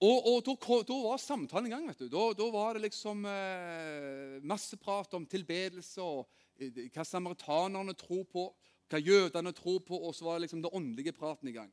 Og, 0.00 0.26
og 0.30 0.38
da, 0.46 0.54
da, 0.88 0.96
var 1.04 1.18
samtalen 1.20 1.68
i 1.68 1.72
gang. 1.74 1.88
vet 1.90 1.98
du. 2.00 2.08
Da, 2.08 2.30
da 2.36 2.46
var 2.52 2.76
det 2.76 2.86
liksom 2.86 3.26
eh, 3.28 4.38
masse 4.48 4.78
prat 4.80 5.12
om 5.18 5.26
tilbedelse 5.28 6.00
og 6.00 6.30
eh, 6.56 6.86
hva 6.88 7.04
samaritanerne 7.04 7.92
tror 8.00 8.24
på, 8.32 8.46
hva 8.90 9.00
jødene 9.00 9.52
tror 9.52 9.82
på, 9.84 9.98
og 10.00 10.16
så 10.16 10.24
var 10.24 10.38
det 10.38 10.46
liksom 10.46 10.62
den 10.64 10.72
åndelige 10.72 11.12
praten 11.16 11.52
i 11.52 11.54
gang. 11.58 11.68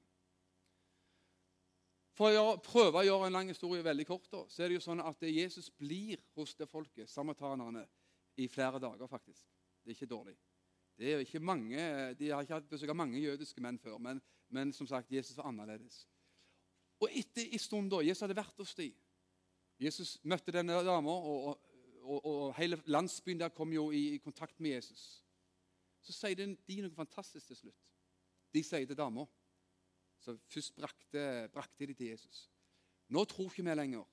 For 2.17 2.33
å 2.33 2.57
prøve 2.65 2.99
å 2.99 3.05
gjøre 3.05 3.29
en 3.29 3.37
lang 3.37 3.53
historie 3.53 3.85
veldig 3.85 4.07
kort, 4.09 4.27
da, 4.33 4.43
så 4.49 4.63
er 4.63 4.71
det 4.71 4.79
jo 4.79 4.85
sånn 4.89 5.03
at 5.05 5.23
Jesus 5.23 5.69
blir 5.69 6.19
hos 6.35 6.55
det 6.57 6.67
folket, 6.67 7.11
samaritanerne, 7.13 7.85
i 8.37 8.45
flere 8.51 8.81
dager, 8.81 9.09
faktisk. 9.09 9.45
Det 9.81 9.93
er 9.93 9.95
ikke 9.95 10.09
dårlig. 10.09 10.35
Det 10.97 11.13
er 11.13 11.23
ikke 11.23 11.39
mange, 11.41 11.79
De 12.17 12.29
har 12.29 12.43
ikke 12.43 12.57
hatt 12.57 12.69
besøk 12.69 12.91
av 12.91 12.97
mange 12.99 13.21
jødiske 13.21 13.61
menn 13.61 13.79
før, 13.81 13.97
men, 14.01 14.19
men 14.49 14.73
som 14.73 14.89
sagt, 14.89 15.13
Jesus 15.13 15.37
var 15.37 15.47
annerledes. 15.49 16.03
Og 16.99 17.11
etter 17.13 17.51
en 17.53 17.61
stund 17.61 17.91
da, 17.93 18.01
Jesus 18.05 18.23
hadde 18.25 18.37
vært 18.37 18.57
hos 18.57 18.73
dem. 18.77 18.95
Jesus 19.77 20.15
møtte 20.25 20.53
denne 20.53 20.79
dama, 20.85 21.13
og, 21.13 21.59
og, 22.01 22.25
og, 22.25 22.53
hele 22.57 22.79
landsbyen 22.89 23.43
der 23.43 23.53
kom 23.53 23.73
jo 23.73 23.91
i, 23.93 24.15
i 24.15 24.21
kontakt 24.23 24.59
med 24.59 24.73
Jesus. 24.77 25.03
Så 26.01 26.15
sier 26.15 26.37
de, 26.39 26.47
de 26.65 26.79
noe 26.81 26.95
fantastisk 26.95 27.51
til 27.51 27.59
slutt. 27.61 27.83
De 28.53 28.63
sier 28.63 28.87
til 28.87 28.97
dama 28.97 29.27
Så 30.17 30.33
først 30.49 30.73
brakte, 30.75 31.49
brakte 31.53 31.85
de 31.85 31.93
til 31.93 32.07
Jesus. 32.07 32.47
Nå 33.13 33.21
tror 33.29 33.51
ikke 33.51 33.63
vi 33.63 33.75
lenger 33.75 34.05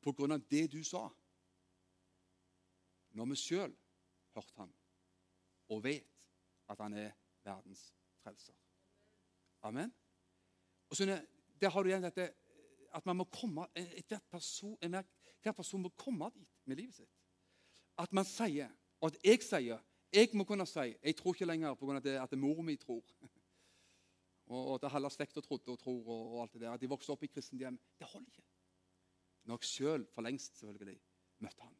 på 0.00 0.14
grunn 0.16 0.32
av 0.32 0.46
det 0.48 0.62
du 0.72 0.78
sa. 0.84 1.02
Når 3.12 3.28
vi 3.28 3.36
sjøl 3.36 3.74
hørte 4.34 4.56
han 4.56 4.72
og 5.68 5.82
vet 5.84 6.08
at 6.72 6.80
han 6.80 6.96
er 6.96 7.12
verdens 7.44 7.90
frelser. 8.22 8.54
Amen. 9.66 9.92
Og 10.88 10.96
så 10.96 11.06
der 11.60 11.72
har 11.72 11.82
du 11.82 11.90
igjen 11.90 12.04
dette 12.04 12.30
at 12.96 13.06
man 13.06 13.18
må 13.20 13.26
komme, 13.28 13.66
hver 14.08 14.22
person, 14.30 14.76
hver 14.80 15.52
person 15.52 15.82
må 15.82 15.92
komme 15.98 16.30
dit 16.34 16.48
med 16.64 16.80
livet 16.80 16.96
sitt. 16.96 17.12
At 17.98 18.12
man 18.12 18.24
sier, 18.28 18.72
og 19.00 19.12
at 19.12 19.20
jeg 19.24 19.44
sier 19.44 19.84
Jeg 20.14 20.30
må 20.38 20.44
kunne 20.46 20.64
si 20.66 20.94
jeg 21.02 21.16
tror 21.18 21.34
ikke 21.34 21.48
lenger 21.48 21.74
pga. 21.74 21.96
At, 21.98 22.06
at 22.06 22.38
mor 22.38 22.62
mi 22.62 22.76
tror. 22.76 23.02
Og, 24.46 24.60
og 24.68 24.84
at 24.84 24.92
halve 24.92 25.10
slekta 25.10 25.40
trodde 25.42 25.72
og 25.72 25.78
tror. 25.78 26.06
og, 26.06 26.34
og 26.34 26.42
alt 26.42 26.52
det 26.52 26.60
der, 26.60 26.70
At 26.70 26.80
de 26.80 26.88
vokste 26.88 27.10
opp 27.10 27.24
i 27.26 27.26
kristent 27.26 27.58
hjem. 27.60 27.80
Det 27.98 28.06
holder 28.06 28.28
ikke. 28.30 28.44
Når 29.44 29.58
jeg 29.58 29.68
sjøl 29.68 30.06
for 30.14 30.22
lengst 30.22 30.60
selvfølgelig 30.60 31.00
møtte 31.42 31.62
han. 31.62 31.74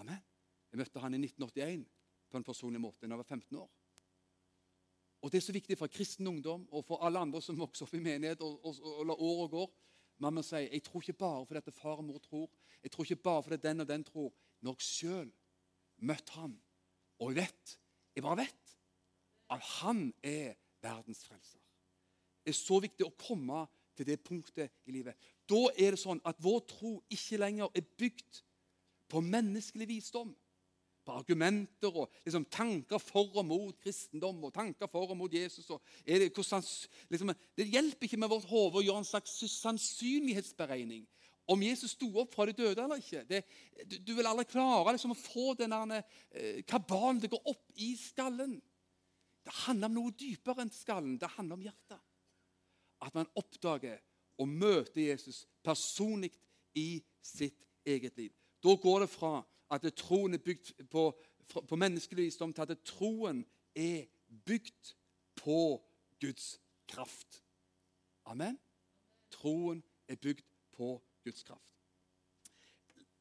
Amen. 0.00 0.22
Jeg 0.72 0.80
møtte 0.80 1.02
han 1.04 1.14
i 1.14 1.20
1981 1.20 1.84
på 2.30 2.40
en 2.40 2.46
personlig 2.46 2.80
måte 2.80 3.04
da 3.04 3.12
jeg 3.12 3.20
var 3.20 3.28
15 3.28 3.60
år. 3.60 3.68
Og 5.20 5.32
Det 5.32 5.38
er 5.38 5.44
så 5.44 5.52
viktig 5.52 5.76
for 5.78 5.86
kristen 5.92 6.26
ungdom 6.26 6.68
og 6.72 6.84
for 6.84 7.04
alle 7.04 7.18
andre 7.18 7.42
som 7.42 7.58
vokser 7.58 7.84
opp 7.84 7.94
i 7.94 8.00
menighet 8.00 8.40
og, 8.40 8.56
og, 8.64 8.78
og, 8.80 9.10
og 9.10 9.22
året 9.22 9.50
gå. 9.50 9.64
Mamma 10.20 10.42
sier 10.44 10.68
jeg 10.68 10.82
tror 10.84 11.04
ikke 11.04 11.20
bare 11.20 11.46
fordi 11.46 11.60
at 11.60 11.74
far 11.76 12.00
og 12.00 12.04
mor 12.04 12.18
tror, 12.24 12.48
jeg 12.82 12.90
tror 12.92 13.04
ikke 13.04 13.22
bare 13.28 13.42
fordi 13.42 13.60
den 13.68 13.80
og 13.80 13.88
den 13.88 14.04
tror. 14.04 14.32
Når 14.60 14.76
jeg 14.76 14.86
sjøl 14.86 15.30
møtte 16.04 16.32
han, 16.36 16.56
og 17.20 17.30
jeg 17.30 17.36
vet, 17.36 17.76
jeg 18.16 18.24
bare 18.24 18.36
vet, 18.36 18.74
at 19.50 19.60
han 19.80 20.12
er 20.22 20.54
verdens 20.82 21.24
frelser. 21.24 21.60
Det 22.44 22.52
er 22.52 22.56
så 22.56 22.80
viktig 22.80 23.06
å 23.06 23.14
komme 23.20 23.66
til 23.96 24.08
det 24.08 24.20
punktet 24.24 24.72
i 24.88 24.94
livet. 24.94 25.16
Da 25.48 25.66
er 25.76 25.94
det 25.94 26.00
sånn 26.00 26.20
at 26.24 26.40
vår 26.40 26.62
tro 26.68 26.92
ikke 27.12 27.40
lenger 27.40 27.72
er 27.76 27.88
bygd 28.00 28.40
på 29.10 29.20
menneskelig 29.24 29.88
visdom 29.90 30.32
på 31.10 31.18
argumenter 31.18 31.90
og 31.90 32.10
liksom, 32.24 32.46
tanker 32.52 33.02
for 33.02 33.34
og 33.34 33.46
mot 33.46 33.78
kristendom 33.82 34.44
og 34.46 34.54
tanker 34.54 34.90
for 34.90 35.10
og 35.10 35.18
mot 35.18 35.34
Jesus. 35.34 35.68
Og 35.70 35.82
det, 36.06 36.30
liksom, 37.10 37.32
det, 37.58 37.66
hjelper 37.66 38.06
ikke 38.06 38.20
med 38.20 38.30
vårt 38.30 38.48
hode 38.50 38.80
å 38.80 38.84
gjøre 38.84 39.02
en 39.02 39.08
slags 39.08 39.34
sannsynlighetsberegning 39.56 41.06
om 41.50 41.62
Jesus 41.66 41.96
sto 41.96 42.06
opp 42.22 42.34
fra 42.36 42.46
de 42.46 42.54
døde 42.54 42.82
eller 42.84 43.00
ikke. 43.02 43.24
Det, 43.26 43.42
du, 43.82 43.96
du, 43.98 44.12
vil 44.14 44.28
aldri 44.28 44.46
klare 44.52 44.94
liksom, 44.94 45.16
å 45.16 45.18
få 45.18 45.54
den 45.58 45.74
eh, 45.96 46.60
kabalen 46.68 47.18
til 47.22 47.32
å 47.32 47.38
gå 47.38 47.54
opp 47.56 47.80
i 47.82 47.90
skallen. 47.98 48.54
Det 49.42 49.56
handler 49.64 49.90
om 49.90 49.98
noe 49.98 50.14
dypere 50.14 50.62
enn 50.62 50.70
skallen. 50.74 51.16
Det 51.18 51.32
handler 51.34 51.58
om 51.58 51.64
hjertet. 51.66 51.98
At 53.02 53.16
man 53.16 53.30
oppdager 53.40 53.98
og 54.40 54.48
møter 54.48 55.02
Jesus 55.08 55.42
personlig 55.64 56.30
i 56.78 57.00
sitt 57.24 57.58
eget 57.88 58.20
liv. 58.20 58.30
Da 58.62 58.76
går 58.78 59.04
det 59.04 59.10
fra 59.10 59.40
at 59.70 59.86
troen 59.96 60.34
er 60.34 60.38
bygd 60.38 60.72
på, 60.90 61.04
på 61.68 61.76
menneskelig 61.76 62.24
visdom, 62.24 62.52
til 62.52 62.62
at 62.62 62.82
troen 62.84 63.44
er 63.74 64.04
bygd 64.46 64.94
på 65.36 65.60
Guds 66.20 66.60
kraft. 66.88 67.42
Amen. 68.24 68.58
Troen 69.30 69.82
er 70.08 70.16
bygd 70.16 70.42
på 70.72 71.02
Guds 71.24 71.42
kraft. 71.42 71.76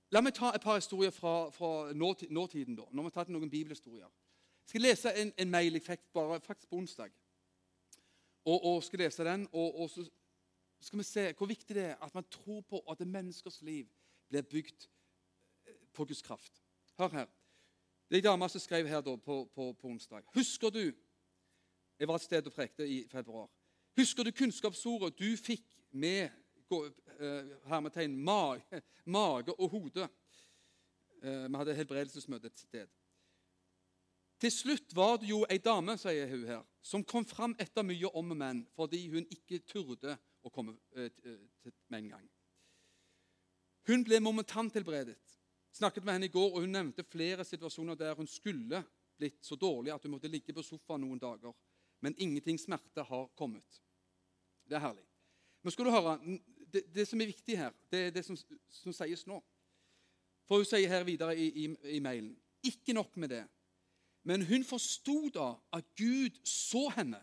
La 0.10 0.22
meg 0.26 0.34
ta 0.34 0.50
et 0.56 0.64
par 0.64 0.80
historier 0.80 1.14
fra, 1.14 1.50
fra 1.54 1.94
nåtiden. 1.94 2.76
da. 2.76 2.88
Nå 2.92 3.02
har 3.02 3.10
vi 3.10 3.14
tatt 3.14 3.30
noen 3.30 3.50
bibelhistorier. 3.50 4.10
Jeg 4.10 4.70
skal 4.72 4.82
lese 4.82 5.14
en, 5.22 5.34
en 5.38 5.52
mail 5.52 5.78
jeg 5.78 5.86
fikk 5.86 6.08
bare 6.14 6.40
faktisk 6.42 6.70
på 6.70 6.80
onsdag. 6.82 7.12
Og, 8.46 8.64
og 8.66 8.84
skal 8.84 9.04
lese 9.04 9.26
den, 9.26 9.48
og, 9.52 9.82
og, 9.82 9.90
så 9.90 10.06
skal 10.82 11.00
vi 11.00 11.04
se 11.04 11.26
hvor 11.38 11.50
viktig 11.50 11.76
det 11.76 11.84
er 11.92 12.02
at 12.02 12.16
man 12.16 12.26
tror 12.32 12.62
på 12.62 12.80
at 12.90 13.06
menneskers 13.06 13.62
liv 13.62 13.86
blir 14.30 14.42
bygd 14.42 14.88
på 15.94 16.06
Guds 16.06 16.22
kraft. 16.22 16.62
Hør 16.98 17.10
her. 17.10 17.26
Det 18.10 18.18
er 18.18 18.24
ei 18.24 18.26
dame 18.26 18.50
som 18.50 18.62
skrev 18.62 18.88
her 18.88 19.02
på, 19.02 19.18
på, 19.56 19.74
på, 19.74 19.88
onsdag. 19.88 20.24
Husker 20.34 20.70
du 20.70 20.92
Jeg 22.00 22.08
var 22.08 22.16
et 22.16 22.22
sted 22.22 22.46
og 22.48 22.54
prekte 22.54 22.88
i 22.88 23.08
februar. 23.12 23.50
Husker 23.98 24.24
du 24.24 24.32
kunnskapsordet 24.32 25.20
du 25.20 25.36
fikk 25.38 25.66
med 25.92 26.30
uh, 26.72 26.88
hermetegn 27.68 28.16
mage, 28.18 28.82
mage 29.06 29.54
og 29.60 29.70
hode? 29.70 30.08
Uh, 31.24 31.52
vi 31.52 31.58
hadde 31.58 31.76
helbredelsesmøte 31.76 32.48
et 32.48 32.60
sted. 32.60 32.88
Til 34.40 34.52
slutt 34.52 34.96
var 34.96 35.18
det 35.20 35.28
jo 35.28 35.44
ei 35.52 35.60
dame 35.60 35.98
sier 36.00 36.32
hun 36.32 36.46
her, 36.48 36.64
som 36.82 37.04
kom 37.04 37.26
fram 37.28 37.56
etter 37.60 37.84
mye 37.84 38.08
om 38.08 38.32
og 38.32 38.38
men 38.38 38.64
fordi 38.76 39.02
hun 39.12 39.28
ikke 39.28 39.60
turde 39.68 40.16
å 40.44 40.50
komme 40.50 40.78
uh, 40.96 41.10
med 41.90 42.00
en 42.00 42.12
gang. 42.16 42.30
Hun 43.92 44.08
ble 44.08 44.22
momentant 44.24 44.74
helbredet 44.74 45.18
snakket 45.72 46.06
med 46.06 46.14
henne 46.18 46.30
i 46.30 46.34
går, 46.34 46.54
og 46.54 46.64
hun 46.64 46.74
nevnte 46.74 47.06
flere 47.08 47.46
situasjoner 47.46 47.98
der 48.00 48.18
hun 48.18 48.28
skulle 48.28 48.84
blitt 49.20 49.44
så 49.46 49.56
dårlig 49.60 49.94
at 49.94 50.04
hun 50.04 50.16
måtte 50.16 50.32
ligge 50.32 50.56
på 50.56 50.64
sofaen 50.64 51.04
noen 51.04 51.20
dager. 51.20 51.54
Men 52.02 52.16
ingenting 52.18 52.60
smerte 52.60 53.04
har 53.04 53.28
kommet. 53.38 53.82
Det 54.64 54.78
er 54.78 54.86
herlig. 54.86 55.06
Men 55.64 55.76
skal 55.76 55.86
du 55.86 55.92
høre, 55.92 56.18
det, 56.72 56.86
det 56.96 57.08
som 57.08 57.22
er 57.22 57.32
viktig 57.32 57.58
her, 57.60 57.74
det 57.92 58.06
er 58.08 58.14
det 58.16 58.24
som, 58.26 58.38
som 58.72 58.96
sies 58.96 59.26
nå. 59.28 59.42
For 60.48 60.62
hun 60.62 60.68
sier 60.70 60.90
her 60.90 61.04
videre 61.06 61.36
i, 61.38 61.50
i, 61.66 61.66
i 61.98 62.04
mailen 62.04 62.32
ikke 62.66 62.96
nok 62.96 63.18
med 63.18 63.30
det. 63.36 63.44
Men 64.28 64.44
hun 64.46 64.64
forsto 64.68 65.30
da 65.34 65.54
at 65.76 65.86
Gud 66.00 66.40
så 66.48 66.90
henne 66.96 67.22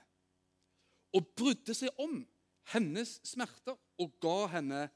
og 1.16 1.32
brydde 1.36 1.74
seg 1.76 1.92
om 2.02 2.20
hennes 2.72 3.16
smerter 3.24 3.76
og 4.00 4.14
ga 4.20 4.38
henne 4.56 4.86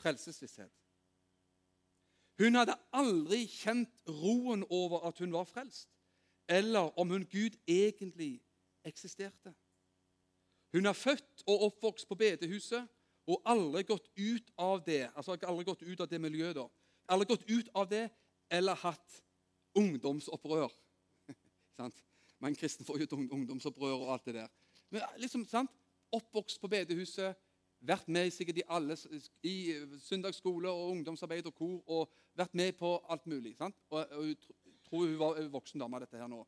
frelsesvisshet. 0.00 0.72
Hun 2.38 2.58
hadde 2.58 2.74
aldri 2.92 3.44
kjent 3.46 3.92
roen 4.08 4.64
over 4.70 5.06
at 5.08 5.18
hun 5.22 5.32
var 5.32 5.46
frelst, 5.46 5.90
eller 6.48 6.90
om 6.98 7.10
hun 7.10 7.26
Gud 7.30 7.54
egentlig 7.66 8.42
eksisterte. 8.84 9.54
Hun 10.74 10.86
er 10.86 10.92
født 10.92 11.44
og 11.46 11.62
oppvokst 11.68 12.08
på 12.08 12.18
bedehuset 12.18 12.88
og 13.30 13.42
aldri 13.46 13.84
gått 13.86 14.08
ut 14.18 14.50
av 14.58 14.82
det 14.84 15.04
altså 15.14 15.36
aldri 15.46 15.64
gått 15.64 15.82
ut 15.82 16.00
av 16.00 16.08
det 16.10 16.20
miljøet. 16.20 16.56
da. 16.56 16.66
Aldri 17.08 17.28
gått 17.30 17.46
ut 17.48 17.70
av 17.74 17.88
det 17.88 18.08
eller 18.50 18.74
hatt 18.74 19.22
ungdomsopprør. 19.78 20.72
Men 22.42 22.56
kristen 22.58 22.86
får 22.86 22.98
jo 22.98 23.06
et 23.06 23.12
ungdomsopprør 23.12 24.02
og 24.02 24.12
alt 24.12 24.26
det 24.26 24.34
der. 24.34 24.50
Men 24.90 25.06
liksom, 25.16 25.46
sant? 25.46 25.70
Oppvokst 26.14 26.60
på 26.60 26.68
bedehuset, 26.70 27.34
vært 27.86 28.08
med 28.08 28.30
sikkert 28.32 28.60
i 28.60 28.66
alle 28.76 28.96
i 29.44 29.56
søndagsskole 30.02 30.70
og 30.70 30.92
ungdomsarbeid 30.94 31.48
og 31.50 31.56
kor 31.56 31.96
og 31.98 32.14
vært 32.36 32.54
med 32.54 32.72
på 32.78 32.96
alt 33.08 33.26
mulig. 33.30 33.56
sant? 33.56 33.76
Og, 33.90 34.06
og 34.10 34.28
jeg 34.28 34.38
tror 34.88 35.06
hun 35.06 35.18
var 35.18 35.40
voksen 35.52 35.80
dame, 35.80 36.00
dette 36.02 36.20
her 36.20 36.30
nå, 36.30 36.40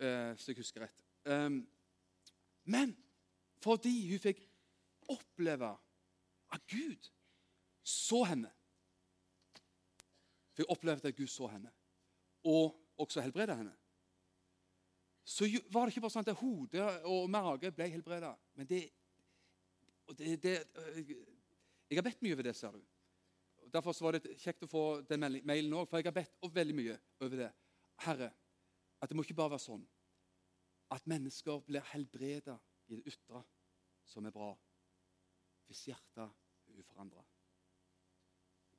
eh, 0.00 0.32
så 0.36 0.52
jeg 0.52 0.60
husker 0.62 0.86
rett. 0.86 1.04
Um, 1.24 1.62
men 2.64 2.96
fordi 3.62 3.94
hun 4.10 4.22
fikk 4.22 4.42
oppleve 5.12 5.70
at 6.52 6.66
Gud 6.70 7.10
så 7.82 8.24
henne 8.24 8.50
Fikk 10.52 10.68
oppleve 10.68 11.00
at 11.08 11.16
Gud 11.16 11.30
så 11.32 11.46
henne, 11.48 11.70
og 12.44 12.74
også 13.00 13.22
helbreda 13.24 13.54
henne. 13.56 13.72
Så 15.24 15.46
var 15.72 15.86
det 15.86 15.94
ikke 15.94 16.02
bare 16.04 16.12
sånn 16.12 16.26
at 16.26 16.40
hodet 16.42 16.88
og 17.08 17.30
mage 17.32 17.70
ble 17.72 17.86
helbreda. 17.88 18.34
Men 18.58 18.68
det 18.68 18.82
og 20.08 20.18
det, 20.18 20.42
det, 20.42 20.56
øh, 20.76 21.10
jeg 21.90 21.96
har 21.96 22.02
bedt 22.02 22.22
mye 22.22 22.34
over 22.34 22.42
det, 22.42 22.56
ser 22.56 22.70
du. 22.70 22.82
Derfor 23.72 23.96
var 24.04 24.16
det 24.16 24.36
kjekt 24.40 24.64
å 24.66 24.68
få 24.68 24.84
den 25.08 25.24
mailen 25.46 25.74
òg, 25.76 25.86
for 25.88 26.00
jeg 26.00 26.10
har 26.10 26.16
bedt 26.16 26.54
veldig 26.54 26.76
mye 26.76 26.96
over 27.20 27.36
det. 27.44 27.50
Herre, 28.04 28.30
at 29.00 29.08
det 29.08 29.16
må 29.16 29.24
ikke 29.24 29.38
bare 29.38 29.54
være 29.54 29.64
sånn 29.64 29.84
at 30.92 31.06
mennesker 31.08 31.62
blir 31.64 31.84
helbreda 31.92 32.58
i 32.88 32.98
det 32.98 33.14
ytre, 33.14 33.40
som 34.04 34.26
er 34.28 34.34
bra, 34.34 34.50
hvis 35.68 35.86
hjertet 35.88 36.26
er 36.26 36.80
uforandra. 36.82 37.22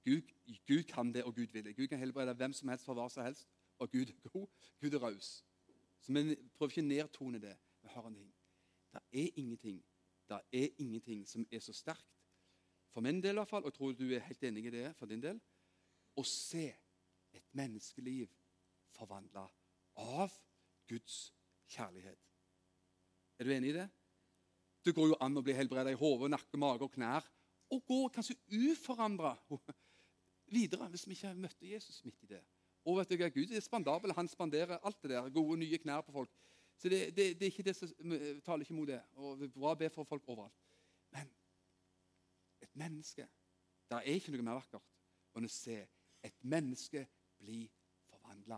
Gud, 0.03 0.29
Gud, 0.67 0.83
kan 0.83 1.13
det, 1.13 1.23
og 1.23 1.35
Gud 1.35 1.47
vil 1.53 1.65
det. 1.65 1.75
Gud 1.77 1.87
kan 1.87 1.99
helbrede 1.99 2.35
hvem 2.35 2.53
som 2.53 2.69
helst 2.69 2.85
for 2.85 2.97
hva 2.97 3.07
som 3.09 3.23
helst. 3.23 3.47
Og 3.79 3.89
Gud 3.91 4.11
er 4.11 4.29
god. 4.29 4.47
Gud 4.81 4.93
er 4.93 4.99
raus. 4.99 5.45
Så 6.03 6.13
vi 6.13 6.35
prøver 6.57 6.73
ikke 6.73 6.83
å 6.83 6.89
nedtone 6.89 7.39
det. 7.41 7.55
Vi 7.81 7.91
har 7.93 8.07
en 8.07 8.17
ting. 8.17 8.33
Det 8.93 9.01
er 9.23 9.39
ingenting 9.39 9.79
det 10.29 10.39
er 10.51 10.81
ingenting 10.81 11.25
som 11.27 11.45
er 11.51 11.61
så 11.63 11.73
sterkt, 11.75 12.09
for 12.93 13.01
min 13.01 13.21
del 13.23 13.35
i 13.35 13.41
hvert 13.41 13.49
fall, 13.49 13.63
og 13.65 13.71
jeg 13.71 13.77
tror 13.77 13.93
du 13.97 14.05
er 14.13 14.25
helt 14.27 14.43
enig 14.45 14.67
i 14.67 14.73
det 14.73 14.85
for 14.99 15.09
din 15.09 15.21
del, 15.21 15.39
å 16.15 16.23
se 16.27 16.67
et 17.33 17.45
menneskeliv 17.57 18.29
forvandla 18.93 19.47
av 20.03 20.33
Guds 20.89 21.33
kjærlighet. 21.73 22.19
Er 23.39 23.47
du 23.47 23.53
enig 23.55 23.71
i 23.73 23.77
det? 23.79 23.87
Det 24.85 24.93
går 24.93 25.13
jo 25.13 25.19
an 25.23 25.39
å 25.39 25.43
bli 25.45 25.55
helbreda 25.57 25.93
i 25.93 25.97
hode, 25.97 26.29
nakke, 26.29 26.59
mage 26.59 26.85
og 26.85 26.93
knær. 26.93 27.25
Og 27.73 27.81
gå 27.87 27.99
kanskje 28.13 28.37
uforandra 28.51 29.33
videre 30.53 30.89
hvis 30.91 31.07
vi 31.07 31.15
ikke 31.17 31.33
møtte 31.39 31.69
Jesus 31.69 32.03
midt 32.05 32.25
i 32.27 32.33
det. 32.35 32.41
Og 32.83 32.99
vet 32.99 33.13
du, 33.13 33.23
Gud 33.31 33.53
er 33.55 33.63
spandabel. 33.63 34.13
Han 34.13 34.27
spanderer 34.27 34.81
alt 34.83 34.99
det 35.01 35.13
der. 35.13 35.29
Gode, 35.33 35.57
nye 35.61 35.79
knær 35.79 36.03
på 36.05 36.13
folk. 36.13 36.31
Så 36.77 36.89
det, 36.89 37.15
det, 37.15 37.25
det, 37.39 37.45
er 37.45 37.51
ikke 37.51 37.63
det 37.63 37.75
som 37.77 37.89
taler 38.43 38.65
ikke 38.65 38.75
mot 38.75 38.89
det. 38.89 38.99
Og 39.15 39.37
det 39.39 39.47
er 39.47 39.55
bra 39.55 39.73
å 39.73 39.79
be 39.79 39.89
for 39.93 40.07
folk 40.07 40.27
overalt. 40.27 40.63
Men 41.13 41.29
et 42.63 42.75
menneske 42.79 43.27
Det 43.89 43.99
er 43.99 44.15
ikke 44.17 44.31
noe 44.33 44.45
mer 44.47 44.57
vakkert 44.57 44.85
enn 45.37 45.45
å 45.45 45.51
se 45.51 45.75
et 46.23 46.37
menneske 46.49 47.03
bli 47.37 47.65
forvandla 48.07 48.57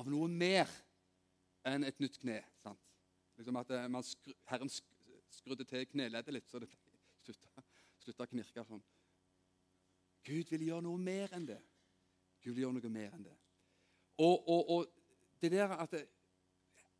av 0.00 0.08
noe 0.10 0.28
mer 0.32 0.70
enn 1.66 1.84
et 1.86 2.00
nytt 2.02 2.18
kne. 2.22 2.40
sant? 2.62 2.82
Liksom 3.36 3.58
at 3.60 3.70
eh, 3.76 3.98
skru, 4.08 4.34
Herren 4.50 4.72
skrudde 4.72 5.66
til 5.68 5.86
kneleddet 5.92 6.34
litt, 6.34 6.48
så 6.48 6.58
det 6.62 6.70
slutta, 7.24 7.64
slutta 8.02 8.26
å 8.26 8.30
knirke 8.32 8.64
sånn. 8.66 8.82
Gud 10.26 10.50
vil 10.50 10.66
gjøre 10.70 10.86
noe 10.88 10.98
mer 10.98 11.34
enn 11.36 11.46
det. 11.46 11.60
Gud 12.42 12.56
vil 12.56 12.66
gjøre 12.66 12.78
noe 12.80 12.92
mer 12.92 13.14
enn 13.14 13.26
det. 13.28 13.36
Og, 14.16 14.48
og, 14.48 14.70
og 14.72 15.42
det 15.42 15.52
der 15.52 15.76
at 15.76 15.92
det, 15.92 16.06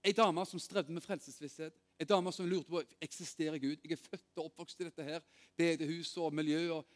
Ei 0.06 0.14
dame 0.14 0.44
som 0.46 0.60
strevde 0.62 0.94
med 0.94 1.02
frelsesvisshet. 1.02 1.74
Ei 1.98 2.06
dame 2.06 2.30
som 2.32 2.46
lurte 2.46 2.70
på 2.70 2.82
eksisterer 3.02 3.58
Gud. 3.58 3.80
Jeg 3.82 3.96
er 3.96 4.02
født 4.02 4.38
og 4.38 4.44
oppvokst 4.44 4.80
i 4.80 4.86
dette 4.86 5.02
her, 5.02 5.24
Bedehus 5.58 6.12
og 6.22 6.34
miljø 6.34 6.60
og 6.76 6.86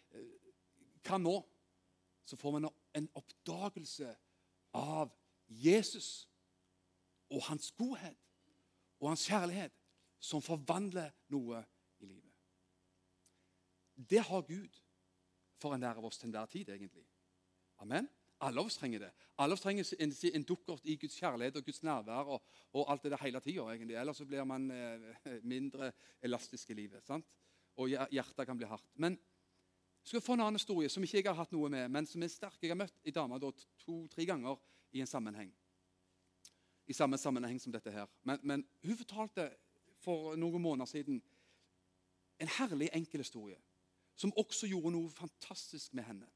hva 1.03 1.19
nå? 1.19 1.41
Så 2.25 2.39
får 2.39 2.55
man 2.55 2.69
en 2.95 3.09
oppdagelse 3.19 4.13
av 4.79 5.11
Jesus 5.49 6.29
og 7.31 7.43
hans 7.49 7.73
godhet 7.75 8.19
og 9.01 9.09
hans 9.09 9.25
kjærlighet, 9.27 9.75
som 10.21 10.43
forvandler 10.45 11.11
noe 11.33 11.63
i 11.99 12.07
livet. 12.07 12.31
Det 13.97 14.21
har 14.21 14.47
Gud 14.47 14.81
for 15.61 15.75
enhver 15.75 15.99
av 15.99 16.07
oss 16.07 16.21
til 16.21 16.29
enhver 16.29 16.47
tid, 16.53 16.69
egentlig. 16.69 17.07
Amen. 17.81 18.07
Alle 18.41 18.61
oss 18.61 18.79
trenger 18.81 19.03
det. 19.05 19.11
Alle 19.37 19.55
oss 19.55 19.61
trenger 19.61 19.87
en, 20.01 20.13
en 20.35 20.45
dukkert 20.49 20.87
i 20.89 20.97
Guds 20.97 21.19
kjærlighet 21.21 21.57
og 21.61 21.65
Guds 21.65 21.83
nærvær 21.83 22.31
og, 22.37 22.43
og 22.73 22.93
alt 22.93 23.03
det 23.05 23.13
der 23.13 23.25
hele 23.25 23.41
tida. 23.45 23.67
Ellers 24.01 24.17
så 24.17 24.27
blir 24.27 24.45
man 24.49 24.71
eh, 24.71 25.19
mindre 25.55 25.93
elastisk 26.23 26.71
i 26.71 26.79
livet. 26.79 27.05
sant? 27.07 27.37
Og 27.77 27.89
hjertet 27.89 28.47
kan 28.47 28.57
bli 28.57 28.69
hardt. 28.69 28.87
Men 28.95 29.19
jeg 30.01 30.09
skal 30.09 30.25
få 30.25 30.37
en 30.37 30.45
annen 30.47 30.61
historie 30.61 30.89
som 30.89 31.05
ikke 31.05 31.21
jeg 31.21 31.29
har 31.29 31.37
hatt 31.37 31.53
noe 31.53 31.69
med, 31.69 31.89
men 31.93 32.07
som 32.09 32.23
er 32.23 32.33
sterk. 32.33 32.57
Jeg 32.63 32.73
har 32.73 32.81
møtt 32.81 32.97
ei 33.05 33.13
dame 33.13 33.39
to-tre 33.85 34.25
ganger 34.27 34.57
i 34.97 35.03
en 35.05 35.11
sammenheng. 35.11 35.53
I 36.89 36.97
samme 36.97 37.19
sammenheng 37.21 37.61
som 37.61 37.73
dette 37.73 37.93
her. 37.93 38.09
Men, 38.25 38.41
men 38.43 38.65
hun 38.83 38.97
fortalte 38.97 39.51
for 40.01 40.35
noen 40.41 40.63
måneder 40.63 40.89
siden 40.89 41.21
en 42.41 42.55
herlig, 42.57 42.89
enkel 42.97 43.21
historie 43.21 43.61
som 44.21 44.33
også 44.37 44.69
gjorde 44.69 44.93
noe 44.93 45.13
fantastisk 45.13 45.95
med 45.97 46.05
henne. 46.05 46.27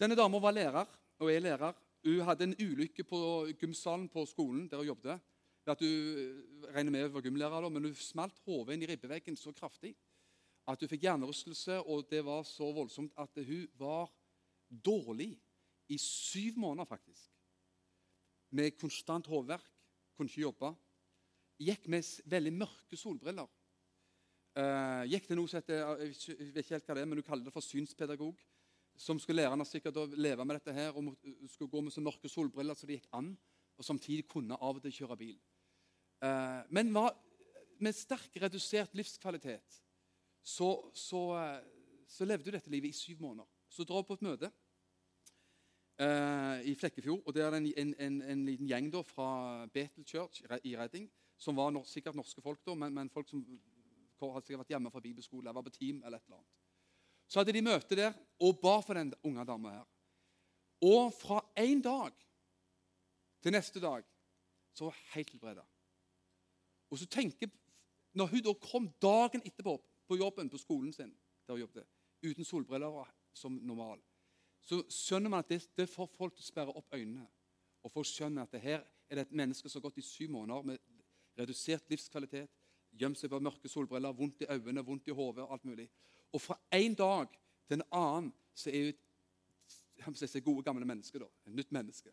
Denne 0.00 0.16
dama 0.16 0.38
var 0.40 0.54
lærer, 0.56 0.86
og 1.20 1.28
er 1.28 1.42
lærer. 1.44 1.74
Hun 2.04 2.22
hadde 2.24 2.46
en 2.48 2.54
ulykke 2.56 3.04
på 3.04 3.18
gymsalen 3.60 4.08
på 4.08 4.24
skolen 4.24 4.68
der 4.70 4.80
hun 4.80 4.86
jobbet. 4.86 5.20
At 5.68 5.82
hun 5.84 5.88
eh, 5.90 6.70
regner 6.74 6.90
med 6.90 7.02
hun 7.04 7.14
var 7.14 7.26
gymlærer, 7.26 7.68
men 7.68 7.84
hun 7.84 7.94
smalt 7.94 8.38
hodet 8.46 8.74
inn 8.74 8.86
i 8.86 8.88
ribbeveggen 8.88 9.36
så 9.36 9.52
kraftig 9.52 9.92
at 10.70 10.80
hun 10.80 10.88
fikk 10.88 11.04
hjernerystelse, 11.04 11.80
og 11.82 12.06
det 12.10 12.22
var 12.24 12.44
så 12.48 12.70
voldsomt 12.72 13.12
at 13.18 13.40
hun 13.44 13.66
var 13.78 14.08
dårlig 14.70 15.34
i 15.90 15.98
syv 15.98 16.56
måneder, 16.62 16.88
faktisk. 16.88 17.28
Med 18.50 18.78
konstant 18.78 19.26
hodeverk. 19.26 19.66
Kunne 20.16 20.30
ikke 20.30 20.46
jobbe. 20.46 20.70
Gikk 21.60 21.88
med 21.88 22.08
veldig 22.30 22.52
mørke 22.52 22.96
solbriller. 22.96 23.48
Uh, 24.56 25.04
gikk 25.08 25.28
til 25.28 25.38
noe 25.38 25.48
som 25.48 25.60
heter, 25.60 25.84
jeg 26.02 26.52
vet 26.54 26.64
ikke 26.64 26.74
helt 26.74 26.88
hva 26.88 26.96
det 26.96 27.02
er, 27.04 27.08
men 27.10 27.20
Hun 27.20 27.26
kaller 27.26 27.44
det 27.46 27.54
for 27.54 27.64
synspedagog 27.64 28.40
som 29.00 29.18
skulle 29.20 29.40
lære 29.40 29.54
henne 29.54 29.64
sikkert 29.64 29.96
å 29.96 30.04
leve 30.12 30.44
med 30.44 30.58
dette 30.58 30.74
her, 30.76 30.92
og 30.92 31.14
skulle 31.48 31.72
gå 31.72 31.80
med 31.86 31.94
så 31.94 32.02
mørke 32.04 32.28
solbriller 32.28 32.76
så 32.76 32.88
det 32.88 32.98
gikk 32.98 33.08
an, 33.16 33.32
og 33.80 33.86
samtidig 33.86 34.26
kunne 34.28 34.58
av 34.60 34.76
og 34.76 34.84
til 34.84 34.92
kjøre 34.98 35.16
bil. 35.22 35.38
Eh, 36.20 36.60
men 36.76 36.92
med 36.92 37.96
sterk 37.96 38.36
redusert 38.42 38.92
livskvalitet 38.98 39.78
så, 40.44 40.68
så, 40.92 41.22
eh, 41.40 41.62
så 42.12 42.28
levde 42.28 42.50
hun 42.50 42.58
dette 42.58 42.72
livet 42.72 42.92
i 42.92 42.98
syv 42.98 43.24
måneder. 43.24 43.48
Så 43.72 43.88
drar 43.88 44.02
hun 44.02 44.10
på 44.10 44.18
et 44.18 44.26
møte 44.26 44.52
eh, 45.96 46.68
i 46.68 46.76
Flekkefjord. 46.76 47.24
og 47.24 47.34
Det 47.34 47.46
er 47.46 47.56
en, 47.56 47.72
en, 47.72 47.96
en, 48.04 48.22
en 48.34 48.46
liten 48.50 48.68
gjeng 48.68 48.92
da, 48.92 49.00
fra 49.06 49.30
Bethel 49.72 50.04
Church 50.04 50.44
i 50.60 50.76
Redding, 50.76 51.08
som 51.40 51.56
var 51.56 51.72
sikkert 51.88 52.20
norske 52.20 52.44
folk, 52.44 52.60
da, 52.68 52.76
men, 52.76 52.92
men 52.92 53.08
folk 53.08 53.32
som 53.32 53.40
hadde 54.20 54.44
sikkert 54.44 54.66
vært 54.66 54.76
hjemme 54.76 54.92
fra 54.92 55.08
bibelskole, 55.08 55.56
var 55.56 55.64
på 55.64 55.78
team 55.78 56.04
eller 56.04 56.20
et 56.20 56.28
eller 56.28 56.42
annet. 56.42 56.59
Så 57.30 57.38
hadde 57.38 57.54
de 57.54 57.62
møte 57.62 57.96
der 57.96 58.16
og 58.42 58.58
ba 58.58 58.80
for 58.82 58.98
den 58.98 59.12
unge 59.22 59.44
dama 59.46 59.76
her. 59.78 59.86
Og 60.82 61.12
fra 61.14 61.38
én 61.60 61.82
dag 61.84 62.16
til 63.42 63.54
neste 63.54 63.80
dag 63.80 64.02
så 64.74 64.84
var 64.88 64.96
hun 64.96 65.10
helt 65.14 65.30
helbreda. 65.30 65.64
Og 66.90 66.98
så 66.98 67.06
tenker, 67.06 67.48
Når 68.12 68.26
hun 68.26 68.42
da 68.42 68.52
kom 68.58 68.88
dagen 69.02 69.42
etterpå 69.46 69.76
på 70.08 70.16
jobben 70.16 70.48
på 70.50 70.58
skolen 70.58 70.92
sin, 70.92 71.12
der 71.46 71.52
hun 71.54 71.60
jobbet, 71.60 71.86
uten 72.26 72.44
solbriller 72.44 73.06
som 73.32 73.52
normal, 73.52 74.00
så 74.60 74.82
skjønner 74.90 75.30
man 75.30 75.44
at 75.44 75.48
det, 75.48 75.68
det 75.76 75.88
får 75.88 76.08
folk 76.16 76.34
til 76.34 76.42
å 76.42 76.48
sperre 76.48 76.74
opp 76.74 76.90
øynene. 76.94 77.28
Og 77.82 77.92
folk 77.92 78.06
skjønner 78.06 78.42
at 78.42 78.52
det 78.52 78.60
her 78.60 78.82
er 79.08 79.14
det 79.14 79.28
et 79.28 79.38
menneske 79.38 79.68
som 79.68 79.78
har 79.78 79.88
gått 79.88 80.02
i 80.02 80.04
syv 80.04 80.34
måneder 80.34 80.66
med 80.72 80.82
redusert 81.38 81.86
livskvalitet, 81.90 82.50
gjemt 82.98 83.18
seg 83.18 83.30
på 83.30 83.40
mørke 83.40 83.70
solbriller, 83.70 84.12
vondt 84.12 84.42
i 84.42 84.50
øynene, 84.50 84.84
vondt 84.84 85.08
i 85.08 85.14
hodet 85.14 85.46
og 85.46 85.54
alt 85.54 85.64
mulig. 85.64 85.86
Og 86.32 86.40
fra 86.40 86.58
en 86.72 86.94
dag 86.94 87.38
til 87.68 87.78
en 87.78 87.86
annen 87.92 88.32
så 88.54 88.70
er 88.70 88.92
hun 90.04 90.14
et 90.14 90.44
gode, 90.44 90.62
gamle 90.62 90.84
menneske. 90.84 91.18
da, 91.18 91.24
Et 91.46 91.54
nytt 91.54 91.72
menneske. 91.72 92.12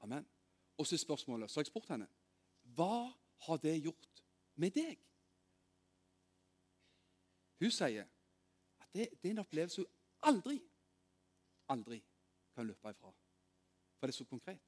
Amen. 0.00 0.26
Og 0.78 0.86
så 0.86 0.94
er 0.94 0.98
spørsmålet, 0.98 1.50
så 1.50 1.60
har 1.60 1.62
jeg 1.62 1.66
spurt 1.66 1.88
henne 1.88 2.08
hva 2.76 3.12
har 3.46 3.56
det 3.56 3.82
gjort 3.82 4.22
med 4.54 4.70
deg? 4.70 4.98
Hun 7.60 7.72
sier 7.72 8.06
at 8.80 8.92
det, 8.94 9.08
det 9.22 9.28
er 9.28 9.34
en 9.34 9.42
opplevelse 9.42 9.82
hun 9.82 9.90
aldri, 10.30 10.60
aldri 11.68 11.98
kan 12.54 12.66
løpe 12.66 12.90
ifra. 12.90 13.12
For 13.98 14.06
det 14.06 14.14
er 14.14 14.18
så 14.18 14.24
konkret. 14.24 14.62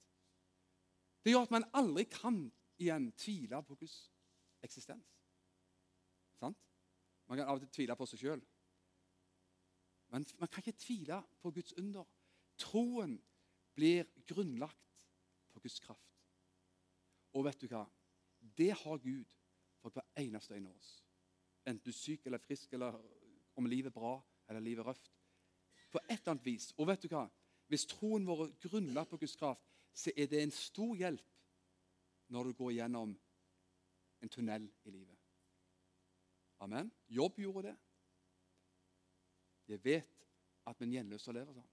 Det 1.24 1.32
gjør 1.32 1.46
at 1.46 1.54
man 1.54 1.68
aldri 1.72 2.04
kan 2.04 2.42
igjen 2.78 3.12
tvile 3.16 3.62
på 3.62 3.74
Guds 3.74 3.96
eksistens. 4.62 5.06
Sant? 6.40 6.58
Man 7.32 7.38
kan 7.40 7.48
av 7.48 7.56
og 7.56 7.62
til 7.62 7.70
tvile 7.72 7.94
på 7.96 8.04
seg 8.10 8.20
sjøl. 8.20 8.40
Men 10.12 10.26
man 10.36 10.50
kan 10.52 10.60
ikke 10.60 10.76
tvile 10.76 11.22
på 11.40 11.50
Guds 11.56 11.72
under. 11.80 12.04
Troen 12.60 13.14
blir 13.72 14.04
grunnlagt 14.28 15.06
på 15.54 15.62
Guds 15.64 15.78
kraft. 15.80 16.18
Og 17.32 17.46
vet 17.46 17.62
du 17.62 17.70
hva? 17.70 17.86
Det 18.36 18.68
har 18.82 19.00
Gud 19.00 19.32
for 19.80 19.96
hver 19.96 20.04
eneste 20.20 20.58
en 20.58 20.68
av 20.68 20.76
oss. 20.76 20.90
Enten 21.64 21.80
du 21.86 21.88
er 21.94 21.96
syk 21.96 22.28
eller 22.28 22.44
frisk, 22.44 22.76
eller 22.76 23.00
om 23.56 23.70
livet 23.70 23.94
er 23.94 23.96
bra 23.96 24.12
eller 24.50 24.60
livet 24.60 24.84
er 24.84 24.90
røft. 24.90 25.08
På 25.88 26.04
et 26.04 26.18
eller 26.18 26.34
annet 26.34 26.50
vis. 26.52 26.68
Og 26.76 26.92
vet 26.92 27.08
du 27.08 27.08
hva? 27.14 27.24
Hvis 27.72 27.88
troen 27.94 28.28
vår 28.28 28.44
er 28.50 28.54
grunnlagt 28.66 29.16
på 29.16 29.22
Guds 29.24 29.38
kraft, 29.40 29.64
så 29.96 30.12
er 30.12 30.28
det 30.28 30.44
en 30.44 30.52
stor 30.52 30.92
hjelp 31.00 31.32
når 32.28 32.52
du 32.52 32.60
går 32.60 32.76
gjennom 32.82 33.16
en 34.20 34.36
tunnel 34.36 34.68
i 34.84 34.92
livet. 35.00 35.21
Amen. 36.62 36.92
Jobb 37.08 37.38
gjorde 37.38 37.68
det. 37.68 37.76
Jeg 39.68 39.84
vet 39.84 40.26
at 40.66 40.80
min 40.80 40.92
gjenløser 40.94 41.34
lever 41.34 41.56
sånn. 41.56 41.70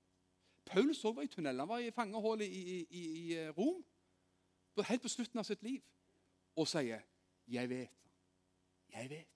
Paulus 0.66 1.04
òg 1.06 1.20
var 1.20 1.28
i 1.28 1.30
tunnelen. 1.30 1.62
Han 1.62 1.70
var 1.70 1.84
i 1.84 1.92
fangehullet 1.94 2.50
i, 2.50 2.62
i, 2.82 3.02
i, 3.02 3.22
eh, 3.38 3.52
Rom 3.58 3.84
helt 4.88 5.04
på 5.04 5.12
slutten 5.12 5.42
av 5.42 5.44
sitt 5.44 5.62
liv 5.66 5.82
og 6.56 6.68
sier 6.68 7.02
'Jeg 7.48 7.70
vet'. 7.70 7.98
Jeg 8.90 9.10
vet 9.10 9.28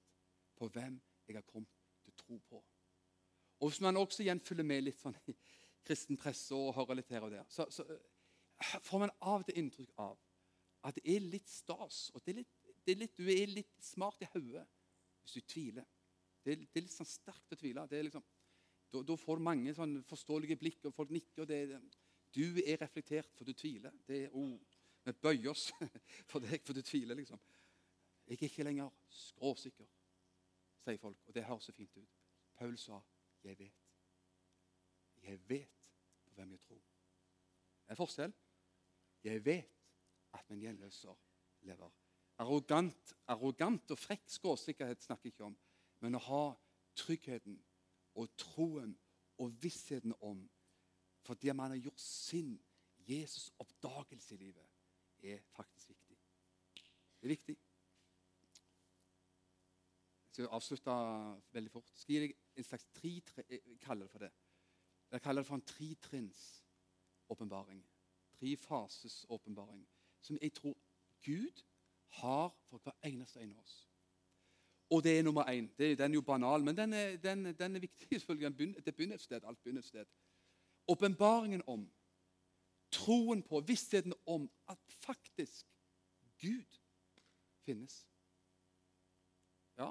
på 0.55 0.67
hvem 0.67 1.01
jeg 1.27 1.35
har 1.35 1.41
kommet 1.41 1.69
til 2.01 2.11
å 2.11 2.15
tro 2.17 2.37
på. 2.49 2.63
Og 3.59 3.69
Hvis 3.69 3.81
man 3.81 3.97
også 3.97 4.23
igjen 4.23 4.39
følger 4.39 4.63
med 4.63 4.81
litt 4.81 4.99
sånn 4.99 5.17
i 5.27 5.35
kristen 5.85 6.17
presse 6.17 6.55
og 6.55 6.73
hører 6.73 6.95
litt 6.95 7.09
her 7.09 7.21
og 7.21 7.31
der, 7.31 7.45
så, 7.47 7.69
så 7.69 7.83
eh, 7.83 8.79
får 8.81 8.99
man 8.99 9.11
av 9.21 9.39
og 9.39 9.45
til 9.45 9.57
inntrykk 9.57 9.91
av 9.97 10.17
at 10.83 10.95
det 10.95 11.15
er 11.15 11.19
litt 11.19 11.49
stas. 11.49 12.09
og 12.13 12.25
det 12.25 12.31
er 12.31 12.35
litt, 12.35 12.53
det 12.85 12.91
er 12.91 12.99
litt, 12.99 13.17
Du 13.17 13.29
er 13.29 13.47
litt 13.47 13.83
smart 13.83 14.21
i 14.21 14.27
hodet 14.33 14.67
hvis 15.23 15.39
du 15.39 15.41
tviler. 15.47 15.87
Det 16.43 16.53
er, 16.53 16.63
det 16.63 16.79
er, 16.79 16.85
litt 16.85 16.95
sånn 16.95 17.07
sterkt 17.07 17.55
å 17.55 17.59
tvile. 17.59 17.85
Det 17.87 17.99
er 17.99 18.07
liksom, 18.07 18.23
da, 18.93 19.01
da 19.07 19.17
får 19.17 19.41
mange 19.43 19.73
sånn 19.75 19.97
forståelige 20.07 20.59
blikk, 20.59 20.81
og 20.89 20.95
folk 20.95 21.13
nikker. 21.15 21.45
og 21.45 21.49
det, 21.49 21.79
Du 22.33 22.59
er 22.61 22.79
reflektert, 22.81 23.31
for 23.37 23.47
du 23.47 23.53
tviler. 23.53 23.95
Det 24.07 24.25
er, 24.25 24.35
oh, 24.35 24.59
Vi 25.03 25.11
bøyer 25.19 25.49
oss 25.51 25.71
for 26.31 26.43
deg, 26.43 26.61
for 26.63 26.75
du 26.75 26.81
tviler, 26.81 27.17
liksom. 27.19 27.39
Jeg 28.27 28.37
er 28.37 28.45
ikke 28.47 28.63
lenger 28.63 28.91
skråsikker, 29.11 29.87
sier 30.83 30.99
folk. 30.99 31.19
Og 31.27 31.35
det 31.35 31.43
høres 31.43 31.67
så 31.67 31.75
fint 31.75 31.97
ut. 31.97 32.19
Paul 32.55 32.77
sa, 32.77 33.01
'Jeg 33.43 33.59
vet'. 33.59 33.81
Jeg 35.23 35.49
vet 35.49 35.91
på 36.23 36.31
hvem 36.35 36.51
jeg 36.51 36.61
tror. 36.61 36.79
Det 37.83 37.91
er 37.91 37.99
forskjell. 37.99 38.33
Jeg 39.23 39.45
vet 39.45 39.83
at 40.33 40.49
min 40.49 40.59
gjenløser 40.59 41.19
lever. 41.61 42.02
Arrogant, 42.41 43.13
arrogant 43.29 43.91
og 43.93 43.99
frekk 43.99 44.25
skråsikkerhet 44.31 45.03
snakker 45.05 45.29
jeg 45.29 45.35
ikke 45.35 45.47
om, 45.51 45.57
men 46.01 46.17
å 46.17 46.23
ha 46.25 46.43
tryggheten 46.97 47.59
og 48.19 48.33
troen 48.37 48.95
og 49.41 49.53
vissheten 49.61 50.15
om 50.21 50.43
fordi 51.23 51.53
man 51.55 51.71
har 51.71 51.79
gjort 51.79 52.01
sin 52.03 52.57
Jesus' 53.07 53.51
oppdagelse 53.59 54.35
i 54.35 54.37
livet, 54.37 54.65
er 55.23 55.39
faktisk 55.55 55.89
viktig. 55.89 56.17
Det 57.21 57.27
er 57.27 57.27
viktig. 57.27 57.55
Jeg 60.25 60.33
skal 60.33 60.47
avslutte 60.51 60.91
veldig 61.51 61.71
fort. 61.71 61.91
Skal 61.95 62.15
gi 62.15 62.21
deg 62.25 62.35
en 62.57 62.67
slags 62.67 62.87
tre, 62.91 63.13
jeg 63.49 63.79
kaller 63.79 64.03
det 64.03 64.11
for 64.11 64.25
det. 64.25 64.31
Jeg 65.11 65.21
kaller 65.21 65.41
det 65.43 65.47
for 65.47 65.55
en 65.55 65.67
tretrinns 65.67 66.41
åpenbaring. 67.29 67.83
Tre 68.39 68.55
fases 68.57 69.25
åpenbaring. 69.29 69.87
Som 70.21 70.37
jeg 70.41 70.53
tror 70.53 70.75
Gud 71.23 71.63
har 72.19 72.53
for 72.69 72.81
hver 72.83 72.95
eneste 73.09 73.41
en 73.41 73.51
av 73.51 73.63
oss. 73.63 73.75
Og 74.93 75.03
det 75.03 75.17
er 75.19 75.23
nummer 75.23 75.43
én. 75.49 75.67
Det, 75.77 75.97
den 75.97 76.11
er 76.11 76.15
jo 76.15 76.21
banal, 76.21 76.63
men 76.63 76.77
den 76.77 76.93
er, 76.93 77.17
den, 77.17 77.45
den 77.57 77.75
er 77.75 77.79
viktig. 77.79 78.21
selvfølgelig. 78.21 78.85
Det 78.85 78.95
begynner 78.95 79.15
et 79.15 79.21
sted. 79.21 79.41
Alt 79.43 79.63
begynner 79.63 79.81
et 79.81 79.87
sted. 79.87 80.05
Åpenbaringen 80.87 81.61
om, 81.67 81.87
troen 82.91 83.43
på, 83.43 83.59
vissheten 83.59 84.13
om 84.25 84.51
at 84.67 84.77
faktisk 84.87 85.65
Gud 86.41 86.79
finnes. 87.65 88.07
Ja, 89.77 89.85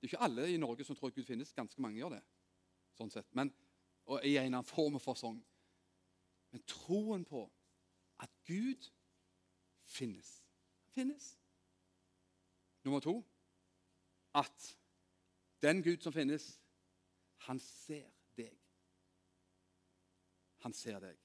Det 0.00 0.06
er 0.06 0.06
ikke 0.06 0.24
alle 0.24 0.54
i 0.54 0.56
Norge 0.56 0.84
som 0.84 0.96
tror 0.96 1.08
at 1.08 1.14
Gud 1.14 1.24
finnes. 1.24 1.52
Ganske 1.52 1.82
mange 1.82 1.98
gjør 1.98 2.08
det. 2.08 2.22
sånn 2.98 3.10
sett. 3.10 3.26
Men, 3.34 3.52
og 4.06 4.24
I 4.26 4.36
en 4.36 4.54
annen 4.54 4.66
form 4.66 4.96
og 4.98 5.02
fasong. 5.02 5.38
Men 6.50 6.62
troen 6.66 7.24
på 7.24 7.44
at 8.18 8.30
Gud 8.46 8.88
finnes. 9.86 10.42
Finnes. 10.94 11.38
Nummer 12.88 13.00
to 13.00 13.24
at 14.34 14.78
den 15.62 15.82
Gud 15.82 16.00
som 16.00 16.12
finnes, 16.12 16.60
han 17.36 17.58
ser 17.60 18.06
deg. 18.36 18.54
Han 20.64 20.72
ser 20.72 20.98
deg. 20.98 21.18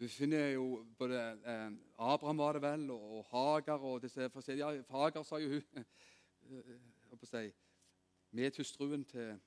Du 0.00 0.08
finner 0.08 0.48
jo 0.48 0.64
både 0.98 1.20
eh, 1.46 1.70
Abraham 1.98 2.38
var 2.38 2.52
det 2.52 2.62
vel, 2.62 2.88
og, 2.90 3.04
og 3.18 3.28
Hagar 3.30 3.86
og 3.86 4.02
disse 4.02 4.26
ja, 4.48 4.72
Hagar 4.90 5.22
sa 5.22 5.38
jo 5.38 5.48
hun 5.48 5.62
jeg 6.50 7.20
på 7.20 7.28
å 7.28 7.30
si, 7.30 7.44
Medhustruen 8.34 9.06
til 9.14 9.38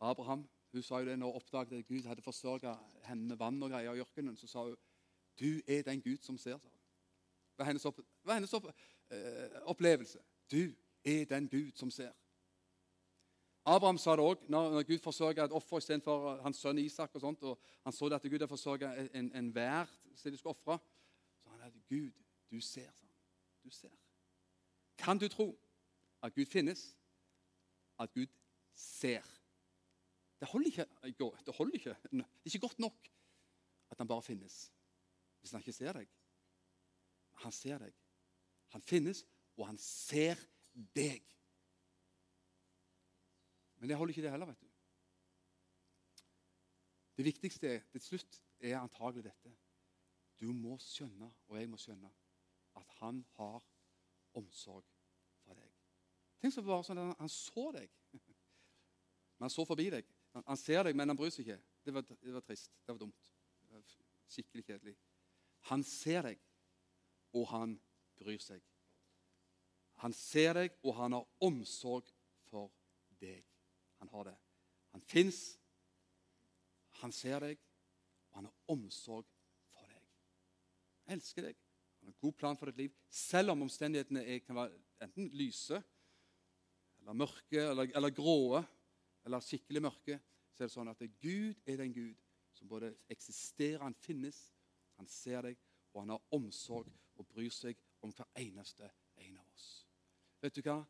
Abraham 0.00 0.42
hun 0.72 0.82
sa 0.82 0.98
jo 0.98 1.12
det 1.12 1.14
når 1.20 1.30
hun 1.30 1.44
oppdaget 1.44 1.78
at 1.78 1.86
Gud 1.92 2.10
hadde 2.10 2.26
forsørga 2.26 2.74
henne 3.06 3.28
med 3.30 3.38
vann 3.38 3.62
og 3.62 3.70
greier 3.70 3.94
i 3.94 4.02
ørkenen. 4.02 4.34
Så 4.36 4.50
sa 4.50 4.66
hun 4.66 4.76
du 5.38 5.62
er 5.62 5.86
den 5.86 6.02
Gud 6.02 6.26
som 6.26 6.42
ser. 6.42 6.58
Det 6.58 7.62
var 7.62 7.70
hennes, 7.70 7.84
opp, 7.86 8.02
hennes 8.26 8.58
opp, 8.58 8.66
eh, 9.14 9.62
opplevelse. 9.62 10.18
Du 10.52 10.74
er 11.04 11.24
den 11.24 11.48
Gud 11.48 11.72
som 11.74 11.90
ser. 11.90 12.12
Abraham 13.64 13.98
sa 13.98 14.16
det 14.18 14.24
òg 14.26 14.46
når, 14.50 14.82
Gud 14.82 14.98
forsørga 14.98 15.44
et 15.44 15.54
offer 15.54 15.78
istedenfor 15.78 16.40
hans 16.42 16.58
sønn 16.58 16.78
Isak. 16.78 17.14
og 17.14 17.20
sånt, 17.20 17.42
og 17.42 17.60
Han 17.84 17.92
så 17.92 18.08
det 18.08 18.14
at 18.14 18.22
Gud 18.22 18.30
hadde 18.30 18.48
forsørga 18.48 19.08
en, 19.14 19.36
en 19.36 19.54
vær 19.54 19.86
som 20.16 20.30
de 20.30 20.36
skulle 20.38 20.50
ofre. 20.56 20.78
Så 21.42 21.48
han 21.48 21.60
at 21.60 21.72
Gud, 21.88 22.10
du 22.50 22.60
ser. 22.60 22.82
sa 22.82 22.86
han. 22.86 23.08
Du 23.64 23.70
ser. 23.70 23.90
Kan 24.98 25.18
du 25.18 25.28
tro 25.28 25.58
at 26.22 26.34
Gud 26.34 26.46
finnes? 26.46 26.96
At 27.98 28.12
Gud 28.12 28.26
ser? 28.74 29.22
Det 30.40 30.48
holder 30.48 30.66
ikke. 30.66 30.86
Det, 31.46 31.54
holder 31.54 31.74
ikke. 31.74 31.96
det 32.10 32.20
er 32.20 32.24
ikke 32.44 32.58
godt 32.58 32.78
nok 32.78 33.08
at 33.90 33.98
han 33.98 34.08
bare 34.08 34.22
finnes 34.22 34.72
hvis 35.40 35.50
han 35.50 35.60
ikke 35.60 35.72
ser 35.72 35.92
deg. 35.92 36.10
Han 37.42 37.52
ser 37.52 37.78
deg. 37.78 37.94
Han 38.68 38.82
finnes, 38.82 39.24
og 39.56 39.66
han 39.68 39.78
ser 39.78 40.40
deg. 40.96 41.24
Men 43.76 43.90
det 43.90 43.96
holder 43.98 44.14
ikke, 44.14 44.22
det 44.22 44.30
heller. 44.30 44.46
vet 44.46 44.60
du. 44.60 44.68
Det 47.16 47.24
viktigste 47.24 47.72
til 47.92 48.00
slutt 48.00 48.40
er 48.60 48.78
antagelig 48.78 49.24
dette. 49.24 49.52
Du 50.40 50.52
må 50.52 50.78
skjønne, 50.80 51.28
og 51.48 51.58
jeg 51.58 51.68
må 51.70 51.76
skjønne, 51.76 52.10
at 52.78 52.94
han 53.02 53.20
har 53.36 53.66
omsorg 54.38 54.86
for 55.42 55.58
deg. 55.58 55.70
Tenk 56.40 56.54
så 56.54 56.64
bare 56.66 56.86
sånn 56.86 56.98
at 57.02 57.20
Han 57.20 57.30
så 57.30 57.68
deg. 57.76 57.90
Men 59.36 59.46
han 59.46 59.52
så 59.52 59.66
forbi 59.68 59.90
deg. 59.92 60.08
Han 60.32 60.56
ser 60.56 60.86
deg, 60.86 60.96
men 60.96 61.10
han 61.12 61.16
bryr 61.18 61.32
seg 61.34 61.44
ikke. 61.44 61.58
Det 61.84 61.92
var, 61.92 62.04
det 62.08 62.32
var 62.32 62.44
trist. 62.46 62.70
Det 62.86 62.94
var 62.94 63.00
dumt. 63.02 63.32
Det 63.60 63.74
var 63.74 63.82
skikkelig 64.32 64.64
kjedelig. 64.64 64.94
Han 65.68 65.82
ser 65.84 66.24
deg, 66.24 66.38
og 67.36 67.48
han 67.50 67.74
bryr 68.16 68.40
seg. 68.40 68.62
Han 70.02 70.14
ser 70.16 70.56
deg, 70.58 70.78
og 70.82 70.96
han 70.98 71.14
har 71.14 71.46
omsorg 71.46 72.08
for 72.50 72.72
deg. 73.22 73.44
Han 74.02 74.10
har 74.10 74.32
det. 74.32 74.38
Han 74.92 75.04
fins, 75.06 75.42
han 77.00 77.14
ser 77.14 77.44
deg, 77.44 77.60
og 78.30 78.40
han 78.40 78.48
har 78.48 78.74
omsorg 78.74 79.28
for 79.72 79.86
deg. 79.86 80.08
Han 81.06 81.16
elsker 81.16 81.46
deg. 81.48 81.60
Han 82.00 82.10
har 82.10 82.16
en 82.16 82.20
god 82.26 82.34
plan 82.40 82.58
for 82.58 82.70
ditt 82.70 82.82
liv, 82.82 82.96
selv 83.08 83.54
om 83.54 83.62
omstendighetene 83.62 84.24
er, 84.26 84.42
kan 84.42 84.58
være 84.58 84.80
enten 85.06 85.30
lyse 85.38 85.78
eller 87.02 87.18
mørke 87.18 87.62
eller, 87.62 87.90
eller 87.94 88.14
gråe 88.14 88.62
eller 89.26 89.42
skikkelig 89.42 89.82
mørke. 89.86 90.18
Så 90.52 90.64
er 90.64 90.68
det 90.68 90.74
sånn 90.74 90.90
at 90.90 91.04
Gud 91.22 91.62
er 91.62 91.78
den 91.78 91.94
Gud 91.94 92.18
som 92.58 92.68
både 92.68 92.92
eksisterer, 93.10 93.82
han 93.82 93.94
finnes, 94.02 94.38
han 94.98 95.08
ser 95.08 95.46
deg, 95.46 95.62
og 95.92 96.02
han 96.02 96.12
har 96.14 96.34
omsorg 96.36 96.90
og 97.18 97.26
bryr 97.30 97.54
seg 97.54 97.78
om 98.02 98.12
hver 98.14 98.28
eneste. 98.42 98.90
Vet 100.42 100.56
du 100.56 100.62
hva? 100.66 100.80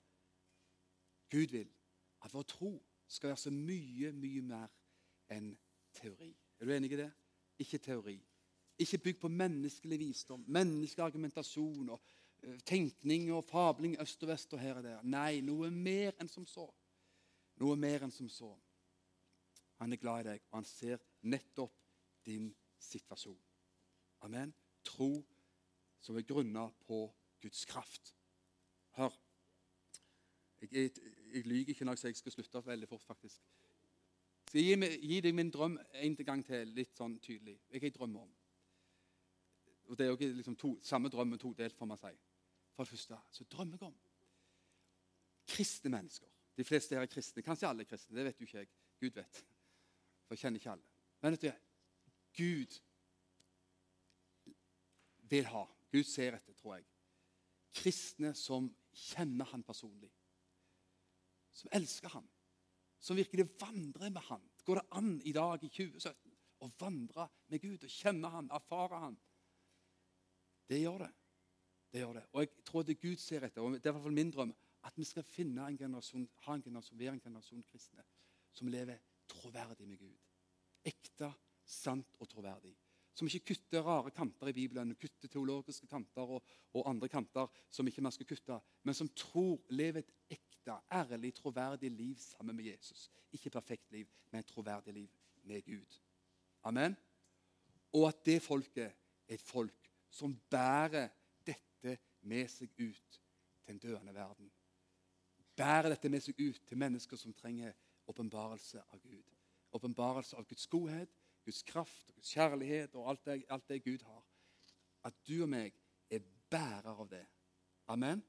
Gud 1.33 1.53
vil 1.53 1.69
at 2.25 2.35
vår 2.35 2.43
tro 2.49 2.73
skal 3.07 3.33
være 3.33 3.43
så 3.45 3.51
mye, 3.53 4.13
mye 4.17 4.43
mer 4.47 4.69
enn 5.33 5.53
teori. 5.97 6.31
Er 6.61 6.69
du 6.69 6.73
enig 6.73 6.93
i 6.93 7.01
det? 7.03 7.11
Ikke 7.61 7.79
teori. 7.79 8.17
Ikke 8.79 8.99
bygd 8.99 9.21
på 9.21 9.29
menneskelig 9.29 9.99
visdom, 10.01 10.45
menneskelig 10.49 11.05
argumentasjon 11.05 11.93
og 11.93 12.01
uh, 12.47 12.59
tenkning 12.67 13.29
og 13.33 13.45
fabling 13.45 13.99
øst 14.01 14.23
og 14.25 14.33
vest 14.33 14.55
og 14.55 14.61
her 14.61 14.81
og 14.81 14.87
der. 14.87 15.03
Nei, 15.05 15.43
noe 15.45 15.71
mer 15.71 16.17
enn 16.21 16.31
som 16.33 16.47
så. 16.49 16.67
Noe 17.61 17.77
mer 17.77 18.07
enn 18.07 18.15
som 18.15 18.31
så. 18.33 18.55
Han 19.83 19.93
er 19.93 20.01
glad 20.01 20.23
i 20.23 20.29
deg, 20.31 20.45
og 20.51 20.61
han 20.61 20.69
ser 20.69 21.03
nettopp 21.27 21.75
din 22.27 22.49
situasjon. 22.81 23.39
Amen. 24.23 24.55
Tro 24.87 25.11
som 26.03 26.17
er 26.17 26.27
grunna 26.27 26.69
på 26.87 27.05
Guds 27.43 27.65
kraft. 27.67 28.15
Hør. 28.99 29.15
Jeg, 30.63 30.73
jeg, 30.73 30.91
jeg 31.35 31.47
lyver 31.47 31.75
ikke 31.75 31.85
når 31.85 31.97
jeg 31.97 32.03
sier 32.03 32.13
jeg 32.15 32.21
skal 32.23 32.37
slutte 32.37 32.63
veldig 32.67 32.89
fort, 32.89 33.03
faktisk. 33.07 33.43
Skal 34.47 34.61
jeg 34.61 34.79
gi, 34.79 34.93
gi 35.09 35.19
deg 35.25 35.35
min 35.35 35.51
drøm 35.51 35.75
en 36.05 36.17
gang 36.23 36.45
til, 36.47 36.71
litt 36.77 36.95
sånn 36.97 37.19
tydelig. 37.25 37.59
Jeg 37.73 37.83
har 37.83 37.95
drømmer 37.97 38.29
om. 38.29 38.31
Og 39.91 39.99
Det 39.99 40.05
er 40.05 40.13
jo 40.13 40.19
ikke 40.19 40.37
liksom 40.39 40.57
to, 40.57 40.77
samme 40.85 41.11
drømmen 41.11 41.41
todelt, 41.41 41.77
får 41.77 41.89
man 41.91 41.99
si. 42.01 42.13
For 42.73 42.85
det 42.85 42.95
første 42.95 43.19
så 43.31 43.45
drømmer 43.51 43.81
jeg 43.81 43.91
om 43.91 43.99
kristne 45.53 45.91
mennesker. 45.91 46.29
De 46.57 46.65
fleste 46.65 46.95
her 46.95 47.03
er 47.03 47.11
kristne. 47.11 47.43
Kanskje 47.43 47.69
alle 47.69 47.85
er 47.85 47.89
kristne. 47.91 48.17
Det 48.17 48.25
vet 48.25 48.41
jo 48.41 48.47
ikke 48.47 48.59
jeg. 48.59 48.71
Gud 49.01 49.19
vet. 49.19 49.45
For 50.25 50.37
jeg 50.37 50.45
kjenner 50.45 50.61
ikke 50.61 50.71
alle. 50.71 50.89
Men 51.23 51.35
vet 51.35 51.43
du, 51.43 51.53
Gud 52.39 52.79
vil 55.33 55.49
ha 55.53 55.65
Gud 55.93 56.09
ser 56.09 56.37
etter, 56.37 56.55
tror 56.57 56.79
jeg. 56.79 56.87
Kristne 57.77 58.33
som 58.37 58.71
kjenner 58.97 59.49
han 59.51 59.65
personlig. 59.65 60.09
Som 61.53 61.73
elsker 61.73 62.09
ham, 62.09 62.29
Som 63.03 63.17
virkelig 63.17 63.49
vandrer 63.59 64.11
med 64.11 64.23
ham. 64.23 64.43
Går 64.65 64.79
det 64.79 64.87
an 64.91 65.21
i 65.27 65.33
dag, 65.33 65.65
i 65.65 65.69
2017, 65.69 66.35
å 66.63 66.69
vandre 66.79 67.27
med 67.51 67.61
Gud 67.61 67.83
og 67.83 67.91
kjenne 67.91 68.29
ham, 68.31 68.51
erfare 68.55 69.01
ham? 69.03 69.17
Det 70.71 70.79
gjør 70.79 71.03
det. 71.03 71.09
Det 71.93 72.01
gjør 72.01 72.21
det. 72.21 72.23
Og 72.33 72.45
jeg 72.45 72.51
tror 72.65 72.87
det 72.87 73.01
Gud 73.01 73.19
ser 73.19 73.43
etter, 73.43 73.63
og 73.63 73.75
det 73.75 73.83
er 73.83 73.91
i 73.91 73.97
hvert 73.97 74.07
fall 74.07 74.15
min 74.15 74.31
drøm, 74.31 74.55
at 74.87 74.99
vi 74.99 75.05
skal 75.07 75.27
finne 75.27 75.67
en 75.67 75.79
generasjon, 75.79 76.29
ha 76.47 76.55
en 76.55 76.63
generasjon, 76.63 76.99
være 76.99 77.17
en 77.17 77.25
generasjon 77.27 77.67
kristne 77.67 78.05
som 78.53 78.71
lever 78.71 79.03
troverdig 79.31 79.89
med 79.89 79.99
Gud. 79.99 80.17
Ekte, 80.85 81.33
sant 81.65 82.17
og 82.21 82.31
troverdig. 82.31 82.73
Som 83.15 83.29
ikke 83.29 83.53
kutter 83.53 83.85
rare 83.85 84.11
kanter 84.15 84.49
i 84.49 84.57
Bibelen, 84.57 84.95
kutter 84.97 85.29
teologiske 85.29 85.87
kanter 85.87 86.37
og, 86.39 86.55
og 86.73 86.89
andre 86.89 87.11
kanter 87.13 87.51
som 87.71 87.89
ikke 87.89 88.05
man 88.05 88.15
skal 88.15 88.29
kutte, 88.31 88.59
men 88.83 88.97
som 88.97 89.11
tror, 89.17 89.61
lever 89.69 90.01
et 90.01 90.39
ekte, 90.39 90.52
ærlig, 90.69 91.35
troverdig 91.35 91.91
liv 91.91 92.17
sammen 92.19 92.57
med 92.57 92.65
Jesus. 92.65 93.11
Ikke 93.33 93.51
perfekt 93.51 93.91
liv, 93.91 94.07
men 94.31 94.45
troverdig 94.45 94.95
liv 94.95 95.09
med 95.43 95.63
Gud. 95.63 96.01
Amen. 96.63 96.97
Og 97.93 98.09
at 98.09 98.27
det 98.27 98.43
folket 98.43 98.85
er 99.29 99.35
et 99.35 99.43
folk 99.43 99.91
som 100.11 100.41
bærer 100.51 101.09
dette 101.47 101.99
med 102.21 102.49
seg 102.49 102.71
ut 102.79 103.21
til 103.65 103.75
en 103.75 103.79
døende 103.79 104.15
verden. 104.15 104.53
Bærer 105.57 105.89
dette 105.89 106.09
med 106.09 106.21
seg 106.21 106.41
ut 106.41 106.61
til 106.69 106.79
mennesker 106.79 107.17
som 107.17 107.35
trenger 107.35 107.73
åpenbarelse 108.07 108.83
av 108.93 109.01
Gud. 109.01 109.37
Åpenbarelse 109.73 110.37
av 110.37 110.47
Guds 110.49 110.67
godhet, 110.67 111.11
Guds 111.45 111.63
kraft, 111.63 112.15
Guds 112.15 112.33
kjærlighet 112.33 112.95
og 112.95 113.09
alt 113.11 113.25
det, 113.25 113.45
alt 113.49 113.69
det 113.69 113.85
Gud 113.85 114.05
har. 114.07 114.25
At 115.05 115.15
du 115.27 115.43
og 115.43 115.49
meg 115.49 115.75
er 116.11 116.21
bærer 116.51 116.93
av 116.93 117.09
det. 117.11 117.25
Amen. 117.89 118.23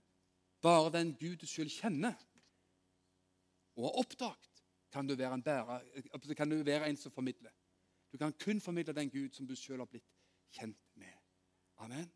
Bare 0.64 0.92
den 0.94 1.12
Gud 1.20 1.42
du 1.42 1.48
sjøl 1.50 1.70
kjenner 1.72 2.16
og 3.76 3.88
har 3.88 4.00
oppdaget, 4.04 4.64
kan 4.94 5.08
du 5.08 5.16
være 5.18 5.34
en 5.34 5.44
bærer, 5.44 5.82
kan 6.38 6.50
du 6.50 6.64
være 6.64 6.90
en 6.90 6.98
som 6.98 7.12
formidler. 7.12 7.52
Du 8.14 8.18
kan 8.18 8.34
kun 8.34 8.62
formidle 8.62 8.94
den 8.94 9.10
Gud 9.10 9.30
som 9.34 9.48
du 9.48 9.56
sjøl 9.56 9.82
har 9.82 9.90
blitt 9.90 10.08
kjent 10.54 10.80
med. 10.96 11.14
Amen. 11.78 12.12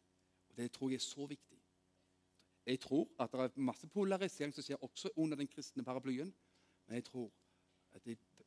Og 0.50 0.58
Det 0.58 0.72
tror 0.72 0.90
jeg 0.90 0.96
er 0.96 1.00
så 1.00 1.26
viktig. 1.26 1.58
Jeg 2.66 2.80
tror 2.80 3.08
at 3.20 3.32
det 3.32 3.40
er 3.40 3.60
masse 3.60 3.88
polarisering 3.88 4.54
som 4.54 4.64
skjer 4.64 4.84
også 4.84 5.10
under 5.16 5.38
den 5.38 5.48
kristne 5.48 5.84
paraplyen. 5.84 6.34
Men 6.88 6.96
jeg 6.96 7.06
tror 7.06 7.32
at 7.92 8.06
det 8.06 8.12
er 8.12 8.44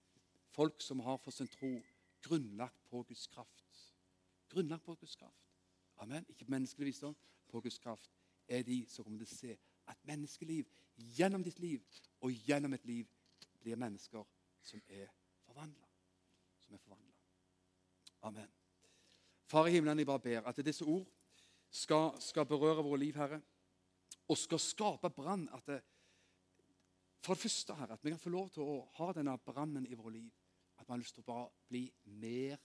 folk 0.55 0.81
som 0.81 1.01
har 1.01 1.17
for 1.17 1.31
sin 1.31 1.49
tro 1.49 1.83
grunnlagt 2.23 2.89
på 2.89 3.03
Guds 3.03 3.27
kraft. 3.27 3.97
Grunnlagt 4.49 4.85
på 4.85 4.95
Guds 4.95 5.17
kraft. 5.17 5.51
Amen. 5.97 6.27
Ikke 6.29 6.45
menneskelig 6.49 6.87
visdom, 6.87 7.17
på 7.49 7.61
Guds 7.61 7.79
kraft. 7.79 8.11
Er 8.49 8.63
de 8.63 8.87
som 8.89 9.05
kommer 9.05 9.19
til 9.19 9.27
å 9.27 9.37
se 9.37 9.57
at 9.91 10.07
menneskeliv 10.09 10.69
gjennom 11.17 11.45
ditt 11.45 11.59
liv 11.63 11.85
og 12.21 12.33
gjennom 12.47 12.75
et 12.77 12.87
liv 12.89 13.09
blir 13.61 13.79
mennesker 13.81 14.25
som 14.63 14.83
er 14.89 15.09
forvandla. 15.45 15.89
Som 16.61 16.75
er 16.75 16.83
forvandla. 16.83 17.15
Amen. 18.29 18.51
Far 19.51 19.67
i 19.67 19.75
himmelen, 19.75 19.99
jeg 19.99 20.07
bare 20.07 20.23
ber 20.23 20.49
at 20.49 20.61
disse 20.65 20.85
ord 20.85 21.09
skal, 21.71 22.13
skal 22.23 22.47
berøre 22.47 22.85
våre 22.85 23.01
liv, 23.01 23.17
Herre, 23.17 23.41
og 24.29 24.39
skal 24.39 24.61
skape 24.63 25.11
brann. 25.11 25.49
For 27.21 27.35
det 27.35 27.43
første, 27.43 27.75
Herre, 27.75 27.97
at 27.97 28.05
vi 28.05 28.13
kan 28.15 28.23
få 28.23 28.31
lov 28.31 28.51
til 28.55 28.63
å 28.63 28.77
ha 28.99 29.11
denne 29.17 29.37
brannen 29.45 29.89
i 29.89 29.99
våre 29.99 30.15
liv. 30.21 30.31
At 30.79 30.87
vi 30.87 30.95
har 30.95 31.01
lyst 31.03 31.17
til 31.19 31.25
å 31.25 31.33
bare 31.33 31.49
bli 31.69 31.85
mer 32.21 32.61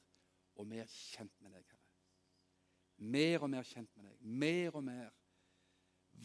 og 0.55 0.67
mer 0.69 0.87
kjent 0.91 1.33
med 1.41 1.55
deg, 1.55 1.65
Herre. 1.71 1.81
Mer 2.97 3.43
og 3.43 3.49
mer 3.51 3.65
kjent 3.67 3.91
med 3.97 4.05
deg. 4.07 4.21
Mer 4.45 4.77
og 4.77 4.85
mer 4.85 5.09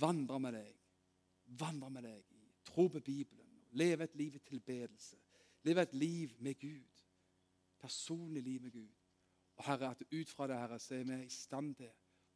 vandre 0.00 0.38
med 0.42 0.54
deg. 0.54 0.79
Vandre 1.58 1.90
med 1.90 2.06
deg 2.06 2.24
tro 2.64 2.88
på 2.88 3.00
Bibelen. 3.00 3.46
Leve 3.72 4.04
et 4.04 4.14
liv 4.14 4.34
i 4.34 4.38
tilbedelse. 4.38 5.16
Leve 5.62 5.82
et 5.82 5.94
liv 5.94 6.34
med 6.38 6.58
Gud. 6.58 7.02
Personlig 7.78 8.42
liv 8.42 8.62
med 8.62 8.72
Gud. 8.72 8.90
Og 9.56 9.64
Herre, 9.64 9.90
at 9.90 10.02
ut 10.12 10.30
fra 10.30 10.46
det 10.46 10.56
Herre, 10.56 10.78
så 10.78 10.94
er 10.94 11.04
vi 11.04 11.24
i 11.24 11.28
stand 11.28 11.74
til 11.74 11.90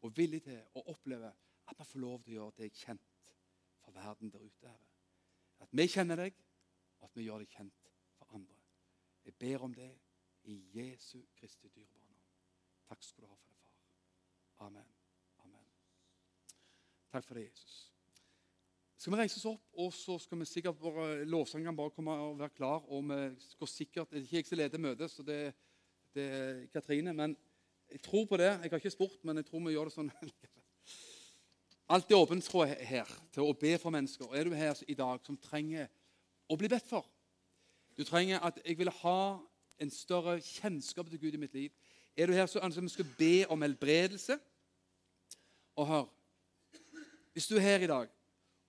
og 0.04 0.16
villige 0.16 0.40
til 0.40 0.60
å 0.76 0.82
oppleve 0.92 1.30
at 1.64 1.78
vi 1.78 1.84
får 1.88 2.00
lov 2.00 2.18
til 2.22 2.34
å 2.34 2.36
gjøre 2.36 2.56
deg 2.58 2.74
kjent 2.76 3.30
for 3.80 3.96
verden 3.96 4.32
der 4.32 4.44
ute. 4.44 4.68
Herre. 4.68 4.90
At 5.64 5.72
vi 5.72 5.86
kjenner 5.88 6.20
deg, 6.20 6.36
og 7.00 7.08
at 7.08 7.16
vi 7.16 7.24
gjør 7.24 7.40
deg 7.44 7.56
kjent 7.56 7.88
for 8.18 8.36
andre. 8.36 8.60
Jeg 9.24 9.38
ber 9.40 9.64
om 9.64 9.74
det 9.74 9.90
i 10.52 10.58
Jesu 10.74 11.22
Kristi 11.38 11.68
dyrebare. 11.72 12.20
Takk 12.88 13.02
skal 13.02 13.24
du 13.24 13.30
ha 13.30 13.38
for 13.40 13.48
det, 13.48 13.56
far. 13.62 14.66
Amen. 14.66 14.94
Amen. 15.46 15.66
Takk 17.10 17.24
for 17.24 17.40
det, 17.40 17.48
Jesus. 17.48 17.93
Skal 19.04 19.12
vi 19.12 19.18
reise 19.20 19.36
oss 19.36 19.50
opp, 19.50 19.64
og 19.84 19.90
så 19.92 20.14
skal 20.16 20.38
vi 20.40 20.46
sikkert 20.48 20.78
bare, 20.80 21.18
kan 21.52 21.76
bare 21.76 21.92
komme 21.92 22.12
og 22.24 22.38
være 22.38 22.54
klar. 22.56 22.86
og 22.88 23.02
vi 23.04 23.16
går 23.60 23.68
sikkert, 23.68 24.10
Det 24.10 24.16
er 24.16 24.22
ikke 24.22 24.36
jeg 24.36 24.46
som 24.46 24.56
leder 24.56 24.78
møtet, 24.78 25.10
så 25.10 25.22
det 25.22 25.34
er 25.36 25.52
eh, 26.14 26.68
Katrine. 26.72 27.12
Men 27.12 27.36
jeg 27.90 28.00
tror 28.00 28.24
på 28.24 28.36
det. 28.36 28.48
Jeg 28.62 28.70
har 28.70 28.80
ikke 28.80 28.90
spurt, 28.90 29.18
men 29.22 29.36
jeg 29.36 29.44
tror 29.44 29.60
vi 29.60 29.74
gjør 29.74 29.90
det 29.90 29.92
sånn. 29.92 30.10
Alt 31.92 32.10
er 32.10 32.16
åpent 32.16 32.48
tror 32.48 32.64
jeg, 32.64 32.80
her 32.80 33.12
til 33.36 33.44
å 33.44 33.52
be 33.52 33.74
for 33.76 33.92
mennesker. 33.92 34.32
Er 34.32 34.48
du 34.48 34.56
her 34.56 34.82
i 34.88 34.96
dag 34.96 35.20
som 35.28 35.36
trenger 35.36 35.92
å 36.48 36.56
bli 36.56 36.72
bedt 36.72 36.88
for? 36.88 37.04
Du 38.00 38.06
trenger 38.08 38.40
at 38.40 38.64
jeg 38.64 38.80
vil 38.80 38.94
ha 39.02 39.20
en 39.84 39.92
større 39.92 40.40
kjennskap 40.40 41.12
til 41.12 41.26
Gud 41.28 41.36
i 41.36 41.44
mitt 41.44 41.52
liv. 41.52 41.76
Er 42.16 42.32
du 42.32 42.32
her 42.40 42.48
så 42.48 42.64
ønsker 42.64 42.88
vi 42.88 42.96
skal 42.96 43.14
be 43.20 43.34
om 43.52 43.68
helbredelse? 43.68 44.40
Og 45.76 45.92
hør 45.92 46.12
Hvis 47.36 47.52
du 47.52 47.58
er 47.60 47.68
her 47.68 47.84
i 47.84 47.94
dag, 47.98 48.08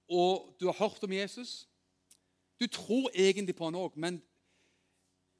og 0.09 0.53
du 0.59 0.67
har 0.69 0.77
hørt 0.77 1.03
om 1.03 1.11
Jesus 1.11 1.67
Du 2.59 2.67
tror 2.71 3.09
egentlig 3.13 3.55
på 3.55 3.65
han 3.67 3.75
òg, 3.75 3.97
men 3.99 4.21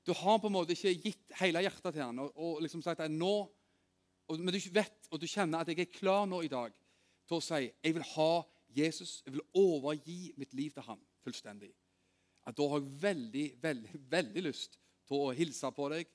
du 0.06 0.12
har 0.14 0.38
på 0.38 0.50
en 0.50 0.54
måte 0.54 0.76
ikke 0.76 0.92
gitt 1.08 1.38
hele 1.40 1.62
hjertet 1.64 1.94
til 1.96 2.04
han, 2.04 2.20
og, 2.20 2.34
og 2.36 2.60
liksom 2.62 2.82
sagt 2.84 3.00
at 3.00 3.12
nå, 3.12 3.36
og, 4.28 4.40
Men 4.40 4.54
du 4.54 4.60
vet 4.74 5.08
og 5.12 5.22
du 5.22 5.28
kjenner 5.28 5.62
at 5.62 5.70
jeg 5.72 5.80
er 5.80 5.96
klar 5.96 6.26
nå 6.28 6.42
i 6.44 6.52
dag 6.52 6.74
til 7.26 7.38
å 7.38 7.44
si 7.44 7.62
jeg 7.70 7.96
vil 7.96 8.06
ha 8.16 8.32
Jesus, 8.76 9.22
jeg 9.26 9.34
vil 9.34 9.46
overgi 9.56 10.34
mitt 10.38 10.54
liv 10.54 10.74
til 10.76 10.84
han 10.84 11.00
fullstendig. 11.24 11.72
At 12.46 12.58
Da 12.58 12.68
har 12.70 12.82
jeg 12.82 13.02
veldig, 13.02 13.46
veldig, 13.62 14.02
veldig 14.12 14.44
lyst 14.44 14.78
til 15.08 15.22
å 15.22 15.34
hilse 15.34 15.72
på 15.72 15.90
deg 15.94 16.10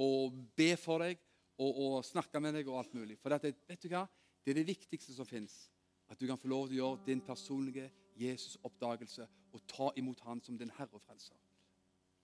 og 0.00 0.36
be 0.56 0.74
for 0.80 1.04
deg 1.04 1.18
og, 1.58 1.70
og 1.70 2.04
snakke 2.06 2.40
med 2.40 2.56
deg 2.58 2.68
og 2.70 2.78
alt 2.80 2.94
mulig. 2.94 3.18
For 3.20 3.34
det, 3.34 3.54
vet 3.68 3.82
du 3.82 3.90
hva? 3.92 4.06
Det 4.44 4.52
er 4.52 4.60
det 4.60 4.70
viktigste 4.70 5.14
som 5.16 5.28
fins. 5.28 5.66
At 6.08 6.20
du 6.20 6.26
kan 6.26 6.38
få 6.38 6.48
lov 6.48 6.68
til 6.68 6.76
å 6.76 6.82
gjøre 6.82 7.06
din 7.06 7.22
personlige 7.24 7.90
Jesus-oppdagelse 8.20 9.26
og 9.52 9.66
ta 9.68 9.90
imot 9.96 10.20
Han 10.20 10.42
som 10.42 10.58
din 10.58 10.72
Herre 10.76 10.92
og 10.92 11.02
Frelser. 11.02 11.36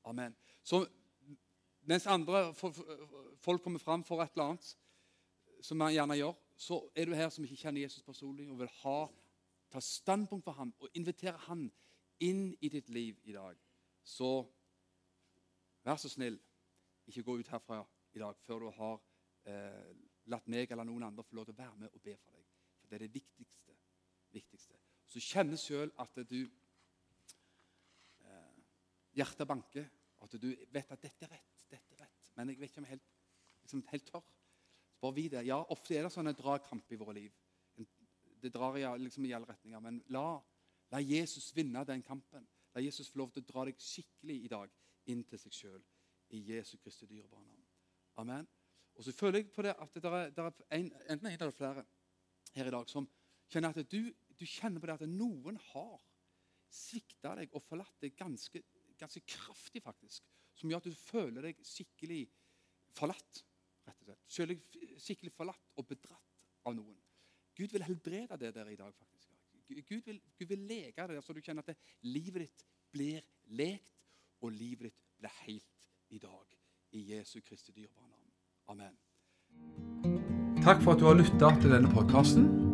Amen. 0.04 0.36
Så 0.62 0.86
mens 1.82 2.06
andre 2.06 2.54
folk 2.54 3.62
kommer 3.62 3.78
fram 3.78 4.04
for 4.04 4.22
et 4.22 4.30
eller 4.32 4.52
annet, 4.52 4.76
som 5.62 5.76
man 5.76 5.92
gjerne 5.92 6.16
gjør, 6.16 6.36
så 6.56 6.80
er 6.96 7.04
du 7.08 7.14
her 7.14 7.28
som 7.28 7.44
ikke 7.44 7.56
kjenner 7.56 7.82
Jesus 7.82 8.02
personlig 8.02 8.50
og 8.50 8.58
vil 8.60 8.70
ha, 8.82 8.98
ta 9.72 9.80
standpunkt 9.80 10.44
for 10.44 10.52
ham 10.52 10.72
og 10.80 10.88
invitere 10.94 11.38
han 11.48 11.70
inn 12.20 12.50
i 12.60 12.68
ditt 12.68 12.88
liv 12.92 13.16
i 13.24 13.32
dag, 13.32 13.56
så 14.04 14.44
vær 15.84 15.96
så 15.96 16.10
snill, 16.12 16.36
ikke 17.08 17.24
gå 17.24 17.38
ut 17.40 17.48
herfra 17.48 17.80
i 18.12 18.20
dag 18.20 18.36
før 18.44 18.66
du 18.66 18.70
har 18.76 18.98
eh, 19.48 19.92
latt 20.30 20.48
meg 20.52 20.70
eller 20.70 20.86
noen 20.86 21.08
andre 21.08 21.24
få 21.24 21.38
lov 21.38 21.48
til 21.48 21.56
å 21.56 21.62
være 21.62 21.78
med 21.80 21.94
og 21.94 22.02
be 22.04 22.16
for 22.20 22.36
deg. 22.36 22.44
For 22.80 22.90
det 22.90 22.98
er 22.98 23.06
det 23.06 23.14
viktigste. 23.14 23.69
Viktigste. 24.34 24.76
Så 25.10 25.20
kjenne 25.22 25.56
sjøl 25.58 25.90
at 25.98 26.18
du 26.30 26.40
eh, 28.24 28.52
Hjertet 29.18 29.48
banker, 29.48 29.88
at 30.22 30.36
du 30.38 30.50
vet 30.70 30.92
at 30.92 31.02
dette 31.02 31.24
er 31.26 31.32
rett, 31.34 31.64
dette 31.70 31.94
er 31.96 32.04
rett. 32.04 32.30
Men 32.36 32.52
jeg 32.52 32.60
vet 32.60 32.70
ikke 32.70 32.82
om 32.82 32.86
jeg 32.86 32.92
er 32.92 32.98
helt, 32.98 33.10
liksom, 33.64 33.80
helt 33.90 34.06
tørr. 34.12 34.28
Bare 35.00 35.16
vit 35.16 35.32
det. 35.32 35.46
Ja, 35.48 35.58
ofte 35.72 35.96
er 35.96 36.02
det 36.04 36.12
sånne 36.14 36.36
dragkamp 36.36 36.92
i 36.92 36.98
våre 37.00 37.14
liv. 37.16 37.32
Det 38.40 38.52
drar 38.52 38.76
i, 38.78 38.84
liksom, 39.00 39.24
i 39.26 39.34
alle 39.36 39.48
retninger. 39.48 39.80
Men 39.82 40.02
la, 40.14 40.26
la 40.92 41.00
Jesus 41.02 41.50
vinne 41.56 41.84
den 41.88 42.02
kampen. 42.04 42.46
La 42.74 42.80
Jesus 42.84 43.10
få 43.10 43.18
lov 43.22 43.32
til 43.34 43.42
å 43.42 43.48
dra 43.48 43.64
deg 43.68 43.80
skikkelig 43.82 44.38
i 44.44 44.52
dag 44.52 44.68
inn 45.10 45.24
til 45.26 45.40
seg 45.42 45.56
sjøl 45.56 45.82
i 46.36 46.42
Jesu 46.52 46.76
Kristi 46.78 47.08
dyrebare 47.08 47.42
navn. 47.42 47.64
Amen. 48.22 48.48
Og 48.94 49.04
så 49.04 49.12
føler 49.16 49.40
jeg 49.40 49.50
på 49.54 49.64
det 49.64 49.74
at 49.74 49.94
det 49.96 50.04
er, 50.04 50.30
det 50.36 50.44
er 50.44 50.52
en, 50.76 50.92
enten 51.08 51.26
en 51.26 51.32
eller 51.32 51.56
flere 51.56 51.84
her 52.54 52.68
i 52.68 52.74
dag 52.74 52.88
som 52.90 53.08
kjenner 53.50 53.74
at 53.74 53.90
du, 53.90 54.12
du 54.38 54.46
kjenner 54.46 54.80
på 54.80 54.88
det 54.88 54.96
at 54.98 55.10
noen 55.10 55.58
har 55.72 55.98
svikta 56.70 57.34
deg 57.38 57.52
og 57.56 57.64
forlatt 57.66 57.96
deg 58.02 58.14
ganske, 58.18 58.62
ganske 58.98 59.22
kraftig, 59.26 59.82
faktisk. 59.82 60.26
Som 60.54 60.70
gjør 60.70 60.82
at 60.82 60.90
du 60.90 60.96
føler 60.96 61.50
deg 61.50 61.62
skikkelig 61.66 62.24
forlatt. 62.96 63.44
rett 63.86 64.02
og 64.02 64.10
slett. 64.10 64.26
Føler 64.30 65.00
skikkelig 65.00 65.32
forlatt 65.34 65.72
og 65.80 65.88
bedratt 65.88 66.42
av 66.68 66.76
noen. 66.76 66.98
Gud 67.56 67.74
vil 67.74 67.84
helbrede 67.84 68.38
det 68.38 68.54
der 68.54 68.68
i 68.70 68.76
dag. 68.76 68.94
faktisk. 68.94 69.28
Gud 69.68 70.02
vil, 70.06 70.20
Gud 70.38 70.48
vil 70.48 70.66
leke 70.66 71.06
det 71.06 71.22
så 71.24 71.32
du 71.32 71.40
kjenner 71.40 71.62
at 71.62 71.72
det, 71.72 71.76
livet 72.02 72.46
ditt 72.46 72.64
blir 72.90 73.20
lekt, 73.54 73.86
og 74.40 74.52
livet 74.52 74.90
ditt 74.90 75.02
blir 75.18 75.36
helt 75.44 75.88
i 76.10 76.18
dag. 76.18 76.56
I 76.92 77.04
Jesu 77.12 77.40
Kristi 77.40 77.72
dyrebare 77.72 78.08
navn. 78.08 78.32
Amen. 78.66 78.98
Takk 80.64 80.82
for 80.82 80.92
at 80.92 81.00
du 81.00 81.06
har 81.06 81.14
lytta 81.18 81.54
til 81.60 81.70
denne 81.76 81.92
podkasten. 81.92 82.69